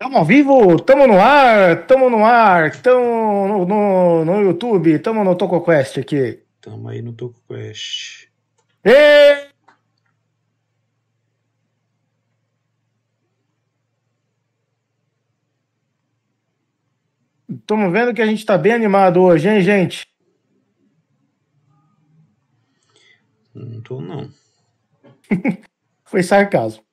Tamo 0.00 0.16
ao 0.16 0.24
vivo, 0.24 0.80
tamo 0.80 1.06
no 1.06 1.20
ar, 1.20 1.86
tamo 1.86 2.08
no 2.08 2.24
ar, 2.24 2.74
tamo 2.80 3.46
no, 3.46 3.66
no, 3.66 4.24
no 4.24 4.40
YouTube, 4.40 4.98
tamo 4.98 5.22
no 5.22 5.36
TocoQuest 5.36 5.98
aqui. 5.98 6.42
Tamo 6.58 6.88
aí 6.88 7.02
no 7.02 7.12
TocoQuest. 7.12 8.30
E... 8.82 9.50
Estamos 17.46 17.92
vendo 17.92 18.14
que 18.14 18.22
a 18.22 18.26
gente 18.26 18.46
tá 18.46 18.56
bem 18.56 18.72
animado 18.72 19.20
hoje, 19.20 19.50
hein, 19.50 19.60
gente? 19.60 20.06
Não 23.54 23.82
tô, 23.82 24.00
não. 24.00 24.32
Foi 26.04 26.22
sarcasmo. 26.22 26.89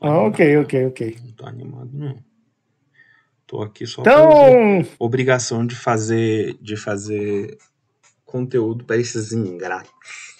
Ah, 0.00 0.08
animado, 0.08 0.28
ok, 0.28 0.56
ok, 0.58 0.86
ok. 0.86 1.16
Não 1.24 1.32
tô 1.32 1.46
animado, 1.46 1.90
não. 1.92 2.16
Tô 3.46 3.62
aqui 3.62 3.86
só 3.86 4.02
Então, 4.02 4.84
por 4.98 5.06
obrigação 5.06 5.66
de 5.66 5.74
fazer, 5.74 6.56
de 6.60 6.76
fazer 6.76 7.56
conteúdo 8.24 8.84
pra 8.84 8.96
esses 8.96 9.32
ingratos. 9.32 10.36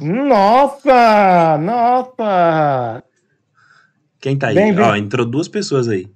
nossa, 0.00 1.58
nossa. 1.58 3.02
Quem 4.20 4.36
tá 4.38 4.48
aí? 4.48 4.54
Bem, 4.54 4.74
bem. 4.74 4.84
Ó, 4.84 4.94
entrou 4.94 5.26
duas 5.26 5.48
pessoas 5.48 5.88
aí. 5.88 6.08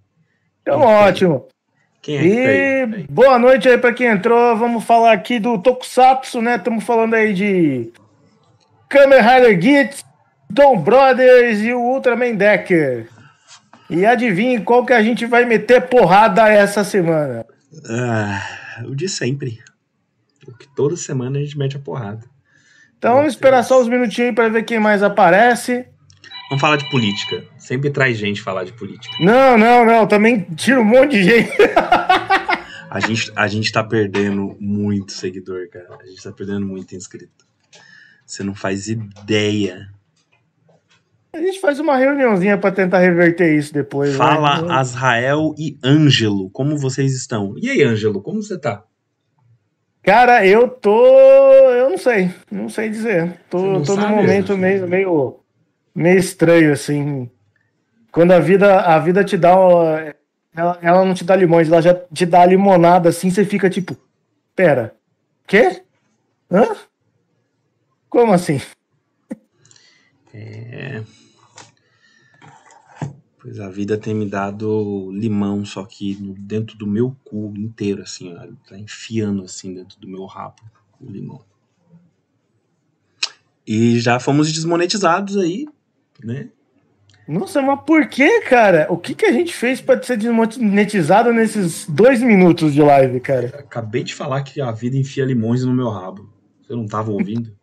Então, 0.62 0.80
ótimo. 0.80 1.46
Quem 2.02 2.18
é 2.18 2.22
que 2.22 2.42
tá 2.42 2.48
aí? 2.48 3.02
E 3.04 3.06
boa 3.10 3.38
noite 3.38 3.68
aí 3.68 3.78
pra 3.78 3.92
quem 3.92 4.06
entrou. 4.06 4.56
Vamos 4.56 4.84
falar 4.84 5.12
aqui 5.12 5.40
do 5.40 5.58
Tokusatsu, 5.58 6.40
né? 6.40 6.56
Estamos 6.56 6.84
falando 6.84 7.14
aí 7.14 7.34
de 7.34 7.92
Kamen 8.88 9.20
Rider 9.20 9.60
Gits, 9.60 10.04
Dom 10.56 10.80
Brothers 10.80 11.60
e 11.60 11.74
o 11.74 11.78
Ultraman 11.78 12.34
Decker. 12.34 13.08
E 13.90 14.06
adivinhe 14.06 14.58
qual 14.62 14.86
que 14.86 14.94
a 14.94 15.02
gente 15.02 15.26
vai 15.26 15.44
meter 15.44 15.82
porrada 15.82 16.48
essa 16.48 16.82
semana. 16.82 17.44
Ah, 17.90 18.42
o 18.86 18.94
de 18.96 19.06
sempre. 19.06 19.58
O 20.48 20.56
que 20.56 20.66
toda 20.74 20.96
semana 20.96 21.38
a 21.38 21.42
gente 21.42 21.58
mete 21.58 21.76
a 21.76 21.78
porrada. 21.78 22.24
Então 22.96 23.16
vamos 23.16 23.34
esperar 23.34 23.62
só 23.62 23.80
uns 23.80 23.86
minutinhos 23.86 24.34
para 24.34 24.48
ver 24.48 24.62
quem 24.62 24.80
mais 24.80 25.02
aparece. 25.02 25.86
Vamos 26.48 26.62
falar 26.62 26.76
de 26.76 26.88
política. 26.90 27.44
Sempre 27.58 27.90
traz 27.90 28.16
gente 28.16 28.40
falar 28.40 28.64
de 28.64 28.72
política. 28.72 29.14
Não, 29.20 29.58
não, 29.58 29.84
não. 29.84 30.06
Também 30.06 30.40
tira 30.56 30.80
um 30.80 30.84
monte 30.84 31.10
de 31.10 31.22
gente. 31.22 31.52
A 32.88 33.00
gente, 33.00 33.30
a 33.36 33.46
gente 33.46 33.70
tá 33.70 33.84
perdendo 33.84 34.56
muito 34.58 35.12
seguidor, 35.12 35.68
cara. 35.68 35.98
A 36.00 36.06
gente 36.06 36.22
tá 36.22 36.32
perdendo 36.32 36.64
muito 36.64 36.94
inscrito. 36.96 37.44
Você 38.24 38.42
não 38.42 38.54
faz 38.54 38.88
ideia. 38.88 39.90
A 41.36 41.40
gente 41.40 41.60
faz 41.60 41.78
uma 41.78 41.96
reuniãozinha 41.96 42.56
para 42.56 42.72
tentar 42.74 42.98
reverter 42.98 43.54
isso 43.56 43.72
depois. 43.72 44.12
né? 44.12 44.16
Fala 44.16 44.74
Azrael 44.78 45.54
e 45.58 45.78
Ângelo, 45.84 46.48
como 46.50 46.78
vocês 46.78 47.14
estão? 47.14 47.54
E 47.58 47.68
aí, 47.70 47.82
Ângelo, 47.82 48.22
como 48.22 48.42
você 48.42 48.58
tá? 48.58 48.84
Cara, 50.02 50.46
eu 50.46 50.68
tô. 50.68 51.04
Eu 51.06 51.90
não 51.90 51.98
sei. 51.98 52.30
Não 52.50 52.68
sei 52.68 52.88
dizer. 52.88 53.40
Tô, 53.50 53.82
tô 53.82 53.96
num 53.96 54.08
momento 54.08 54.52
Ângelo? 54.52 54.58
meio, 54.58 54.88
meio, 54.88 55.40
meio 55.94 56.18
estranho, 56.18 56.72
assim. 56.72 57.28
Quando 58.12 58.32
a 58.32 58.38
vida, 58.38 58.80
a 58.80 58.98
vida 58.98 59.22
te 59.24 59.36
dá. 59.36 59.50
Ela, 60.56 60.78
ela 60.80 61.04
não 61.04 61.12
te 61.12 61.22
dá 61.24 61.36
limões, 61.36 61.68
ela 61.68 61.82
já 61.82 61.92
te 61.94 62.24
dá 62.24 62.46
limonada 62.46 63.08
assim, 63.10 63.28
você 63.30 63.44
fica 63.44 63.68
tipo. 63.68 63.94
Pera. 64.54 64.94
Quê? 65.46 65.82
Hã? 66.50 66.74
Como 68.08 68.32
assim? 68.32 68.60
É. 70.32 71.02
Pois 73.46 73.60
a 73.60 73.68
vida 73.68 73.96
tem 73.96 74.12
me 74.12 74.28
dado 74.28 75.08
limão, 75.12 75.64
só 75.64 75.84
que 75.84 76.16
no- 76.20 76.34
dentro 76.34 76.76
do 76.76 76.84
meu 76.84 77.16
cu 77.22 77.54
inteiro, 77.56 78.02
assim, 78.02 78.34
ó. 78.34 78.44
Tá 78.68 78.76
enfiando 78.76 79.44
assim 79.44 79.72
dentro 79.72 80.00
do 80.00 80.08
meu 80.08 80.24
rabo 80.24 80.56
o 81.00 81.08
limão. 81.08 81.40
E 83.64 84.00
já 84.00 84.18
fomos 84.18 84.52
desmonetizados 84.52 85.36
aí, 85.36 85.64
né? 86.24 86.48
Nossa, 87.28 87.62
mas 87.62 87.80
por 87.86 88.08
que, 88.08 88.40
cara? 88.40 88.88
O 88.90 88.98
que, 88.98 89.14
que 89.14 89.26
a 89.26 89.32
gente 89.32 89.54
fez 89.54 89.80
pra 89.80 90.02
ser 90.02 90.16
desmonetizado 90.16 91.32
nesses 91.32 91.86
dois 91.88 92.20
minutos 92.20 92.74
de 92.74 92.82
live, 92.82 93.20
cara? 93.20 93.46
Acabei 93.60 94.02
de 94.02 94.12
falar 94.12 94.42
que 94.42 94.60
a 94.60 94.72
vida 94.72 94.96
enfia 94.96 95.24
limões 95.24 95.64
no 95.64 95.72
meu 95.72 95.88
rabo. 95.88 96.28
Você 96.66 96.74
não 96.74 96.86
tava 96.86 97.12
ouvindo? 97.12 97.56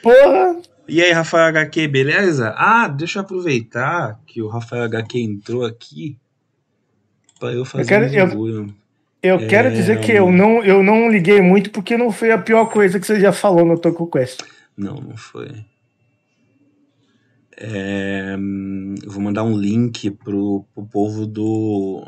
Porra! 0.00 0.62
E 0.88 1.00
aí, 1.00 1.12
Rafael 1.12 1.46
HQ, 1.46 1.88
beleza? 1.88 2.54
Ah, 2.56 2.88
deixa 2.88 3.18
eu 3.18 3.22
aproveitar 3.22 4.20
que 4.26 4.42
o 4.42 4.48
Rafael 4.48 4.82
HQ 4.84 5.18
entrou 5.20 5.64
aqui 5.64 6.18
pra 7.38 7.52
eu 7.52 7.64
fazer 7.64 7.86
quero- 7.88 8.06
um 8.06 8.14
eu- 8.14 8.26
bagulho. 8.28 8.74
Eu 9.22 9.36
É, 9.36 9.46
quero 9.46 9.70
dizer 9.70 10.00
que 10.00 10.10
eu 10.10 10.32
não, 10.32 10.64
eu 10.64 10.82
não 10.82 11.08
liguei 11.08 11.40
muito 11.40 11.70
porque 11.70 11.96
não 11.96 12.10
foi 12.10 12.32
a 12.32 12.38
pior 12.38 12.66
coisa 12.66 12.98
que 12.98 13.06
você 13.06 13.20
já 13.20 13.32
falou 13.32 13.64
no 13.64 13.78
Toku 13.78 14.08
Quest. 14.10 14.42
Não, 14.76 14.96
não 14.96 15.16
foi. 15.16 15.64
É, 17.56 18.34
eu 18.34 19.10
vou 19.10 19.22
mandar 19.22 19.44
um 19.44 19.56
link 19.56 20.10
pro, 20.10 20.64
pro 20.74 20.84
povo 20.86 21.24
do. 21.24 22.02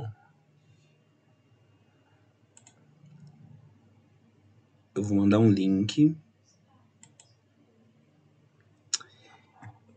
Eu 4.95 5.03
vou 5.05 5.19
mandar 5.19 5.39
um 5.39 5.51
link. 5.51 6.17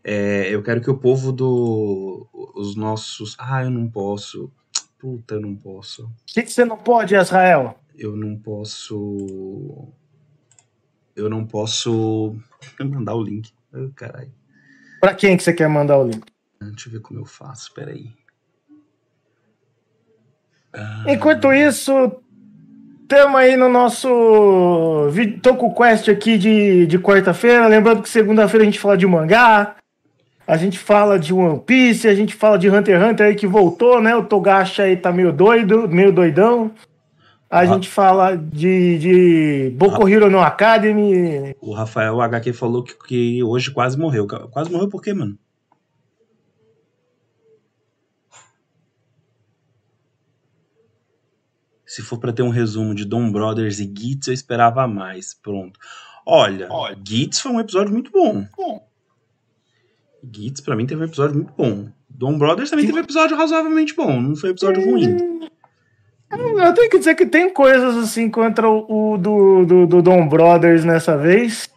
É, 0.09 0.47
eu 0.55 0.63
quero 0.63 0.79
que 0.79 0.89
o 0.89 0.97
povo 0.97 1.33
do. 1.33 2.29
Os 2.55 2.77
nossos. 2.77 3.35
Ah, 3.37 3.65
eu 3.65 3.69
não 3.69 3.89
posso. 3.89 4.49
Puta, 4.97 5.35
eu 5.35 5.41
não 5.41 5.53
posso. 5.53 6.05
O 6.05 6.11
que, 6.25 6.43
que 6.43 6.51
você 6.51 6.63
não 6.63 6.77
pode, 6.77 7.13
Israel? 7.13 7.77
Eu 7.93 8.15
não 8.15 8.37
posso. 8.37 9.89
Eu 11.13 11.29
não 11.29 11.45
posso. 11.45 12.37
mandar 12.79 13.15
o 13.15 13.21
link. 13.21 13.51
Ai, 13.73 13.91
caralho. 13.97 14.31
Pra 15.01 15.13
quem 15.13 15.35
que 15.35 15.43
você 15.43 15.51
quer 15.51 15.67
mandar 15.67 15.97
o 15.97 16.07
link? 16.07 16.23
Deixa 16.61 16.87
eu 16.87 16.93
ver 16.93 17.01
como 17.01 17.19
eu 17.19 17.25
faço, 17.25 17.73
peraí. 17.73 18.13
Ah, 20.71 21.03
Enquanto 21.07 21.51
isso, 21.51 21.91
estamos 23.01 23.35
aí 23.35 23.57
no 23.57 23.67
nosso 23.67 24.07
Toku 25.43 25.75
Quest 25.75 26.07
aqui 26.07 26.37
de, 26.37 26.87
de 26.87 26.97
quarta-feira. 26.97 27.67
Lembrando 27.67 28.01
que 28.01 28.07
segunda-feira 28.07 28.63
a 28.63 28.65
gente 28.65 28.79
fala 28.79 28.97
de 28.97 29.05
mangá, 29.05 29.75
a 30.47 30.55
gente 30.57 30.79
fala 30.79 31.19
de 31.19 31.33
One 31.33 31.59
Piece, 31.59 32.07
a 32.07 32.15
gente 32.15 32.33
fala 32.33 32.57
de 32.57 32.69
Hunter 32.69 32.95
x 32.99 33.09
Hunter 33.11 33.25
aí 33.27 33.35
que 33.35 33.45
voltou, 33.45 34.01
né? 34.01 34.15
O 34.15 34.23
Togashi 34.25 34.81
aí 34.81 34.95
tá 34.97 35.11
meio 35.11 35.31
doido, 35.33 35.87
meio 35.89 36.11
doidão. 36.11 36.71
A 37.49 37.59
Ah. 37.59 37.65
gente 37.65 37.87
fala 37.89 38.35
de, 38.35 38.97
de 38.99 39.69
Boku 39.77 40.07
Hero 40.07 40.29
no 40.29 40.39
Academy. 40.39 41.55
O 41.61 41.73
Rafael 41.73 42.19
HQ 42.21 42.53
falou 42.53 42.83
que, 42.83 42.93
que 43.07 43.43
hoje 43.43 43.71
quase 43.71 43.97
morreu. 43.97 44.25
Quase 44.51 44.71
morreu 44.71 44.89
por 44.89 45.01
quê, 45.01 45.13
mano? 45.13 45.37
Se 51.85 52.01
for 52.01 52.19
pra 52.19 52.33
ter 52.33 52.41
um 52.41 52.49
resumo 52.49 52.93
de 52.93 53.05
Dom 53.05 53.31
Brothers 53.31 53.79
e 53.79 53.85
Gits, 53.97 54.27
eu 54.27 54.33
esperava 54.33 54.85
mais. 54.87 55.33
Pronto. 55.33 55.79
Olha, 56.25 56.67
Gits 57.05 57.39
foi 57.39 57.51
um 57.53 57.59
episódio 57.59 57.93
muito 57.93 58.11
bom. 58.11 58.45
Gits, 60.33 60.61
pra 60.61 60.75
mim, 60.75 60.85
teve 60.85 61.01
um 61.01 61.05
episódio 61.05 61.35
muito 61.35 61.53
bom. 61.57 61.87
Dom 62.09 62.37
Brothers 62.37 62.69
também 62.69 62.85
teve 62.85 62.97
um 62.97 63.01
episódio 63.03 63.37
razoavelmente 63.37 63.95
bom. 63.95 64.19
Não 64.21 64.35
foi 64.35 64.49
um 64.49 64.53
episódio 64.53 64.83
ruim. 64.89 65.39
Eu 66.31 66.73
tenho 66.73 66.89
que 66.89 66.97
dizer 66.99 67.15
que 67.15 67.25
tem 67.25 67.49
coisas 67.53 67.95
assim 67.97 68.29
contra 68.29 68.67
o, 68.69 69.13
o 69.13 69.17
do, 69.17 69.65
do, 69.65 69.87
do 69.87 70.01
Dom 70.01 70.27
Brothers 70.27 70.83
nessa 70.83 71.17
vez, 71.17 71.69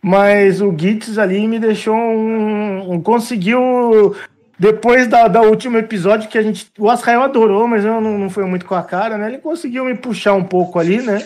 mas 0.00 0.60
o 0.62 0.74
Gitz 0.76 1.18
ali 1.18 1.46
me 1.46 1.58
deixou 1.58 1.94
um, 1.94 2.94
um- 2.94 3.00
conseguiu 3.02 4.14
depois 4.58 5.06
da, 5.06 5.28
da 5.28 5.42
último 5.42 5.76
episódio 5.76 6.28
que 6.30 6.38
a 6.38 6.42
gente 6.42 6.70
o 6.78 6.88
Asrael 6.88 7.22
adorou, 7.22 7.66
mas 7.68 7.84
eu 7.84 8.00
não, 8.00 8.16
não 8.18 8.30
foi 8.30 8.44
muito 8.46 8.64
com 8.64 8.74
a 8.74 8.82
cara, 8.82 9.18
né? 9.18 9.28
Ele 9.28 9.38
conseguiu 9.38 9.84
me 9.84 9.94
puxar 9.94 10.32
um 10.34 10.44
pouco 10.44 10.78
ali, 10.78 11.02
né? 11.02 11.22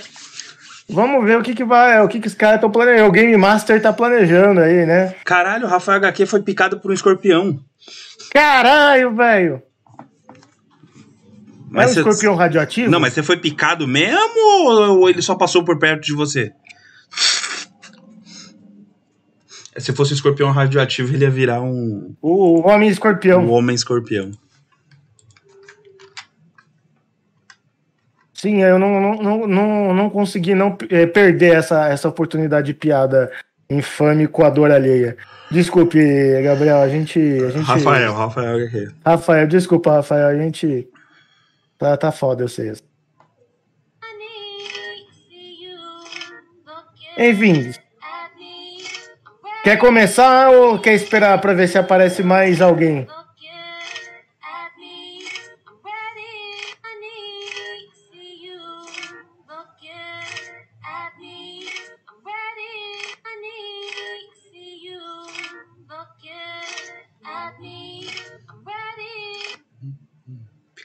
Vamos 0.89 1.25
ver 1.25 1.39
o 1.39 1.43
que 1.43 1.55
que 1.55 1.65
vai, 1.65 2.01
o 2.03 2.09
que 2.09 2.21
que 2.21 2.27
os 2.29 2.35
caras 2.35 2.57
estão 2.57 2.71
planejando, 2.71 3.09
o 3.09 3.13
Game 3.13 3.37
Master 3.37 3.81
tá 3.81 3.93
planejando 3.93 4.61
aí, 4.61 4.85
né? 4.85 5.15
Caralho, 5.25 5.65
o 5.67 5.69
Rafael 5.69 5.97
HQ 5.97 6.27
foi 6.27 6.43
picado 6.43 6.79
por 6.79 6.91
um 6.91 6.95
escorpião. 6.95 7.59
Caralho, 8.31 9.15
velho! 9.15 9.55
É 9.55 10.01
um 10.01 10.05
Mas 11.71 11.91
você- 11.93 12.01
escorpião 12.01 12.35
radioativo? 12.37 12.91
Não, 12.91 13.01
mas 13.01 13.15
você 13.15 13.23
foi 13.23 13.37
picado 13.39 13.89
mesmo 13.89 14.39
ou 14.39 14.99
ou 15.01 15.09
ele 15.11 15.23
só 15.23 15.35
passou 15.35 15.65
por 15.65 15.79
perto 15.79 16.03
de 16.03 16.13
você? 16.15 16.53
Se 19.77 19.93
fosse 19.93 20.13
um 20.13 20.15
escorpião 20.17 20.53
radioativo, 20.53 21.13
ele 21.13 21.25
ia 21.25 21.31
virar 21.31 21.61
um, 21.61 22.15
O 22.23 22.61
homem 22.69 22.89
escorpião. 22.89 23.41
um 23.45 23.51
homem 23.51 23.75
escorpião. 23.75 24.31
Sim, 28.45 28.61
eu 28.61 28.79
não, 28.79 29.01
não, 29.01 29.47
não, 29.47 29.95
não, 29.95 30.11
consegui 30.11 30.55
não 30.55 30.77
eh, 30.91 31.07
perder 31.07 31.55
essa, 31.55 31.89
essa 31.89 32.11
oportunidade 32.11 32.67
de 32.67 32.75
piada 32.75 33.33
infame 33.71 34.29
coador 34.29 34.71
alheia. 34.71 35.17
Desculpe, 35.51 35.99
Gabriel, 36.43 36.77
a 36.83 36.89
gente. 36.91 37.19
A 37.19 37.49
gente... 37.49 37.65
Rafael, 37.65 38.13
Rafael 38.13 38.67
aqui. 38.67 38.89
Rafael, 39.03 39.47
desculpa, 39.47 39.93
Rafael, 39.93 40.27
a 40.27 40.35
gente. 40.37 40.87
Tá, 41.79 41.97
tá 41.97 42.13
foda, 42.13 42.45
eu 42.45 42.49
sei. 42.49 42.75
Enfim. 47.17 47.73
Quer 49.63 49.79
começar 49.79 50.51
ou 50.51 50.79
quer 50.79 50.93
esperar 50.93 51.41
pra 51.41 51.55
ver 51.55 51.67
se 51.67 51.79
aparece 51.79 52.23
mais 52.23 52.61
alguém? 52.61 53.07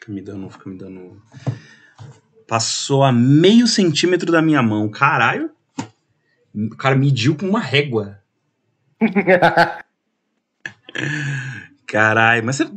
Fica 0.10 0.14
me 0.14 0.22
dando, 0.22 0.50
fica 0.50 0.70
me 0.70 0.76
dando. 0.76 1.22
Passou 2.48 3.04
a 3.04 3.12
meio 3.12 3.68
centímetro 3.68 4.32
da 4.32 4.42
minha 4.42 4.64
mão. 4.64 4.90
Caralho. 4.90 5.52
O 6.54 6.70
cara 6.76 6.96
mediu 6.96 7.36
com 7.36 7.48
uma 7.48 7.60
régua. 7.60 8.20
Caralho, 11.86 12.44
mas 12.44 12.58
você 12.58 12.70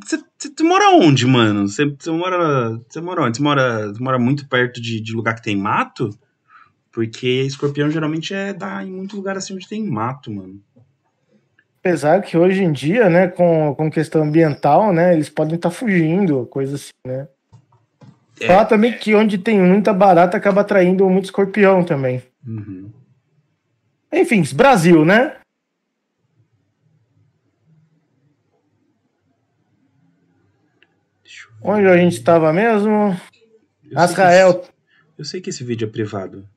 mora 0.63 0.91
onde, 0.91 1.27
mano? 1.27 1.67
Você 1.69 1.87
mora. 2.09 2.79
Você 2.87 3.01
mora 3.01 3.23
onde? 3.23 3.39
Você 3.39 3.43
mora, 3.43 3.93
mora 3.99 4.19
muito 4.19 4.47
perto 4.47 4.81
de, 4.81 5.01
de 5.01 5.15
lugar 5.15 5.35
que 5.35 5.43
tem 5.43 5.57
mato? 5.57 6.11
Porque 6.91 7.43
escorpião 7.43 7.91
geralmente 7.91 8.35
é 8.35 8.53
dá 8.53 8.85
em 8.85 8.93
muito 8.93 9.17
lugar 9.17 9.39
assim 9.39 9.55
onde 9.55 9.67
tem 9.67 9.83
mato, 9.89 10.31
mano. 10.31 10.63
Apesar 11.83 12.23
que 12.23 12.39
hoje 12.39 12.63
em 12.63 12.71
dia, 12.71 13.11
né, 13.11 13.27
com, 13.27 13.75
com 13.75 13.91
questão 13.91 14.23
ambiental, 14.23 14.93
né, 14.93 15.13
eles 15.13 15.29
podem 15.29 15.57
estar 15.57 15.69
tá 15.69 15.75
fugindo, 15.75 16.47
coisa 16.47 16.77
assim, 16.77 16.93
né? 17.05 17.27
É. 18.41 18.47
Fala 18.47 18.65
também 18.65 18.97
que 18.97 19.13
onde 19.17 19.37
tem 19.37 19.61
muita 19.61 19.93
barata 19.93 20.37
acaba 20.37 20.61
atraindo 20.61 21.11
muito 21.11 21.25
escorpião 21.25 21.83
também. 21.83 22.23
Uhum. 22.47 22.89
Enfim, 24.13 24.45
Brasil, 24.55 25.05
né? 25.05 25.37
Onde 31.61 31.87
a 31.89 31.97
gente 31.97 32.17
estava 32.17 32.53
mesmo? 32.53 33.21
Eu 33.91 33.99
Asrael. 33.99 34.53
Sei 34.53 34.61
esse, 34.61 34.71
eu 35.19 35.25
sei 35.25 35.41
que 35.41 35.51
esse 35.51 35.65
vídeo 35.65 35.89
é 35.89 35.91
privado. 35.91 36.49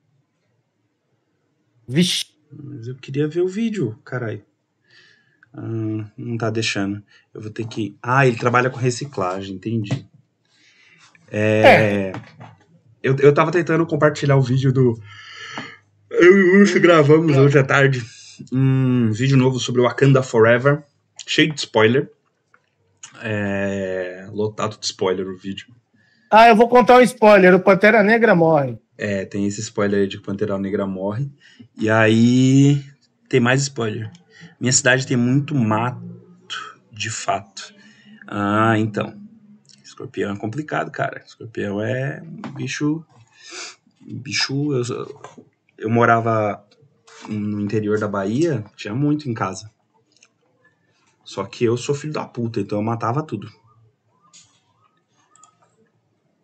Vixe. 1.88 2.26
Mas 2.52 2.86
eu 2.86 2.94
queria 2.94 3.26
ver 3.26 3.40
o 3.40 3.48
vídeo, 3.48 3.98
caralho. 4.04 4.44
Ah, 5.56 6.04
não 6.18 6.36
tá 6.36 6.50
deixando. 6.50 7.02
Eu 7.34 7.40
vou 7.40 7.50
ter 7.50 7.66
que. 7.66 7.96
Ah, 8.02 8.26
ele 8.26 8.36
trabalha 8.36 8.68
com 8.68 8.78
reciclagem, 8.78 9.54
entendi. 9.56 10.06
É. 11.30 11.62
é. 11.62 12.12
Eu, 13.02 13.16
eu 13.20 13.32
tava 13.32 13.50
tentando 13.50 13.86
compartilhar 13.86 14.36
o 14.36 14.42
vídeo 14.42 14.72
do. 14.72 15.00
Eu 16.10 16.38
e 16.38 16.42
o 16.42 16.60
Urso 16.60 16.78
gravamos 16.78 17.36
hoje 17.36 17.58
à 17.58 17.64
tarde 17.64 18.04
um 18.52 19.10
vídeo 19.12 19.36
novo 19.36 19.58
sobre 19.58 19.80
Wakanda 19.80 20.22
Forever, 20.22 20.82
cheio 21.26 21.52
de 21.52 21.60
spoiler. 21.60 22.10
É, 23.22 24.28
lotado 24.30 24.78
de 24.78 24.84
spoiler 24.84 25.26
o 25.26 25.36
vídeo. 25.36 25.68
Ah, 26.30 26.48
eu 26.48 26.56
vou 26.56 26.68
contar 26.68 26.98
um 26.98 27.02
spoiler: 27.02 27.54
o 27.54 27.60
Pantera 27.60 28.02
Negra 28.02 28.34
morre. 28.34 28.78
É, 28.98 29.24
tem 29.24 29.46
esse 29.46 29.60
spoiler 29.60 30.00
aí 30.00 30.06
de 30.06 30.16
que 30.16 30.22
o 30.22 30.26
Pantera 30.26 30.58
Negra 30.58 30.86
morre. 30.86 31.30
E 31.78 31.88
aí 31.88 32.82
tem 33.28 33.40
mais 33.40 33.62
spoiler. 33.62 34.10
Minha 34.58 34.72
cidade 34.72 35.06
tem 35.06 35.16
muito 35.16 35.54
mato, 35.54 36.80
de 36.90 37.10
fato. 37.10 37.74
Ah, 38.26 38.78
então. 38.78 39.20
Escorpião 39.82 40.32
é 40.32 40.36
complicado, 40.36 40.90
cara. 40.90 41.22
Escorpião 41.24 41.80
é 41.80 42.22
um 42.22 42.52
bicho. 42.52 43.04
Bicho. 44.00 44.72
Eu, 44.72 45.20
eu 45.78 45.90
morava 45.90 46.64
no 47.28 47.60
interior 47.60 47.98
da 47.98 48.08
Bahia, 48.08 48.64
tinha 48.76 48.94
muito 48.94 49.28
em 49.28 49.34
casa. 49.34 49.70
Só 51.24 51.44
que 51.44 51.64
eu 51.64 51.76
sou 51.76 51.94
filho 51.94 52.12
da 52.12 52.24
puta, 52.24 52.60
então 52.60 52.78
eu 52.78 52.84
matava 52.84 53.22
tudo. 53.22 53.50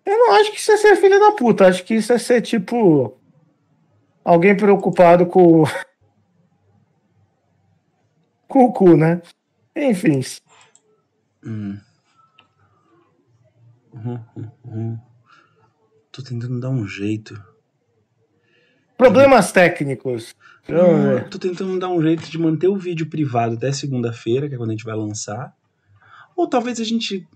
Eu 0.04 0.18
não 0.18 0.32
acho 0.34 0.50
que 0.50 0.58
isso 0.58 0.72
é 0.72 0.76
ser 0.76 0.96
filho 0.96 1.20
da 1.20 1.32
puta, 1.32 1.66
acho 1.66 1.84
que 1.84 1.94
isso 1.94 2.12
é 2.12 2.18
ser 2.18 2.42
tipo. 2.42 3.16
Alguém 4.24 4.56
preocupado 4.56 5.26
com 5.26 5.64
cucu, 8.52 8.96
né? 8.96 9.22
Enfim. 9.74 10.20
Hum. 11.42 11.78
Uhum, 13.94 14.20
uhum. 14.64 14.98
Tô 16.10 16.22
tentando 16.22 16.60
dar 16.60 16.68
um 16.68 16.86
jeito. 16.86 17.42
Problemas 18.98 19.50
técnicos. 19.50 20.36
Hum, 20.68 21.28
tô 21.30 21.38
tentando 21.38 21.78
dar 21.78 21.88
um 21.88 22.00
jeito 22.02 22.30
de 22.30 22.38
manter 22.38 22.68
o 22.68 22.76
vídeo 22.76 23.08
privado 23.08 23.54
até 23.54 23.72
segunda-feira, 23.72 24.48
que 24.48 24.54
é 24.54 24.58
quando 24.58 24.70
a 24.70 24.72
gente 24.72 24.84
vai 24.84 24.94
lançar. 24.94 25.56
Ou 26.36 26.46
talvez 26.46 26.78
a 26.78 26.84
gente. 26.84 27.26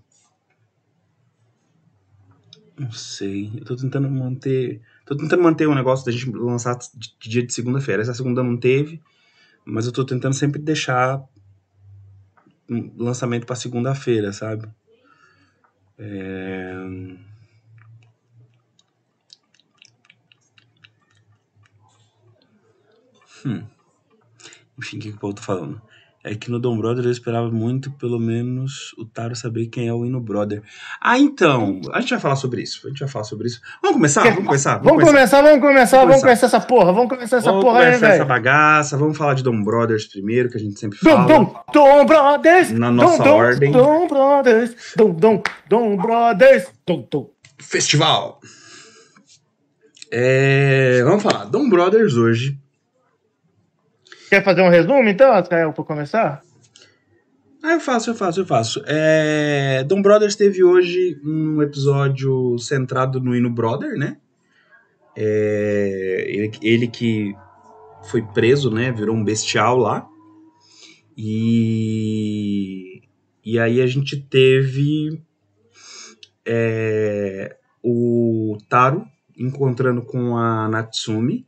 Não 2.77 2.91
sei. 2.91 3.51
Eu 3.57 3.65
tô 3.65 3.75
tentando 3.75 4.09
manter. 4.09 4.81
Tô 5.05 5.17
tentando 5.17 5.41
manter 5.41 5.67
o 5.67 5.75
negócio 5.75 6.05
da 6.05 6.11
gente 6.11 6.29
lançar 6.29 6.77
de 6.93 7.29
dia 7.29 7.45
de 7.45 7.53
segunda-feira. 7.53 8.03
Essa 8.03 8.13
segunda 8.13 8.43
não 8.43 8.55
teve. 8.55 9.01
Mas 9.69 9.85
eu 9.85 9.91
tô 9.91 10.05
tentando 10.05 10.33
sempre 10.33 10.61
deixar 10.61 11.21
um 12.69 12.89
lançamento 12.97 13.45
para 13.45 13.55
segunda-feira, 13.55 14.31
sabe? 14.31 14.65
É... 15.99 16.73
Hum. 23.45 23.65
Enfim, 24.77 24.97
o 24.97 24.99
que, 25.01 25.09
que 25.11 25.17
o 25.17 25.19
povo 25.19 25.33
tá 25.33 25.41
falando? 25.41 25.81
É 26.27 26.35
que 26.35 26.51
no 26.51 26.59
Dom 26.59 26.77
Brother 26.77 27.05
eu 27.05 27.11
esperava 27.11 27.49
muito, 27.49 27.91
pelo 27.91 28.19
menos, 28.19 28.93
o 28.97 29.05
Taro 29.05 29.35
saber 29.35 29.67
quem 29.67 29.87
é 29.87 29.93
o 29.93 30.05
Hino 30.05 30.19
Brother. 30.19 30.61
Ah, 31.01 31.17
então, 31.17 31.79
a 31.93 32.01
gente 32.01 32.09
vai 32.09 32.19
falar 32.19 32.35
sobre 32.35 32.61
isso. 32.61 32.85
A 32.85 32.89
gente 32.89 32.99
vai 32.99 33.07
falar 33.07 33.23
sobre 33.23 33.47
isso. 33.47 33.61
Vamos 33.81 33.95
começar? 33.95 34.23
Vamos 34.23 34.45
começar? 34.45 34.77
Vamos, 34.77 34.87
vamos 34.87 35.05
começar, 35.05 35.41
vamos 35.41 35.61
começar, 35.61 36.05
vamos 36.05 36.21
começar 36.21 36.45
essa 36.47 36.59
porra, 36.59 36.91
vamos 36.91 37.09
começar 37.09 37.37
essa 37.37 37.49
vamos 37.49 37.63
porra 37.63 37.79
aí, 37.79 37.97
velho. 37.97 38.13
essa 38.13 38.25
bagaça, 38.25 38.97
vamos 38.97 39.17
falar 39.17 39.35
de 39.35 39.43
Dom 39.43 39.63
Brothers 39.63 40.05
primeiro, 40.05 40.49
que 40.49 40.57
a 40.57 40.59
gente 40.59 40.79
sempre 40.79 40.97
fala. 40.99 41.25
Dom, 41.25 41.45
Dom, 41.45 41.63
Dom 41.73 42.05
Brothers! 42.05 42.71
Na 42.71 42.91
nossa 42.91 43.23
Dom, 43.23 43.35
ordem. 43.35 43.71
Dom 43.71 44.07
Brothers! 44.07 44.75
Dom, 44.95 45.13
Dom, 45.13 45.43
Dom 45.69 45.97
Brothers! 45.97 46.67
Dom, 46.85 47.07
Dom. 47.09 47.29
Festival! 47.57 48.41
É, 50.11 51.01
vamos 51.03 51.23
falar, 51.23 51.45
Dom 51.45 51.69
Brothers 51.69 52.15
hoje 52.15 52.57
Quer 54.29 54.43
fazer 54.43 54.61
um 54.61 54.69
resumo, 54.69 55.07
então, 55.07 55.31
Rafael, 55.31 55.71
para 55.71 55.83
começar? 55.83 56.41
Ah, 57.63 57.73
eu 57.73 57.79
faço, 57.79 58.09
eu 58.09 58.15
faço, 58.15 58.41
eu 58.41 58.45
faço. 58.45 58.83
É... 58.85 59.83
Dom 59.85 60.01
Brothers 60.01 60.35
teve 60.35 60.63
hoje 60.63 61.19
um 61.23 61.61
episódio 61.61 62.57
centrado 62.59 63.19
no 63.21 63.35
Hino 63.35 63.49
Brother, 63.49 63.97
né? 63.97 64.17
É... 65.15 66.25
Ele, 66.27 66.51
ele 66.61 66.87
que 66.87 67.33
foi 68.03 68.21
preso, 68.21 68.69
né? 68.69 68.91
Virou 68.91 69.15
um 69.15 69.23
bestial 69.23 69.77
lá. 69.77 70.07
E, 71.17 73.01
e 73.43 73.57
aí 73.57 73.81
a 73.81 73.87
gente 73.87 74.17
teve 74.17 75.21
é... 76.45 77.57
o 77.81 78.57
Taro 78.69 79.05
encontrando 79.37 80.01
com 80.01 80.37
a 80.37 80.67
Natsumi 80.67 81.45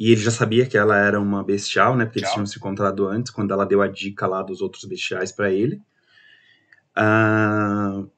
e 0.00 0.12
ele 0.12 0.20
já 0.22 0.30
sabia 0.30 0.64
que 0.64 0.78
ela 0.78 0.96
era 0.96 1.20
uma 1.20 1.44
bestial, 1.44 1.94
né? 1.94 2.06
Porque 2.06 2.20
eles 2.20 2.32
tinham 2.32 2.46
se 2.46 2.56
encontrado 2.56 3.06
antes, 3.06 3.30
quando 3.30 3.52
ela 3.52 3.66
deu 3.66 3.82
a 3.82 3.86
dica 3.86 4.26
lá 4.26 4.42
dos 4.42 4.62
outros 4.62 4.86
bestiais 4.86 5.30
para 5.30 5.50
ele. 5.50 5.78
Uh, 6.96 8.08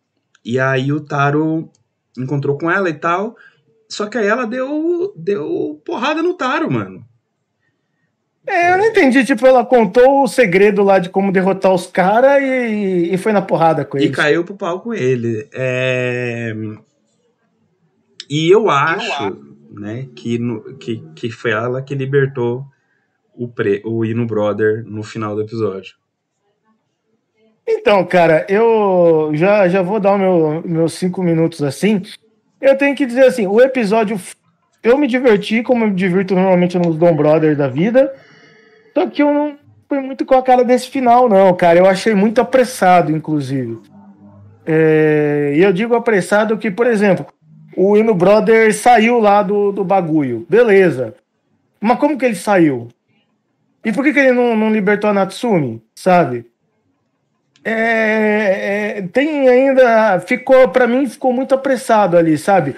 e 0.44 0.60
aí 0.60 0.92
o 0.92 1.00
Taro 1.00 1.68
encontrou 2.16 2.56
com 2.56 2.70
ela 2.70 2.88
e 2.88 2.94
tal. 2.94 3.36
Só 3.88 4.06
que 4.06 4.16
aí 4.16 4.28
ela 4.28 4.46
deu, 4.46 5.12
deu 5.16 5.82
porrada 5.84 6.22
no 6.22 6.34
Taro, 6.34 6.70
mano. 6.70 7.04
É, 8.46 8.74
eu 8.74 8.78
não 8.78 8.86
entendi. 8.86 9.24
Tipo, 9.24 9.44
ela 9.44 9.66
contou 9.66 10.22
o 10.22 10.28
segredo 10.28 10.84
lá 10.84 11.00
de 11.00 11.08
como 11.08 11.32
derrotar 11.32 11.74
os 11.74 11.88
caras 11.88 12.40
e, 12.40 13.12
e 13.12 13.18
foi 13.18 13.32
na 13.32 13.42
porrada 13.42 13.84
com 13.84 13.98
ele. 13.98 14.06
E 14.06 14.12
caiu 14.12 14.44
pro 14.44 14.54
pau 14.54 14.80
com 14.80 14.94
ele. 14.94 15.48
É... 15.52 16.54
E 18.30 18.54
eu 18.54 18.70
acho. 18.70 19.24
Eu 19.24 19.51
né? 19.74 20.08
Que, 20.14 20.38
no, 20.38 20.76
que, 20.76 21.02
que 21.14 21.30
foi 21.30 21.52
ela 21.52 21.82
que 21.82 21.94
libertou 21.94 22.66
o, 23.34 23.48
pre, 23.48 23.82
o 23.84 24.04
Ino 24.04 24.26
Brother 24.26 24.84
no 24.84 25.02
final 25.02 25.34
do 25.34 25.42
episódio. 25.42 25.94
Então, 27.66 28.04
cara, 28.04 28.44
eu 28.48 29.30
já, 29.34 29.68
já 29.68 29.82
vou 29.82 30.00
dar 30.00 30.18
meu, 30.18 30.62
meus 30.64 30.94
cinco 30.94 31.22
minutos 31.22 31.62
assim. 31.62 32.02
Eu 32.60 32.76
tenho 32.76 32.94
que 32.94 33.06
dizer 33.06 33.24
assim, 33.24 33.46
o 33.46 33.60
episódio 33.60 34.18
eu 34.82 34.98
me 34.98 35.06
diverti 35.06 35.62
como 35.62 35.84
eu 35.84 35.88
me 35.88 35.94
divirto 35.94 36.34
normalmente 36.34 36.76
nos 36.78 36.96
Dom 36.96 37.14
Brothers 37.14 37.56
da 37.56 37.68
vida. 37.68 38.12
Só 38.92 39.06
que 39.06 39.22
eu 39.22 39.32
não 39.32 39.56
fui 39.88 40.00
muito 40.00 40.24
com 40.24 40.34
a 40.34 40.42
cara 40.42 40.64
desse 40.64 40.88
final, 40.88 41.28
não, 41.28 41.54
cara. 41.54 41.78
Eu 41.78 41.86
achei 41.86 42.14
muito 42.14 42.40
apressado, 42.40 43.12
inclusive. 43.12 43.78
É, 44.66 45.54
e 45.56 45.62
eu 45.62 45.72
digo 45.72 45.94
apressado 45.94 46.58
que, 46.58 46.70
por 46.70 46.86
exemplo, 46.86 47.26
o 47.76 47.96
Ino 47.96 48.14
Brother 48.14 48.74
saiu 48.74 49.18
lá 49.18 49.42
do, 49.42 49.72
do 49.72 49.84
bagulho. 49.84 50.46
Beleza. 50.48 51.14
Mas 51.80 51.98
como 51.98 52.18
que 52.18 52.24
ele 52.24 52.34
saiu? 52.34 52.88
E 53.84 53.92
por 53.92 54.04
que, 54.04 54.12
que 54.12 54.20
ele 54.20 54.32
não, 54.32 54.56
não 54.56 54.72
libertou 54.72 55.10
a 55.10 55.12
Natsumi, 55.12 55.82
sabe? 55.94 56.46
É, 57.64 58.98
é, 58.98 59.02
tem 59.12 59.48
ainda. 59.48 60.20
Ficou, 60.20 60.68
para 60.68 60.86
mim, 60.86 61.08
ficou 61.08 61.32
muito 61.32 61.54
apressado 61.54 62.16
ali, 62.16 62.36
sabe? 62.36 62.76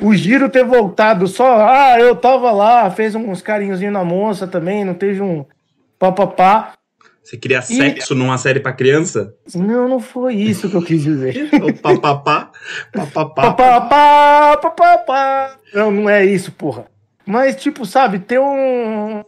O 0.00 0.14
Giro 0.14 0.48
ter 0.48 0.64
voltado 0.64 1.26
só. 1.26 1.68
Ah, 1.68 1.98
eu 1.98 2.16
tava 2.16 2.50
lá, 2.50 2.90
fez 2.90 3.14
uns 3.14 3.42
carinhozinhos 3.42 3.92
na 3.92 4.04
moça 4.04 4.46
também, 4.46 4.84
não 4.84 4.94
teve 4.94 5.20
um 5.20 5.44
papapá. 5.98 6.72
Você 7.24 7.38
queria 7.38 7.62
sexo 7.62 8.12
e... 8.12 8.16
numa 8.16 8.36
série 8.36 8.60
para 8.60 8.74
criança? 8.74 9.34
Não, 9.54 9.88
não 9.88 9.98
foi 9.98 10.34
isso 10.34 10.68
que 10.68 10.76
eu 10.76 10.82
quis 10.82 11.02
dizer. 11.02 11.48
o 11.56 11.72
papapá, 11.72 12.52
papapá. 12.92 13.54
Papapá, 13.54 14.56
papapá. 14.58 15.56
Não, 15.72 15.90
não 15.90 16.10
é 16.10 16.22
isso, 16.22 16.52
porra. 16.52 16.84
Mas, 17.24 17.56
tipo, 17.56 17.86
sabe, 17.86 18.18
ter 18.18 18.38
um. 18.38 19.24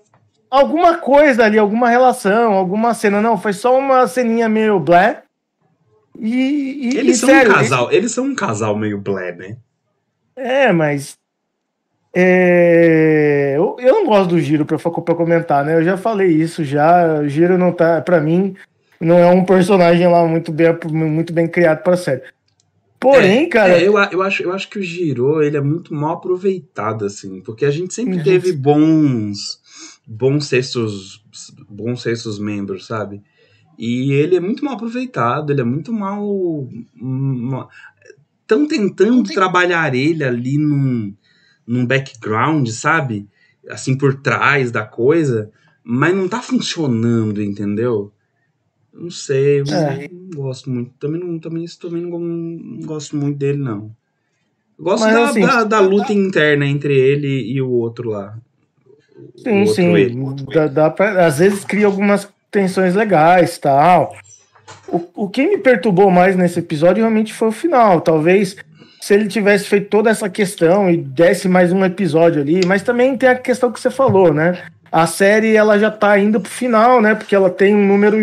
Alguma 0.51 0.99
coisa 0.99 1.45
ali, 1.45 1.59
alguma 1.59 1.89
relação, 1.89 2.53
alguma 2.53 2.93
cena. 2.93 3.23
Não, 3.23 3.39
foi 3.39 3.55
só 3.55 3.77
uma 3.79 4.07
ceninha 4.07 4.47
meio 4.47 4.79
blé. 4.79 5.23
E, 6.19 6.91
e 6.93 6.99
eles 6.99 7.17
e, 7.17 7.21
são 7.21 7.29
sério, 7.31 7.51
um 7.51 7.55
casal, 7.55 7.93
eles 7.93 8.13
são 8.13 8.25
um 8.25 8.35
casal 8.35 8.77
meio 8.77 8.99
blé, 8.99 9.33
né? 9.33 9.57
É, 10.37 10.71
mas 10.73 11.19
é, 12.15 13.46
eu, 13.79 13.95
não 13.95 14.07
gosto 14.07 14.31
do 14.31 14.41
Giro 14.41 14.65
para 14.65 14.79
comentar, 15.15 15.65
né? 15.65 15.77
Eu 15.77 15.85
já 15.85 15.97
falei 15.97 16.29
isso 16.29 16.65
já. 16.65 17.21
O 17.21 17.29
Giro 17.29 17.57
não 17.59 17.73
tá, 17.73 18.01
para 18.01 18.21
mim, 18.21 18.55
não 19.01 19.19
é 19.19 19.27
um 19.31 19.45
personagem 19.45 20.07
lá 20.09 20.27
muito 20.27 20.53
bem, 20.53 20.77
muito 20.91 21.33
bem 21.33 21.49
criado 21.49 21.83
para 21.83 21.97
série. 21.97 22.23
Porém, 22.99 23.45
é, 23.45 23.47
cara, 23.47 23.79
é, 23.79 23.87
eu, 23.87 23.95
eu, 24.11 24.23
acho, 24.23 24.43
eu 24.43 24.53
acho 24.53 24.69
que 24.71 24.79
o 24.79 24.83
Giro 24.83 25.43
ele 25.43 25.57
é 25.57 25.61
muito 25.61 25.95
mal 25.95 26.15
aproveitado 26.15 27.05
assim, 27.05 27.41
porque 27.41 27.65
a 27.65 27.71
gente 27.71 27.93
sempre 27.93 28.23
teve 28.23 28.53
bons 28.53 29.61
bons 30.07 30.47
sextos 30.47 31.23
bons 31.69 32.01
sextos 32.03 32.39
membros, 32.39 32.87
sabe? 32.87 33.23
E 33.79 34.13
ele 34.13 34.37
é 34.37 34.41
muito 34.41 34.65
mal 34.65 34.75
aproveitado, 34.75 35.51
ele 35.51 35.61
é 35.61 35.65
muito 35.65 35.93
mal. 35.93 36.69
Estão 38.41 38.67
tentando 38.67 39.23
trabalhar 39.25 39.95
ele 39.95 40.25
ali 40.25 40.57
num 40.57 41.15
num 41.67 41.85
background, 41.85 42.69
sabe? 42.69 43.29
Assim 43.69 43.97
por 43.97 44.15
trás 44.15 44.71
da 44.71 44.85
coisa, 44.85 45.51
mas 45.83 46.15
não 46.15 46.29
tá 46.29 46.41
funcionando, 46.41 47.43
entendeu? 47.43 48.13
Não 48.93 49.11
sei, 49.11 49.61
eu 49.61 49.65
é. 49.67 50.09
não 50.11 50.31
gosto 50.35 50.71
muito. 50.71 50.91
Também 50.99 51.21
não, 51.21 51.39
também, 51.39 51.67
também 51.81 52.03
não, 52.03 52.19
não 52.19 52.87
gosto 52.87 53.17
muito 53.17 53.37
dele, 53.37 53.59
não. 53.59 53.91
gosto 54.79 55.05
mas, 55.05 55.15
da, 55.15 55.25
assim, 55.25 55.41
da, 55.41 55.65
da, 55.65 55.81
luta 55.81 56.13
interna 56.13 56.67
entre 56.67 56.99
ele 56.99 57.53
e 57.53 57.61
o 57.61 57.71
outro 57.71 58.11
lá. 58.11 58.39
Sim, 59.37 59.61
outro 59.61 59.75
sim. 59.75 60.47
Dá, 60.53 60.67
dá 60.67 60.91
pra, 60.91 61.27
às 61.27 61.39
vezes 61.39 61.65
cria 61.65 61.87
algumas 61.87 62.29
tensões 62.51 62.95
legais 62.95 63.59
tal. 63.59 64.17
O, 64.89 65.25
o 65.25 65.29
que 65.29 65.47
me 65.47 65.59
perturbou 65.59 66.11
mais 66.11 66.37
nesse 66.37 66.59
episódio 66.59 67.03
realmente 67.03 67.35
foi 67.35 67.49
o 67.49 67.53
final. 67.53 68.01
Talvez 68.01 68.57
se 69.07 69.15
ele 69.15 69.29
tivesse 69.29 69.69
feito 69.69 69.89
toda 69.89 70.11
essa 70.11 70.29
questão 70.29 70.91
e 70.91 70.97
desse 70.97 71.49
mais 71.49 71.73
um 71.73 71.85
episódio 71.85 72.43
ali, 72.43 72.67
mas 72.67 72.83
também 72.83 73.17
tem 73.17 73.29
a 73.29 73.37
questão 73.37 73.71
que 73.71 73.79
você 73.79 73.89
falou, 73.89 74.35
né? 74.35 74.65
A 74.91 75.07
série 75.07 75.55
ela 75.55 75.79
já 75.79 75.93
tá 75.93 76.19
indo 76.19 76.41
pro 76.41 76.51
final, 76.51 77.01
né? 77.01 77.15
Porque 77.15 77.33
ela 77.33 77.49
tem 77.49 77.73
um 77.73 77.87
número 77.87 78.17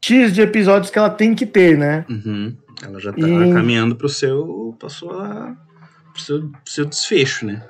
X 0.00 0.32
de 0.32 0.40
episódios 0.40 0.90
que 0.90 0.98
ela 0.98 1.10
tem 1.10 1.34
que 1.34 1.44
ter, 1.44 1.76
né? 1.76 2.06
Uhum. 2.08 2.56
Ela 2.82 2.98
já 2.98 3.12
tá 3.12 3.20
e... 3.20 3.52
caminhando 3.52 3.94
pro 3.94 4.08
seu, 4.08 4.74
pra 4.78 4.88
sua, 4.88 5.54
pro 6.14 6.22
seu, 6.22 6.40
pro 6.48 6.72
seu 6.72 6.86
desfecho, 6.86 7.44
né? 7.44 7.62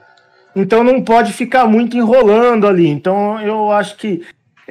Então 0.55 0.85
não 0.85 1.03
pode 1.03 1.33
ficar 1.33 1.67
muito 1.67 1.97
enrolando 1.97 2.69
ali. 2.69 2.87
Então 2.87 3.41
eu 3.41 3.73
acho 3.73 3.97
que 3.97 4.25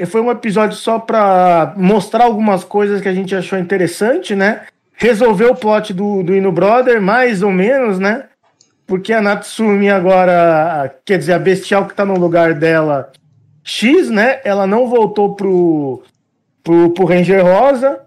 foi 0.06 0.22
um 0.22 0.32
episódio 0.32 0.78
só 0.78 0.98
para 0.98 1.74
mostrar 1.76 2.24
algumas 2.24 2.64
coisas 2.64 3.02
que 3.02 3.10
a 3.10 3.14
gente 3.14 3.36
achou 3.36 3.60
interessante, 3.60 4.34
né? 4.34 4.62
Resolveu 4.98 5.52
o 5.52 5.56
plot 5.56 5.94
do, 5.94 6.24
do 6.24 6.36
Ino 6.36 6.52
Brother, 6.52 7.00
mais 7.00 7.44
ou 7.44 7.52
menos, 7.52 8.00
né? 8.00 8.26
Porque 8.86 9.14
a 9.14 9.22
Natsumi 9.22 9.90
agora, 9.90 10.94
quer 11.06 11.20
dizer, 11.20 11.34
a 11.34 11.40
Bestial 11.40 11.88
que 11.88 11.94
tá 11.94 12.04
no 12.04 12.18
lugar 12.18 12.56
dela, 12.56 13.12
X, 13.64 14.10
né? 14.10 14.42
Ela 14.44 14.66
não 14.66 14.90
voltou 14.90 15.36
pro, 15.36 16.02
pro, 16.64 16.90
pro 16.92 17.06
Ranger 17.06 17.46
Rosa. 17.46 18.02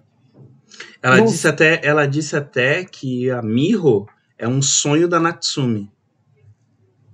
Ela, 1.02 1.18
no... 1.18 1.26
disse 1.26 1.46
até, 1.46 1.80
ela 1.82 2.06
disse 2.06 2.34
até 2.36 2.84
que 2.84 3.30
a 3.30 3.40
Miho 3.40 4.06
é 4.36 4.48
um 4.48 4.60
sonho 4.60 5.06
da 5.06 5.20
Natsumi. 5.20 5.88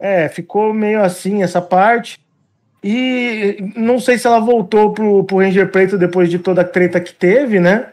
É, 0.00 0.28
ficou 0.28 0.72
meio 0.72 1.02
assim 1.02 1.42
essa 1.42 1.60
parte. 1.60 2.18
E 2.82 3.72
não 3.76 3.98
sei 3.98 4.16
se 4.16 4.26
ela 4.26 4.38
voltou 4.38 4.92
pro, 4.92 5.24
pro 5.24 5.38
Ranger 5.38 5.70
Preto 5.70 5.98
depois 5.98 6.30
de 6.30 6.38
toda 6.38 6.60
a 6.60 6.64
treta 6.64 7.00
que 7.00 7.12
teve, 7.12 7.58
né? 7.58 7.92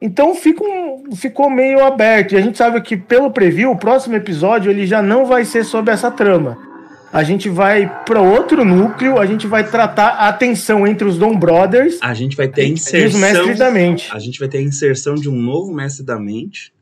Então 0.00 0.34
fica 0.34 0.62
um, 0.62 0.77
ficou 1.16 1.50
meio 1.50 1.84
aberto. 1.84 2.32
E 2.32 2.36
a 2.36 2.40
gente 2.40 2.58
sabe 2.58 2.80
que 2.80 2.96
pelo 2.96 3.30
preview, 3.30 3.70
o 3.70 3.76
próximo 3.76 4.16
episódio 4.16 4.70
ele 4.70 4.86
já 4.86 5.02
não 5.02 5.26
vai 5.26 5.44
ser 5.44 5.64
sobre 5.64 5.92
essa 5.92 6.10
trama. 6.10 6.58
A 7.12 7.22
gente 7.22 7.48
vai 7.48 7.90
para 8.04 8.20
outro 8.20 8.64
núcleo, 8.64 9.18
a 9.18 9.24
gente 9.24 9.46
vai 9.46 9.64
tratar 9.64 10.28
a 10.28 10.32
tensão 10.32 10.86
entre 10.86 11.08
os 11.08 11.16
Dom 11.16 11.36
Brothers. 11.38 11.98
A 12.02 12.12
gente 12.12 12.36
vai 12.36 12.48
ter 12.48 12.62
a 12.62 12.68
inserção. 12.68 13.20
Mestre 13.20 13.54
da 13.54 13.70
mente. 13.70 14.10
A 14.12 14.18
gente 14.18 14.38
vai 14.38 14.48
ter 14.48 14.58
a 14.58 14.62
inserção 14.62 15.14
de 15.14 15.28
um 15.28 15.36
novo 15.36 15.72
mestre 15.72 16.04
da 16.04 16.18
mente. 16.18 16.72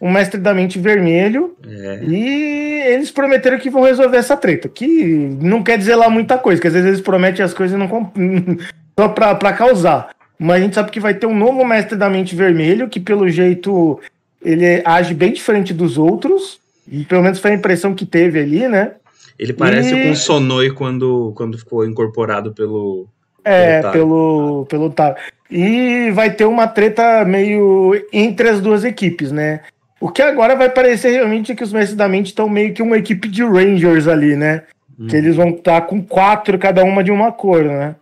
Um 0.00 0.12
mestre 0.12 0.40
da 0.40 0.54
mente 0.54 0.78
vermelho. 0.78 1.56
É. 1.66 2.04
E 2.04 2.82
eles 2.86 3.10
prometeram 3.10 3.58
que 3.58 3.70
vão 3.70 3.82
resolver 3.82 4.18
essa 4.18 4.36
treta. 4.36 4.68
Que 4.68 5.04
não 5.40 5.62
quer 5.62 5.78
dizer 5.78 5.96
lá 5.96 6.08
muita 6.08 6.38
coisa, 6.38 6.60
que 6.60 6.68
às 6.68 6.72
vezes 6.72 6.88
eles 6.88 7.00
prometem 7.00 7.44
as 7.44 7.52
coisas 7.52 7.74
e 7.74 7.78
não 7.78 7.88
só 8.98 9.08
pra, 9.08 9.34
pra 9.34 9.52
causar. 9.52 10.10
Mas 10.38 10.56
a 10.56 10.64
gente 10.64 10.74
sabe 10.74 10.90
que 10.90 11.00
vai 11.00 11.14
ter 11.14 11.26
um 11.26 11.36
novo 11.36 11.64
mestre 11.64 11.96
da 11.96 12.10
mente 12.10 12.34
vermelho, 12.34 12.88
que 12.88 13.00
pelo 13.00 13.28
jeito 13.28 13.98
ele 14.42 14.82
age 14.84 15.14
bem 15.14 15.32
diferente 15.32 15.72
dos 15.72 15.96
outros. 15.96 16.60
E 16.90 17.04
pelo 17.04 17.22
menos 17.22 17.40
foi 17.40 17.52
a 17.52 17.54
impressão 17.54 17.94
que 17.94 18.06
teve 18.06 18.38
ali, 18.38 18.68
né? 18.68 18.92
Ele 19.38 19.52
parece 19.52 19.94
e... 19.94 20.04
com 20.04 20.10
o 20.10 20.16
Sonoi 20.16 20.70
quando, 20.70 21.32
quando 21.34 21.58
ficou 21.58 21.84
incorporado 21.84 22.52
pelo. 22.52 23.06
É, 23.44 23.80
pelo, 23.90 24.66
pelo 24.68 24.90
Tar. 24.90 25.16
E 25.50 26.10
vai 26.12 26.30
ter 26.32 26.44
uma 26.44 26.66
treta 26.66 27.24
meio 27.24 27.92
entre 28.12 28.48
as 28.48 28.60
duas 28.60 28.82
equipes, 28.82 29.30
né? 29.30 29.60
O 30.00 30.10
que 30.10 30.20
agora 30.20 30.56
vai 30.56 30.68
parecer 30.68 31.10
realmente 31.10 31.52
é 31.52 31.54
que 31.54 31.62
os 31.62 31.72
Mestres 31.72 31.96
da 31.96 32.08
Mente 32.08 32.26
estão 32.26 32.48
meio 32.48 32.74
que 32.74 32.82
uma 32.82 32.98
equipe 32.98 33.28
de 33.28 33.44
Rangers 33.44 34.08
ali, 34.08 34.36
né? 34.36 34.64
Hum. 34.98 35.06
Que 35.06 35.16
eles 35.16 35.36
vão 35.36 35.50
estar 35.50 35.82
com 35.82 36.02
quatro, 36.02 36.58
cada 36.58 36.84
uma 36.84 37.04
de 37.04 37.10
uma 37.10 37.30
cor, 37.30 37.64
né? 37.64 37.94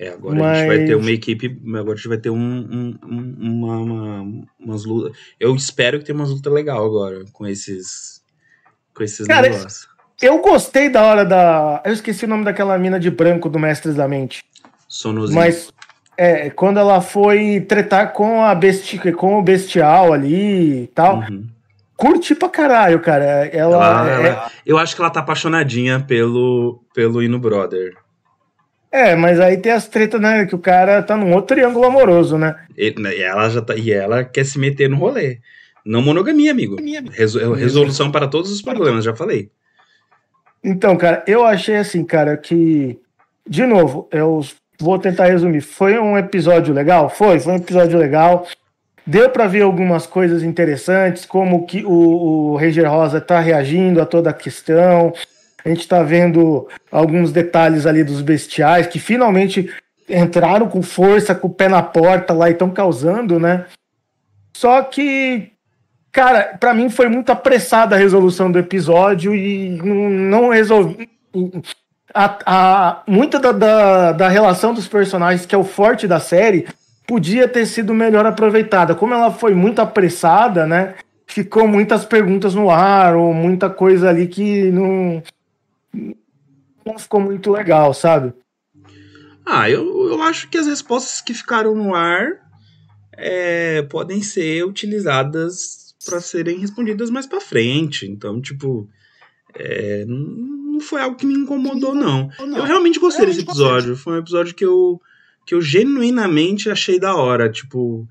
É, 0.00 0.08
agora 0.08 0.34
Mas... 0.34 0.46
a 0.46 0.54
gente 0.54 0.66
vai 0.66 0.84
ter 0.86 0.94
uma 0.94 1.10
equipe, 1.10 1.60
agora 1.76 1.92
a 1.92 1.96
gente 1.96 2.08
vai 2.08 2.16
ter 2.16 2.30
um, 2.30 2.38
um, 2.38 2.98
um 3.04 3.36
uma, 3.38 3.76
uma, 3.76 4.46
umas 4.58 4.86
lutas. 4.86 5.14
Eu 5.38 5.54
espero 5.54 5.98
que 5.98 6.06
tenha 6.06 6.16
umas 6.16 6.30
lutas 6.30 6.50
legais 6.50 6.80
agora 6.80 7.22
com 7.34 7.46
esses, 7.46 8.22
com 8.94 9.02
esses 9.02 9.26
Cara, 9.26 9.50
negócios. 9.50 9.86
Eu 10.22 10.38
gostei 10.38 10.88
da 10.88 11.02
hora 11.02 11.26
da. 11.26 11.82
Eu 11.84 11.92
esqueci 11.92 12.24
o 12.24 12.28
nome 12.28 12.46
daquela 12.46 12.78
mina 12.78 12.98
de 12.98 13.10
branco 13.10 13.50
do 13.50 13.58
Mestres 13.58 13.94
da 13.94 14.08
Mente. 14.08 14.42
Sonozinho. 14.88 15.38
Mas 15.38 15.70
é, 16.16 16.48
quando 16.48 16.78
ela 16.78 17.02
foi 17.02 17.60
tretar 17.60 18.14
com 18.14 18.42
a 18.42 18.54
besti... 18.54 18.98
com 19.12 19.38
o 19.38 19.42
bestial 19.42 20.14
ali 20.14 20.84
e 20.84 20.86
tal. 20.94 21.18
Uhum. 21.18 21.46
Curti 21.94 22.34
pra 22.34 22.48
caralho, 22.48 23.00
cara. 23.00 23.24
Ela, 23.24 23.76
ela, 23.76 24.10
é... 24.10 24.28
ela, 24.28 24.50
Eu 24.64 24.78
acho 24.78 24.96
que 24.96 25.02
ela 25.02 25.10
tá 25.10 25.20
apaixonadinha 25.20 26.00
pelo, 26.00 26.82
pelo 26.94 27.22
Ino 27.22 27.38
Brother. 27.38 27.94
É, 28.92 29.14
mas 29.14 29.38
aí 29.38 29.56
tem 29.56 29.70
as 29.70 29.86
tretas, 29.86 30.20
né? 30.20 30.46
Que 30.46 30.54
o 30.54 30.58
cara 30.58 31.02
tá 31.02 31.16
num 31.16 31.32
outro 31.32 31.54
triângulo 31.54 31.86
amoroso, 31.86 32.36
né? 32.36 32.56
E, 32.76 32.92
né, 32.98 33.16
ela 33.18 33.48
já 33.48 33.62
tá, 33.62 33.76
e 33.76 33.92
ela 33.92 34.24
quer 34.24 34.44
se 34.44 34.58
meter 34.58 34.88
no 34.90 34.96
rolê. 34.96 35.38
Não 35.84 36.02
monogamia, 36.02 36.50
amigo. 36.50 36.76
Resol, 37.12 37.52
resolução 37.54 38.10
para 38.10 38.26
todos 38.26 38.50
os 38.50 38.60
problemas, 38.60 39.04
já 39.04 39.14
falei. 39.14 39.50
Então, 40.62 40.96
cara, 40.96 41.24
eu 41.26 41.44
achei 41.44 41.76
assim, 41.76 42.04
cara, 42.04 42.36
que. 42.36 42.98
De 43.48 43.64
novo, 43.64 44.08
eu 44.12 44.40
vou 44.78 44.98
tentar 44.98 45.26
resumir. 45.26 45.60
Foi 45.60 45.98
um 45.98 46.18
episódio 46.18 46.74
legal? 46.74 47.08
Foi, 47.08 47.38
foi 47.38 47.52
um 47.52 47.56
episódio 47.56 47.98
legal. 47.98 48.46
Deu 49.06 49.30
para 49.30 49.46
ver 49.46 49.62
algumas 49.62 50.06
coisas 50.06 50.42
interessantes, 50.42 51.24
como 51.24 51.66
que 51.66 51.84
o, 51.84 51.90
o 52.52 52.56
Ranger 52.56 52.90
Rosa 52.90 53.20
tá 53.20 53.40
reagindo 53.40 54.00
a 54.00 54.06
toda 54.06 54.30
a 54.30 54.34
questão. 54.34 55.12
A 55.64 55.68
gente 55.68 55.80
está 55.80 56.02
vendo 56.02 56.68
alguns 56.90 57.32
detalhes 57.32 57.86
ali 57.86 58.02
dos 58.02 58.22
bestiais 58.22 58.86
que 58.86 58.98
finalmente 58.98 59.70
entraram 60.08 60.68
com 60.68 60.82
força, 60.82 61.34
com 61.34 61.48
o 61.48 61.54
pé 61.54 61.68
na 61.68 61.82
porta 61.82 62.32
lá 62.32 62.48
e 62.48 62.52
estão 62.52 62.70
causando, 62.70 63.38
né? 63.38 63.66
Só 64.56 64.82
que, 64.82 65.52
cara, 66.12 66.56
para 66.58 66.74
mim 66.74 66.90
foi 66.90 67.08
muito 67.08 67.30
apressada 67.30 67.94
a 67.94 67.98
resolução 67.98 68.50
do 68.50 68.58
episódio 68.58 69.34
e 69.34 69.80
não 69.80 70.50
resolvi. 70.50 71.08
a, 72.12 72.38
a, 72.44 73.02
muita 73.06 73.38
da, 73.38 73.52
da, 73.52 74.12
da 74.12 74.28
relação 74.28 74.74
dos 74.74 74.88
personagens, 74.88 75.46
que 75.46 75.54
é 75.54 75.58
o 75.58 75.64
forte 75.64 76.06
da 76.06 76.18
série, 76.20 76.66
podia 77.06 77.48
ter 77.48 77.66
sido 77.66 77.94
melhor 77.94 78.26
aproveitada. 78.26 78.94
Como 78.94 79.14
ela 79.14 79.30
foi 79.30 79.54
muito 79.54 79.80
apressada, 79.80 80.66
né? 80.66 80.94
Ficou 81.26 81.68
muitas 81.68 82.04
perguntas 82.04 82.54
no 82.54 82.70
ar, 82.70 83.14
ou 83.14 83.32
muita 83.32 83.70
coisa 83.70 84.08
ali 84.08 84.26
que 84.26 84.70
não, 84.72 85.22
não 85.92 86.98
ficou 86.98 87.20
muito 87.20 87.50
legal, 87.50 87.92
sabe? 87.92 88.32
Ah, 89.44 89.68
eu, 89.68 90.10
eu 90.10 90.22
acho 90.22 90.48
que 90.48 90.58
as 90.58 90.66
respostas 90.66 91.20
que 91.20 91.34
ficaram 91.34 91.74
no 91.74 91.94
ar 91.94 92.28
é, 93.12 93.82
podem 93.82 94.22
ser 94.22 94.64
utilizadas 94.64 95.94
para 96.04 96.20
serem 96.20 96.58
respondidas 96.58 97.10
mais 97.10 97.26
para 97.26 97.40
frente. 97.40 98.06
Então, 98.06 98.40
tipo, 98.40 98.88
é, 99.54 100.04
não 100.06 100.80
foi 100.80 101.00
algo 101.00 101.16
que 101.16 101.26
me 101.26 101.34
incomodou, 101.34 101.94
não. 101.94 102.30
Eu 102.38 102.64
realmente 102.64 102.98
gostei 102.98 103.26
desse 103.26 103.40
episódio. 103.40 103.96
Foi 103.96 104.14
um 104.14 104.20
episódio 104.20 104.54
que 104.54 104.64
eu, 104.64 105.00
que 105.46 105.54
eu 105.54 105.60
genuinamente 105.60 106.70
achei 106.70 106.98
da 106.98 107.14
hora. 107.14 107.50
Tipo, 107.50 108.08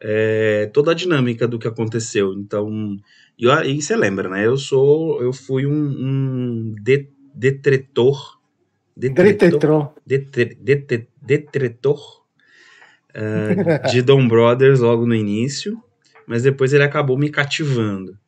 é, 0.00 0.70
toda 0.72 0.90
a 0.90 0.94
dinâmica 0.94 1.48
do 1.48 1.58
que 1.58 1.68
aconteceu. 1.68 2.32
Então, 2.34 2.96
e, 3.38 3.46
e 3.46 3.82
você 3.82 3.96
lembra, 3.96 4.28
né? 4.28 4.46
Eu 4.46 4.56
sou, 4.56 5.22
eu 5.22 5.32
fui 5.32 5.66
um, 5.66 5.72
um 5.72 6.74
de, 6.80 7.08
detretor, 7.34 8.38
detretor, 8.96 9.94
detretor, 10.06 11.06
detretor, 11.20 12.22
uh, 13.14 13.90
de 13.90 14.02
Dom 14.02 14.26
Brothers 14.26 14.80
logo 14.80 15.06
no 15.06 15.14
início, 15.14 15.82
mas 16.26 16.42
depois 16.42 16.72
ele 16.72 16.84
acabou 16.84 17.18
me 17.18 17.30
cativando. 17.30 18.18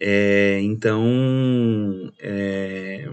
É, 0.00 0.60
então, 0.62 2.12
é, 2.20 3.08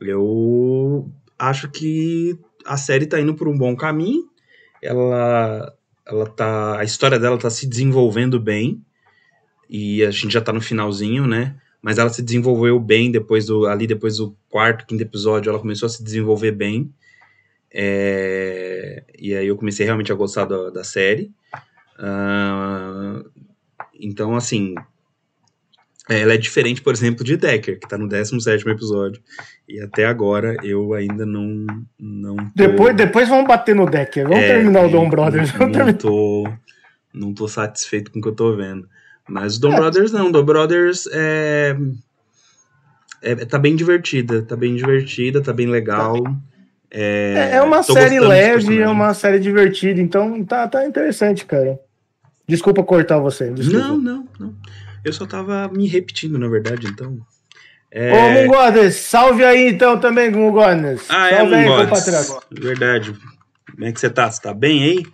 eu 0.00 1.10
acho 1.38 1.70
que 1.70 2.38
a 2.64 2.76
série 2.76 3.04
está 3.04 3.20
indo 3.20 3.34
por 3.34 3.48
um 3.48 3.56
bom 3.56 3.76
caminho. 3.76 4.24
Ela, 4.82 5.72
ela 6.06 6.26
tá, 6.26 6.78
a 6.78 6.84
história 6.84 7.18
dela 7.18 7.36
está 7.36 7.50
se 7.50 7.68
desenvolvendo 7.68 8.40
bem 8.40 8.82
e 9.68 10.02
a 10.04 10.10
gente 10.10 10.32
já 10.32 10.40
está 10.40 10.52
no 10.52 10.60
finalzinho, 10.60 11.26
né? 11.26 11.56
Mas 11.82 11.98
ela 11.98 12.08
se 12.08 12.22
desenvolveu 12.22 12.78
bem 12.78 13.10
depois 13.10 13.46
do 13.46 13.66
ali 13.66 13.86
depois 13.86 14.16
do 14.18 14.36
quarto, 14.48 14.86
quinto 14.86 15.02
episódio, 15.02 15.50
ela 15.50 15.58
começou 15.58 15.86
a 15.86 15.90
se 15.90 16.02
desenvolver 16.02 16.52
bem. 16.52 16.94
É, 17.74 19.02
e 19.18 19.34
aí 19.34 19.48
eu 19.48 19.56
comecei 19.56 19.84
realmente 19.84 20.12
a 20.12 20.14
gostar 20.14 20.44
da, 20.44 20.70
da 20.70 20.84
série. 20.84 21.32
Uh, 21.98 23.28
então, 23.98 24.36
assim, 24.36 24.74
ela 26.08 26.34
é 26.34 26.36
diferente, 26.36 26.82
por 26.82 26.92
exemplo, 26.92 27.24
de 27.24 27.36
Decker, 27.36 27.78
que 27.78 27.88
tá 27.88 27.96
no 27.96 28.08
17 28.08 28.68
episódio. 28.68 29.22
E 29.68 29.80
até 29.80 30.04
agora 30.04 30.56
eu 30.62 30.94
ainda 30.94 31.24
não. 31.24 31.66
não 31.98 32.36
tô... 32.36 32.52
depois, 32.54 32.96
depois 32.96 33.28
vamos 33.28 33.46
bater 33.46 33.74
no 33.74 33.86
Decker. 33.86 34.24
Vamos 34.24 34.44
é, 34.44 34.48
terminar 34.48 34.86
o 34.86 34.90
Dom 34.90 35.08
Brothers. 35.08 35.52
Não, 35.54 35.68
não, 35.68 35.92
tô, 35.92 36.52
não 37.14 37.34
tô 37.34 37.48
satisfeito 37.48 38.10
com 38.10 38.18
o 38.18 38.22
que 38.22 38.28
eu 38.28 38.34
tô 38.34 38.54
vendo. 38.56 38.88
Mas 39.28 39.56
o 39.56 39.60
Dom 39.60 39.72
é. 39.72 39.76
Brothers 39.76 40.12
não. 40.12 40.30
Dom 40.30 40.44
Brothers 40.44 41.08
é, 41.12 41.76
é. 43.22 43.34
Tá 43.44 43.58
bem 43.58 43.76
divertida. 43.76 44.42
Tá 44.42 44.56
bem 44.56 44.74
divertida, 44.74 45.40
tá 45.40 45.52
bem 45.52 45.66
legal. 45.66 46.22
Tá. 46.22 46.34
É, 46.94 47.52
é 47.54 47.62
uma 47.62 47.82
série 47.82 48.20
leve, 48.20 48.78
é 48.78 48.88
uma 48.88 49.14
série 49.14 49.40
divertida, 49.40 49.98
então 49.98 50.44
tá, 50.44 50.68
tá 50.68 50.86
interessante, 50.86 51.46
cara. 51.46 51.80
Desculpa 52.46 52.82
cortar 52.82 53.18
você. 53.18 53.50
Desculpa. 53.50 53.88
Não, 53.88 53.98
não, 53.98 54.28
não. 54.38 54.54
Eu 55.02 55.12
só 55.12 55.24
tava 55.24 55.68
me 55.68 55.88
repetindo, 55.88 56.38
na 56.38 56.48
verdade, 56.48 56.86
então. 56.86 57.18
É... 57.90 58.12
Ô, 58.12 58.30
Mungones, 58.30 58.96
salve 58.96 59.42
aí 59.42 59.68
então 59.68 59.98
também, 59.98 60.30
Mungones. 60.30 61.06
Ah, 61.08 61.30
é, 61.30 61.36
salve 61.38 61.54
é, 61.54 61.66
Mungones. 61.66 62.36
Verdade. 62.50 63.14
Como 63.70 63.84
é 63.86 63.92
que 63.92 63.98
você 63.98 64.10
tá? 64.10 64.30
Você 64.30 64.42
tá 64.42 64.52
bem 64.52 64.82
aí? 64.82 65.06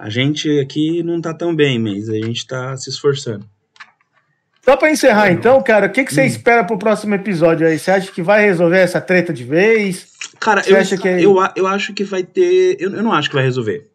A 0.00 0.08
gente 0.08 0.58
aqui 0.58 1.02
não 1.02 1.20
tá 1.20 1.34
tão 1.34 1.54
bem, 1.54 1.78
mas 1.78 2.08
a 2.08 2.14
gente 2.14 2.46
tá 2.46 2.74
se 2.74 2.88
esforçando. 2.88 3.46
Só 4.64 4.74
para 4.74 4.90
encerrar, 4.90 5.30
então, 5.30 5.62
cara, 5.62 5.88
o 5.88 5.92
que, 5.92 6.04
que 6.04 6.14
você 6.14 6.22
hum. 6.22 6.26
espera 6.26 6.64
pro 6.64 6.78
próximo 6.78 7.14
episódio 7.14 7.66
aí? 7.66 7.78
Você 7.78 7.90
acha 7.90 8.10
que 8.10 8.22
vai 8.22 8.42
resolver 8.42 8.78
essa 8.78 8.98
treta 8.98 9.30
de 9.30 9.44
vez? 9.44 10.10
Cara, 10.40 10.62
eu, 10.66 10.78
acha 10.78 10.96
que 10.96 11.06
é... 11.06 11.22
eu, 11.22 11.36
eu 11.54 11.66
acho 11.66 11.92
que 11.92 12.02
vai 12.02 12.22
ter. 12.22 12.78
Eu, 12.80 12.94
eu 12.94 13.02
não 13.02 13.12
acho 13.12 13.28
que 13.28 13.34
vai 13.34 13.44
resolver. 13.44 13.90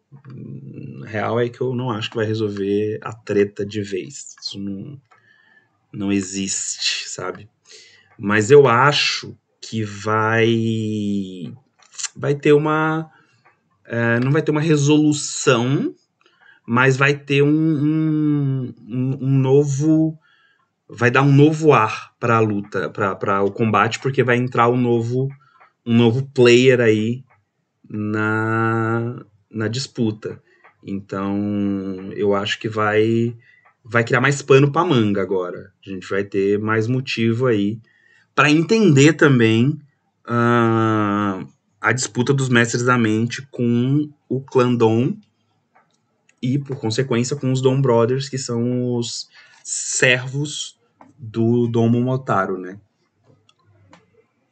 Real 1.04 1.40
é 1.40 1.48
que 1.48 1.60
eu 1.60 1.74
não 1.74 1.90
acho 1.90 2.08
que 2.08 2.16
vai 2.16 2.24
resolver 2.24 3.00
a 3.02 3.12
treta 3.12 3.66
de 3.66 3.82
vez. 3.82 4.36
Isso 4.40 4.60
não, 4.60 5.00
não 5.92 6.12
existe, 6.12 7.08
sabe? 7.08 7.48
Mas 8.16 8.52
eu 8.52 8.68
acho 8.68 9.36
que 9.60 9.82
vai. 9.82 11.52
Vai 12.14 12.36
ter 12.36 12.52
uma. 12.52 13.10
É, 13.86 14.20
não 14.20 14.32
vai 14.32 14.42
ter 14.42 14.50
uma 14.50 14.60
resolução, 14.60 15.94
mas 16.66 16.96
vai 16.96 17.14
ter 17.14 17.42
um, 17.42 17.48
um, 17.48 18.74
um 19.20 19.38
novo 19.38 20.18
vai 20.88 21.10
dar 21.10 21.22
um 21.22 21.32
novo 21.32 21.72
ar 21.72 22.14
para 22.18 22.36
a 22.36 22.40
luta, 22.40 22.88
para 22.90 23.42
o 23.42 23.50
combate, 23.50 23.98
porque 23.98 24.22
vai 24.22 24.36
entrar 24.36 24.68
um 24.68 24.76
novo, 24.76 25.28
um 25.84 25.96
novo 25.96 26.24
player 26.32 26.80
aí 26.80 27.24
na, 27.88 29.24
na 29.50 29.68
disputa. 29.68 30.40
Então, 30.84 32.10
eu 32.14 32.34
acho 32.34 32.58
que 32.58 32.68
vai 32.68 33.36
vai 33.88 34.02
criar 34.02 34.20
mais 34.20 34.42
pano 34.42 34.70
para 34.70 34.86
manga 34.86 35.22
agora. 35.22 35.72
A 35.84 35.88
gente 35.88 36.08
vai 36.08 36.24
ter 36.24 36.58
mais 36.58 36.88
motivo 36.88 37.46
aí 37.46 37.80
para 38.34 38.50
entender 38.50 39.12
também 39.12 39.80
uh, 40.28 41.46
a 41.86 41.92
disputa 41.92 42.34
dos 42.34 42.48
mestres 42.48 42.82
da 42.82 42.98
mente 42.98 43.46
com 43.48 44.10
o 44.28 44.40
clã 44.40 44.74
Dom 44.74 45.14
e, 46.42 46.58
por 46.58 46.80
consequência, 46.80 47.36
com 47.36 47.52
os 47.52 47.62
Dom 47.62 47.80
Brothers, 47.80 48.28
que 48.28 48.36
são 48.36 48.96
os 48.96 49.28
servos 49.62 50.80
do 51.16 51.68
Dom 51.68 51.88
Momotaro, 51.88 52.58
né? 52.58 52.76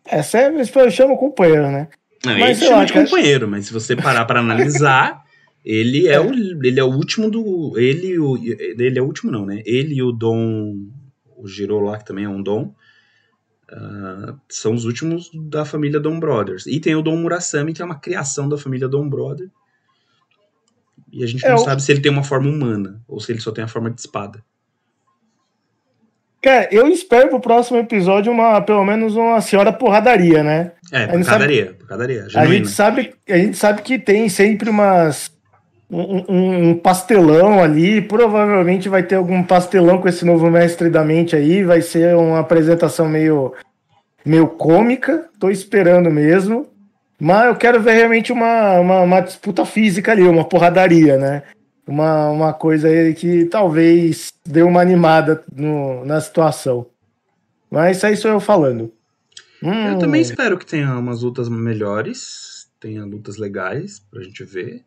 É, 0.06 0.20
eu 0.20 0.90
chamo 0.92 1.18
companheiro, 1.18 1.72
né? 1.72 1.88
Não, 2.24 2.38
mas 2.38 2.62
ele 2.62 2.70
chama 2.70 2.86
de 2.86 2.92
companheiro, 2.92 3.48
mas 3.48 3.66
se 3.66 3.72
você 3.72 3.96
parar 3.96 4.24
para 4.26 4.38
analisar, 4.38 5.24
ele 5.64 6.06
é, 6.06 6.12
é, 6.12 6.20
o 6.20 6.32
ele 6.32 6.78
é 6.78 6.84
o 6.84 6.92
último 6.92 7.28
do 7.28 7.76
ele 7.76 8.16
o 8.16 8.36
ele 8.36 8.96
é 8.96 9.02
o 9.02 9.06
último 9.06 9.32
não, 9.32 9.44
né? 9.44 9.60
Ele 9.66 9.96
e 9.96 10.02
o 10.04 10.12
Dom 10.12 10.88
o 11.36 11.48
Giro 11.48 11.80
lá 11.80 11.98
que 11.98 12.06
também 12.06 12.26
é 12.26 12.28
um 12.28 12.40
Dom 12.40 12.72
uh, 13.74 14.38
são 14.48 14.74
os 14.74 14.84
últimos 14.84 15.30
da 15.34 15.64
família 15.64 16.00
Dom 16.00 16.18
Brothers. 16.18 16.66
E 16.66 16.80
tem 16.80 16.94
o 16.94 17.02
Dom 17.02 17.16
Murasami 17.16 17.72
que 17.72 17.82
é 17.82 17.84
uma 17.84 17.98
criação 17.98 18.48
da 18.48 18.56
família 18.56 18.88
Dom 18.88 19.08
Brother. 19.08 19.50
E 21.12 21.22
a 21.22 21.26
gente 21.26 21.44
é 21.44 21.48
não 21.50 21.56
o... 21.56 21.58
sabe 21.58 21.82
se 21.82 21.92
ele 21.92 22.00
tem 22.00 22.10
uma 22.10 22.24
forma 22.24 22.48
humana 22.48 23.00
ou 23.06 23.20
se 23.20 23.32
ele 23.32 23.40
só 23.40 23.52
tem 23.52 23.64
a 23.64 23.68
forma 23.68 23.90
de 23.90 24.00
espada. 24.00 24.42
Cara, 26.44 26.68
eu 26.70 26.86
espero 26.88 27.30
pro 27.30 27.40
próximo 27.40 27.78
episódio 27.78 28.30
uma, 28.30 28.60
pelo 28.60 28.84
menos 28.84 29.16
uma 29.16 29.40
senhora 29.40 29.72
porradaria, 29.72 30.42
né? 30.42 30.72
É, 30.92 31.06
porradaria, 31.06 31.66
sabe, 31.66 31.78
porradaria. 31.78 32.26
A 32.34 32.46
gente, 32.46 32.68
sabe, 32.68 33.14
a 33.26 33.38
gente 33.38 33.56
sabe 33.56 33.80
que 33.80 33.98
tem 33.98 34.28
sempre 34.28 34.68
umas. 34.68 35.33
Um, 35.90 36.70
um, 36.70 36.78
pastelão 36.78 37.62
ali, 37.62 38.00
provavelmente 38.00 38.88
vai 38.88 39.02
ter 39.02 39.16
algum 39.16 39.42
pastelão 39.42 40.00
com 40.00 40.08
esse 40.08 40.24
novo 40.24 40.50
mestre 40.50 40.88
da 40.88 41.04
mente 41.04 41.36
aí, 41.36 41.62
vai 41.62 41.82
ser 41.82 42.16
uma 42.16 42.40
apresentação 42.40 43.08
meio, 43.08 43.52
meio 44.24 44.48
cômica, 44.48 45.28
tô 45.38 45.50
esperando 45.50 46.10
mesmo, 46.10 46.66
mas 47.20 47.46
eu 47.46 47.54
quero 47.54 47.80
ver 47.80 47.92
realmente 47.92 48.32
uma, 48.32 48.80
uma, 48.80 49.00
uma 49.02 49.20
disputa 49.20 49.64
física 49.64 50.12
ali, 50.12 50.22
uma 50.22 50.44
porradaria, 50.44 51.16
né? 51.16 51.42
uma, 51.86 52.30
uma 52.30 52.52
coisa 52.52 52.88
aí 52.88 53.14
que 53.14 53.44
talvez 53.46 54.32
dê 54.44 54.62
uma 54.62 54.80
animada 54.80 55.44
no, 55.54 56.04
na 56.04 56.20
situação. 56.20 56.86
Mas 57.70 57.96
isso 57.96 58.06
aí 58.06 58.16
sou 58.16 58.30
eu 58.30 58.40
falando. 58.40 58.92
Hum. 59.62 59.88
Eu 59.92 59.98
também 59.98 60.20
espero 60.20 60.58
que 60.58 60.66
tenha 60.66 60.96
umas 60.98 61.22
lutas 61.22 61.48
melhores, 61.48 62.68
tenha 62.80 63.04
lutas 63.04 63.36
legais 63.36 64.00
pra 64.10 64.22
gente 64.22 64.44
ver. 64.44 64.82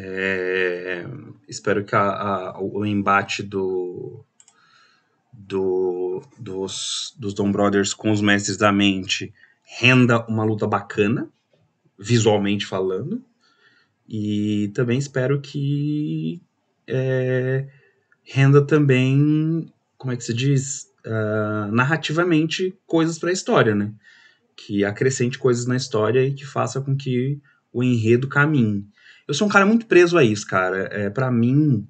É, 0.00 1.04
espero 1.48 1.84
que 1.84 1.96
a, 1.96 2.02
a, 2.02 2.62
o 2.62 2.86
embate 2.86 3.42
do, 3.42 4.24
do, 5.32 6.22
dos, 6.38 7.16
dos 7.18 7.34
Dom 7.34 7.50
Brothers 7.50 7.92
com 7.92 8.12
os 8.12 8.20
Mestres 8.20 8.56
da 8.56 8.70
Mente 8.70 9.34
renda 9.64 10.24
uma 10.28 10.44
luta 10.44 10.68
bacana, 10.68 11.28
visualmente 11.98 12.64
falando. 12.64 13.24
E 14.08 14.70
também 14.72 15.00
espero 15.00 15.40
que 15.40 16.40
é, 16.86 17.66
renda 18.22 18.64
também, 18.64 19.72
como 19.96 20.12
é 20.12 20.16
que 20.16 20.22
se 20.22 20.32
diz? 20.32 20.86
Uh, 21.04 21.72
narrativamente 21.72 22.76
coisas 22.86 23.18
para 23.18 23.30
a 23.30 23.32
história, 23.32 23.74
né? 23.74 23.92
Que 24.56 24.84
acrescente 24.84 25.38
coisas 25.38 25.66
na 25.66 25.76
história 25.76 26.24
e 26.24 26.34
que 26.34 26.46
faça 26.46 26.80
com 26.80 26.96
que 26.96 27.40
o 27.72 27.82
enredo 27.82 28.28
caminhe. 28.28 28.86
Eu 29.28 29.34
sou 29.34 29.46
um 29.46 29.50
cara 29.50 29.66
muito 29.66 29.86
preso 29.86 30.16
a 30.16 30.24
isso, 30.24 30.46
cara. 30.46 30.88
É, 30.90 31.10
para 31.10 31.30
mim, 31.30 31.86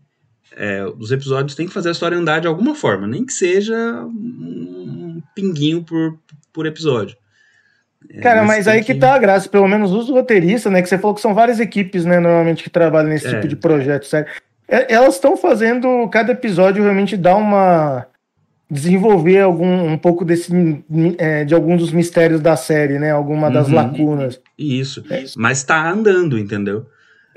é, 0.57 0.85
os 0.98 1.12
episódios 1.12 1.55
têm 1.55 1.68
que 1.68 1.72
fazer 1.72 1.88
a 1.88 1.92
história 1.92 2.18
andar 2.18 2.40
de 2.40 2.48
alguma 2.48 2.74
forma, 2.74 3.07
nem 3.07 3.24
que 3.24 3.33
seja 3.33 3.77
um 4.05 5.22
pinguinho 5.35 5.85
por, 5.85 6.18
por 6.53 6.66
episódio. 6.66 7.16
É, 8.11 8.20
Cara, 8.20 8.42
mas, 8.42 8.59
mas 8.59 8.68
aí 8.68 8.81
que... 8.83 8.92
que 8.92 9.01
tá 9.01 9.14
a 9.14 9.18
graça, 9.18 9.48
pelo 9.48 9.68
menos 9.68 9.92
os 9.92 10.09
roteiristas, 10.09 10.72
né? 10.72 10.83
Que 10.83 10.88
você 10.88 10.98
falou 10.98 11.14
que 11.14 11.20
são 11.20 11.35
várias 11.35 11.61
equipes, 11.61 12.05
né, 12.05 12.18
normalmente, 12.18 12.62
que 12.62 12.70
trabalham 12.70 13.11
nesse 13.11 13.27
é. 13.27 13.35
tipo 13.35 13.46
de 13.48 13.57
projeto, 13.57 14.07
sério. 14.07 14.29
É, 14.66 14.92
elas 14.92 15.14
estão 15.14 15.37
fazendo 15.37 16.09
cada 16.09 16.33
episódio 16.33 16.83
realmente 16.83 17.16
dar 17.16 17.37
uma 17.37 18.07
desenvolver 18.70 19.40
algum 19.40 19.92
um 19.92 19.96
pouco 19.96 20.27
desse 20.27 20.53
é, 21.16 21.42
de 21.42 21.55
alguns 21.55 21.81
dos 21.81 21.90
mistérios 21.90 22.40
da 22.40 22.55
série, 22.55 22.98
né? 22.98 23.11
Alguma 23.11 23.51
das 23.51 23.68
uhum. 23.68 23.74
lacunas. 23.74 24.40
Isso. 24.59 25.03
É. 25.09 25.24
Mas 25.37 25.64
tá 25.64 25.90
andando, 25.90 26.38
entendeu? 26.38 26.87